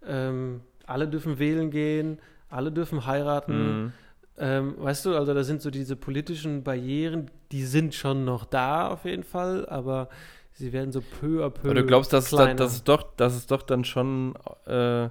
ähm, 0.07 0.61
alle 0.85 1.07
dürfen 1.07 1.39
wählen 1.39 1.71
gehen, 1.71 2.19
alle 2.49 2.71
dürfen 2.71 3.05
heiraten. 3.05 3.83
Mhm. 3.85 3.93
Ähm, 4.37 4.75
weißt 4.77 5.05
du, 5.05 5.15
also 5.15 5.33
da 5.33 5.43
sind 5.43 5.61
so 5.61 5.71
diese 5.71 5.95
politischen 5.95 6.63
Barrieren, 6.63 7.31
die 7.51 7.63
sind 7.65 7.95
schon 7.95 8.25
noch 8.25 8.45
da 8.45 8.89
auf 8.89 9.05
jeden 9.05 9.23
Fall, 9.23 9.65
aber 9.69 10.09
sie 10.51 10.73
werden 10.73 10.91
so 10.91 11.01
peu 11.01 11.43
à 11.45 11.49
peu 11.49 11.69
Aber 11.69 11.73
du 11.75 11.85
glaubst, 11.85 12.11
dass, 12.13 12.29
da, 12.29 12.37
kleiner. 12.37 12.55
dass, 12.55 12.73
es 12.73 12.83
doch, 12.83 13.03
dass 13.15 13.33
es 13.35 13.47
doch 13.47 13.61
dann 13.61 13.85
schon 13.85 14.35
äh, 14.67 15.09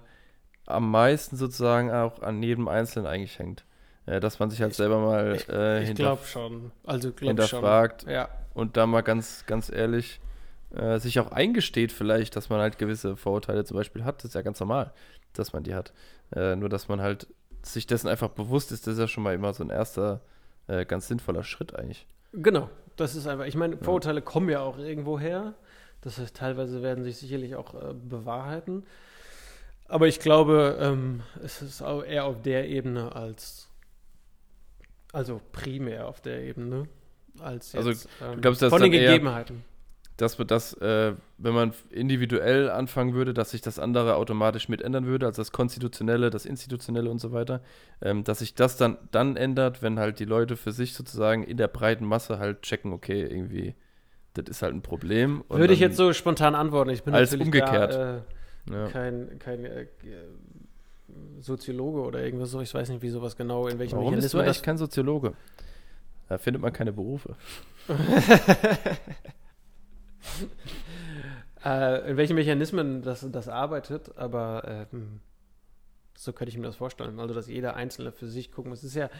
am 0.66 0.90
meisten 0.90 1.36
sozusagen 1.36 1.90
auch 1.90 2.22
an 2.22 2.42
jedem 2.42 2.68
Einzelnen 2.68 3.06
eigentlich 3.06 3.38
hängt. 3.38 3.64
Äh, 4.06 4.20
dass 4.20 4.38
man 4.38 4.50
sich 4.50 4.60
halt 4.60 4.72
Ich- 4.72 4.76
selber 4.76 4.98
mal 5.00 5.34
ich- 5.36 5.48
äh, 5.48 5.80
ich 5.82 5.88
hinter, 5.88 6.02
glaube 6.02 6.24
schon. 6.26 6.70
Also 6.84 7.10
glaube 7.10 7.18
schon. 7.18 7.28
hinterfragt 7.28 8.06
Ja. 8.06 8.28
und 8.52 8.76
da 8.76 8.86
mal 8.86 9.00
ganz, 9.00 9.44
ganz 9.46 9.70
ehrlich 9.72 10.20
äh, 10.76 10.98
sich 10.98 11.18
auch 11.20 11.30
eingesteht 11.30 11.92
vielleicht, 11.92 12.36
dass 12.36 12.48
man 12.48 12.60
halt 12.60 12.78
gewisse 12.78 13.16
Vorurteile 13.16 13.64
zum 13.64 13.76
Beispiel 13.76 14.04
hat. 14.04 14.18
Das 14.18 14.26
ist 14.26 14.34
ja 14.34 14.42
ganz 14.42 14.60
normal, 14.60 14.92
dass 15.32 15.52
man 15.52 15.62
die 15.62 15.74
hat. 15.74 15.92
Äh, 16.34 16.56
nur, 16.56 16.68
dass 16.68 16.88
man 16.88 17.00
halt 17.00 17.26
sich 17.62 17.86
dessen 17.86 18.08
einfach 18.08 18.30
bewusst 18.30 18.72
ist, 18.72 18.86
das 18.86 18.94
ist 18.94 19.00
ja 19.00 19.08
schon 19.08 19.22
mal 19.22 19.34
immer 19.34 19.52
so 19.54 19.64
ein 19.64 19.70
erster 19.70 20.20
äh, 20.66 20.84
ganz 20.84 21.08
sinnvoller 21.08 21.44
Schritt 21.44 21.74
eigentlich. 21.74 22.06
Genau, 22.32 22.68
das 22.96 23.14
ist 23.14 23.26
einfach, 23.26 23.46
ich 23.46 23.54
meine, 23.54 23.76
Vorurteile 23.78 24.22
kommen 24.22 24.48
ja 24.48 24.60
auch 24.60 24.78
irgendwo 24.78 25.18
her. 25.18 25.54
Das 26.00 26.18
heißt, 26.18 26.36
teilweise 26.36 26.82
werden 26.82 27.04
sich 27.04 27.16
sicherlich 27.16 27.56
auch 27.56 27.74
äh, 27.74 27.94
bewahrheiten. 27.94 28.84
Aber 29.86 30.08
ich 30.08 30.18
glaube, 30.18 30.78
ähm, 30.80 31.22
es 31.42 31.62
ist 31.62 31.82
auch 31.82 32.02
eher 32.02 32.24
auf 32.24 32.42
der 32.42 32.68
Ebene 32.68 33.14
als, 33.14 33.68
also 35.12 35.40
primär 35.52 36.08
auf 36.08 36.20
der 36.20 36.42
Ebene, 36.42 36.88
als 37.38 37.74
Also, 37.74 37.90
jetzt, 37.90 38.08
ähm, 38.22 38.40
glaubst, 38.40 38.64
von 38.64 38.82
den 38.82 38.92
Gegebenheiten. 38.92 39.64
Dass 40.16 40.38
wir 40.38 40.44
das, 40.44 40.74
äh, 40.74 41.14
wenn 41.38 41.54
man 41.54 41.72
individuell 41.90 42.70
anfangen 42.70 43.14
würde, 43.14 43.34
dass 43.34 43.50
sich 43.50 43.60
das 43.62 43.78
andere 43.78 44.14
automatisch 44.14 44.68
mit 44.68 44.80
ändern 44.80 45.06
würde, 45.06 45.26
also 45.26 45.40
das 45.42 45.50
Konstitutionelle, 45.50 46.30
das 46.30 46.46
Institutionelle 46.46 47.10
und 47.10 47.18
so 47.18 47.32
weiter, 47.32 47.60
ähm, 48.00 48.22
dass 48.22 48.38
sich 48.38 48.54
das 48.54 48.76
dann, 48.76 48.96
dann 49.10 49.36
ändert, 49.36 49.82
wenn 49.82 49.98
halt 49.98 50.20
die 50.20 50.24
Leute 50.24 50.56
für 50.56 50.70
sich 50.72 50.94
sozusagen 50.94 51.42
in 51.42 51.56
der 51.56 51.68
breiten 51.68 52.04
Masse 52.04 52.38
halt 52.38 52.62
checken, 52.62 52.92
okay, 52.92 53.22
irgendwie, 53.22 53.74
das 54.34 54.44
ist 54.48 54.62
halt 54.62 54.74
ein 54.74 54.82
Problem. 54.82 55.42
Würde 55.48 55.72
ich 55.74 55.80
jetzt 55.80 55.96
so 55.96 56.12
spontan 56.12 56.54
antworten. 56.54 56.90
Ich 56.90 57.02
bin 57.02 57.12
als 57.14 57.34
umgekehrt. 57.34 57.94
Da, 57.94 58.16
äh, 58.18 58.20
Ja. 58.70 58.86
kein, 58.88 59.38
kein 59.40 59.64
äh, 59.64 59.86
Soziologe 61.40 62.00
oder 62.00 62.22
irgendwas 62.24 62.50
so. 62.50 62.60
Ich 62.60 62.72
weiß 62.72 62.88
nicht, 62.88 63.02
wie 63.02 63.10
sowas 63.10 63.36
genau, 63.36 63.66
in 63.66 63.78
welchen 63.78 63.96
Warum 63.98 64.14
bist 64.14 64.32
du 64.32 64.38
eigentlich 64.38 64.62
kein 64.62 64.78
Soziologe? 64.78 65.34
Da 66.28 66.38
findet 66.38 66.62
man 66.62 66.72
keine 66.72 66.92
Berufe. 66.92 67.36
äh, 71.64 72.10
in 72.10 72.16
welchen 72.16 72.34
Mechanismen 72.34 73.02
das, 73.02 73.26
das 73.30 73.48
arbeitet, 73.48 74.16
aber 74.16 74.86
ähm, 74.92 75.20
so 76.16 76.32
könnte 76.32 76.50
ich 76.50 76.58
mir 76.58 76.66
das 76.66 76.76
vorstellen. 76.76 77.18
Also, 77.18 77.34
dass 77.34 77.48
jeder 77.48 77.74
Einzelne 77.76 78.12
für 78.12 78.26
sich 78.26 78.52
gucken 78.52 78.70
muss. 78.70 78.78
Es 78.78 78.90
ist 78.90 78.96
ja, 78.96 79.10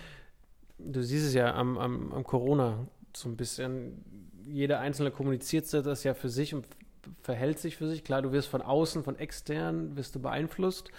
du 0.79 1.03
siehst 1.03 1.27
es 1.27 1.35
ja 1.35 1.55
am, 1.55 1.79
am, 1.79 2.13
am 2.13 2.25
Corona 2.25 2.87
so 3.17 3.29
ein 3.29 3.37
bisschen. 3.37 4.05
Jeder 4.47 4.81
Einzelne 4.81 5.11
kommuniziert 5.11 5.73
das 5.73 6.05
ja 6.05 6.15
für 6.15 6.29
sich 6.29 6.55
und 6.55 6.67
verhält 7.23 7.59
sich 7.59 7.77
für 7.77 7.89
sich. 7.89 8.05
Klar, 8.05 8.23
du 8.23 8.33
wirst 8.33 8.49
von 8.49 8.63
außen, 8.63 9.05
von 9.05 9.19
extern, 9.19 9.97
wirst 9.97 10.15
du 10.15 10.21
beeinflusst. 10.21 10.91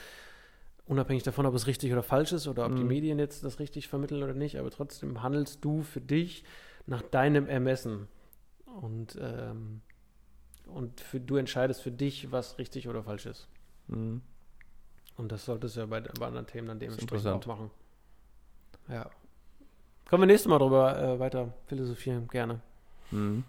Unabhängig 0.88 1.24
davon, 1.24 1.46
ob 1.46 1.56
es 1.56 1.65
richtig 1.65 1.91
oder 1.91 2.04
falsch 2.04 2.32
ist 2.32 2.48
oder 2.48 2.65
ob 2.65 2.76
die 2.76 2.84
Mhm. 2.84 2.88
Medien 2.88 3.20
jetzt 3.20 3.44
das 3.44 3.60
richtig 3.60 3.88
vermitteln 3.88 4.22
oder 4.22 4.36
nicht, 4.36 4.60
aber 4.60 4.70
trotzdem 4.70 5.24
handelst 5.24 5.63
du 5.65 5.82
für 5.82 6.02
dich 6.02 6.44
nach 6.86 7.02
deinem 7.02 7.48
Ermessen. 7.48 8.08
Und, 8.82 9.18
ähm, 9.20 9.82
und 10.67 11.01
für, 11.01 11.19
du 11.19 11.38
entscheidest 11.38 11.82
für 11.82 11.91
dich, 11.91 12.32
was 12.32 12.58
richtig 12.58 12.88
oder 12.88 13.04
falsch 13.04 13.25
ist. 13.25 13.47
Mhm. 13.88 14.21
Und 15.17 15.32
das 15.32 15.45
solltest 15.45 15.75
du 15.75 15.82
ja 15.82 15.86
bei, 15.86 16.01
bei 16.01 16.28
anderen 16.28 16.47
Themen 16.47 16.67
dann 16.67 16.80
dementsprechend 16.80 17.28
auch 17.28 17.45
machen. 17.45 17.71
Ja. 18.89 19.10
Können 20.06 20.21
wir 20.21 20.28
nächstes 20.28 20.49
Mal 20.49 20.60
drüber 20.60 21.01
äh, 21.01 21.19
weiter 21.19 21.54
philosophieren, 21.67 22.28
gerne. 22.28 22.60
Mhm. 23.12 23.43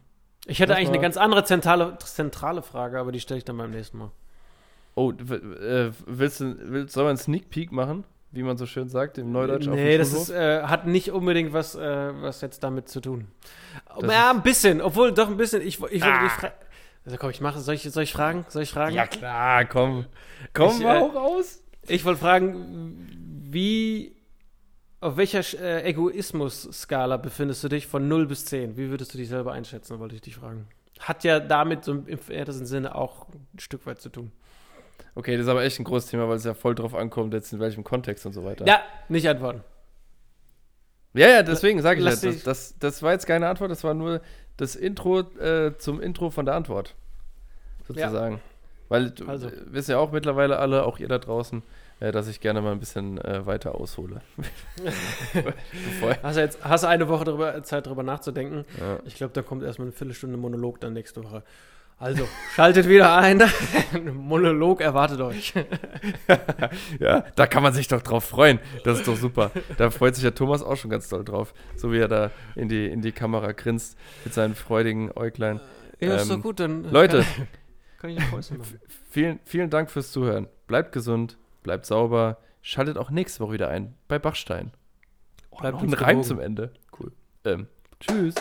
Ich 0.46 0.60
hätte 0.60 0.76
eigentlich 0.76 0.90
eine 0.90 1.00
ganz 1.00 1.16
andere 1.16 1.44
zentrale, 1.44 1.98
zentrale 1.98 2.62
Frage, 2.62 3.00
aber 3.00 3.10
die 3.12 3.20
stelle 3.20 3.38
ich 3.38 3.44
dann 3.44 3.56
beim 3.56 3.72
nächsten 3.72 3.98
Mal. 3.98 4.10
Oh, 4.94 5.10
äh, 5.10 5.90
willst 6.06 6.40
du, 6.40 6.56
willst, 6.70 6.94
soll 6.94 7.04
man 7.04 7.10
einen 7.10 7.18
Sneak 7.18 7.50
Peek 7.50 7.72
machen, 7.72 8.04
wie 8.30 8.42
man 8.42 8.56
so 8.56 8.64
schön 8.64 8.88
sagt, 8.88 9.18
im 9.18 9.32
Neudeutsch 9.32 9.66
auf 9.68 9.74
nee, 9.74 9.92
dem 9.92 9.98
das 9.98 10.12
ist, 10.12 10.30
äh, 10.30 10.62
hat 10.62 10.86
nicht 10.86 11.10
unbedingt 11.10 11.52
was, 11.52 11.74
äh, 11.74 12.12
was 12.22 12.40
jetzt 12.40 12.62
damit 12.62 12.88
zu 12.88 13.00
tun. 13.00 13.26
Das 14.00 14.10
ja, 14.10 14.30
ein 14.30 14.42
bisschen, 14.42 14.80
obwohl 14.80 15.12
doch 15.12 15.28
ein 15.28 15.36
bisschen. 15.36 15.60
Ich, 15.62 15.74
ich 15.74 15.80
wollte 15.80 16.04
Ah. 16.04 16.28
dich. 16.28 16.50
Also 17.06 17.16
komm, 17.18 17.30
ich 17.30 17.40
mache, 17.40 17.60
soll 17.60 17.76
ich, 17.76 17.82
soll 17.84 18.02
ich 18.02 18.12
fragen? 18.12 18.44
Soll 18.48 18.62
ich 18.64 18.70
fragen? 18.70 18.94
Ja 18.94 19.06
klar, 19.06 19.64
komm. 19.64 20.06
Komm 20.52 20.72
Ich, 20.76 20.82
mal 20.82 20.96
äh, 20.96 21.00
auch 21.00 21.14
raus. 21.14 21.62
Ich 21.86 22.04
wollte 22.04 22.20
fragen, 22.20 23.44
wie, 23.48 24.16
auf 25.00 25.16
welcher 25.16 25.40
äh, 25.60 25.84
Egoismus-Skala 25.88 27.16
befindest 27.16 27.62
du 27.62 27.68
dich 27.68 27.86
von 27.86 28.08
0 28.08 28.26
bis 28.26 28.44
10? 28.46 28.76
Wie 28.76 28.90
würdest 28.90 29.14
du 29.14 29.18
dich 29.18 29.28
selber 29.28 29.52
einschätzen, 29.52 29.98
wollte 30.00 30.16
ich 30.16 30.20
dich 30.20 30.34
fragen. 30.36 30.66
Hat 30.98 31.22
ja 31.24 31.38
damit 31.38 31.84
so 31.84 31.92
im 31.92 32.06
ältesten 32.28 32.66
Sinne 32.66 32.94
auch 32.96 33.28
ein 33.28 33.58
Stück 33.60 33.86
weit 33.86 34.00
zu 34.00 34.08
tun. 34.08 34.32
Okay, 35.14 35.36
das 35.36 35.44
ist 35.44 35.48
aber 35.50 35.62
echt 35.62 35.78
ein 35.78 35.84
großes 35.84 36.10
Thema, 36.10 36.28
weil 36.28 36.36
es 36.36 36.44
ja 36.44 36.54
voll 36.54 36.74
drauf 36.74 36.94
ankommt, 36.94 37.32
jetzt 37.34 37.52
in 37.52 37.60
welchem 37.60 37.84
Kontext 37.84 38.26
und 38.26 38.32
so 38.32 38.44
weiter. 38.44 38.66
Ja, 38.66 38.80
nicht 39.08 39.28
antworten. 39.28 39.62
ja, 41.14 41.28
ja 41.28 41.42
deswegen 41.42 41.80
sage 41.82 42.00
ich 42.00 42.04
Lass 42.04 42.20
das, 42.20 42.34
dich- 42.34 42.42
das, 42.44 42.74
das 42.78 43.02
war 43.02 43.12
jetzt 43.12 43.26
keine 43.26 43.46
Antwort, 43.48 43.70
das 43.70 43.84
war 43.84 43.94
nur 43.94 44.20
das 44.56 44.76
Intro 44.76 45.20
äh, 45.20 45.76
zum 45.78 46.00
Intro 46.00 46.30
von 46.30 46.46
der 46.46 46.54
Antwort. 46.54 46.94
Sozusagen. 47.86 48.40
Weil 48.88 49.10
du 49.10 49.26
Also. 49.26 49.48
äh, 49.48 49.52
wissen 49.66 49.92
ja 49.92 49.98
auch 49.98 50.12
mittlerweile 50.12 50.58
alle, 50.58 50.84
auch 50.84 50.98
ihr 50.98 51.08
da 51.08 51.18
draußen, 51.18 51.62
äh, 52.00 52.12
dass 52.12 52.28
ich 52.28 52.40
gerne 52.40 52.62
mal 52.62 52.72
ein 52.72 52.80
bisschen 52.80 53.18
äh, 53.18 53.44
weiter 53.46 53.74
aushole. 53.74 54.20
Hast 56.22 56.36
du 56.36 56.40
jetzt 56.40 56.64
hast 56.64 56.84
eine 56.84 57.08
Woche 57.08 57.24
darüber, 57.24 57.62
Zeit, 57.62 57.86
darüber 57.86 58.02
nachzudenken? 58.02 58.64
ja. 58.78 58.98
Ich 59.04 59.16
glaube, 59.16 59.32
da 59.32 59.42
kommt 59.42 59.62
erstmal 59.62 59.86
eine 59.86 59.92
Viertelstunde 59.92 60.36
Monolog 60.36 60.80
dann 60.80 60.92
nächste 60.92 61.22
Woche. 61.24 61.42
Also, 61.98 62.28
schaltet 62.54 62.88
wieder 62.88 63.16
ein. 63.16 63.40
Ein 63.94 64.14
Monolog 64.14 64.82
erwartet 64.82 65.20
euch. 65.22 65.54
ja, 67.00 67.24
da 67.36 67.46
kann 67.46 67.62
man 67.62 67.72
sich 67.72 67.88
doch 67.88 68.02
drauf 68.02 68.24
freuen. 68.24 68.58
Das 68.84 68.98
ist 68.98 69.08
doch 69.08 69.16
super. 69.16 69.50
Da 69.78 69.90
freut 69.90 70.14
sich 70.14 70.24
ja 70.24 70.30
Thomas 70.32 70.62
auch 70.62 70.76
schon 70.76 70.90
ganz 70.90 71.08
doll 71.08 71.24
drauf. 71.24 71.54
So 71.74 71.92
wie 71.92 71.98
er 71.98 72.08
da 72.08 72.30
in 72.54 72.68
die, 72.68 72.86
in 72.86 73.00
die 73.00 73.12
Kamera 73.12 73.52
grinst 73.52 73.96
mit 74.24 74.34
seinen 74.34 74.54
freudigen 74.54 75.10
Äuglein. 75.16 75.58
Ja, 75.98 76.16
ist 76.16 76.28
Ähm, 76.30 76.36
doch 76.36 76.42
gut, 76.42 76.60
dann. 76.60 76.84
Leute, 76.84 77.24
Kann, 77.24 77.48
kann 77.98 78.10
ich 78.10 78.30
Päuschen 78.30 78.58
machen. 78.58 78.78
vielen, 79.10 79.40
vielen 79.44 79.70
Dank 79.70 79.90
fürs 79.90 80.12
Zuhören. 80.12 80.48
Bleibt 80.66 80.92
gesund, 80.92 81.38
bleibt 81.62 81.86
sauber. 81.86 82.36
Schaltet 82.60 82.98
auch 82.98 83.08
nächste 83.10 83.40
Woche 83.40 83.54
wieder 83.54 83.68
ein 83.68 83.94
bei 84.06 84.18
Bachstein. 84.18 84.72
Bleibt 85.58 85.76
noch 85.76 85.82
ein 85.82 85.94
Reim 85.94 86.22
zum 86.22 86.40
Ende. 86.40 86.72
Cool. 86.98 87.12
Ähm, 87.46 87.68
tschüss. 88.00 88.34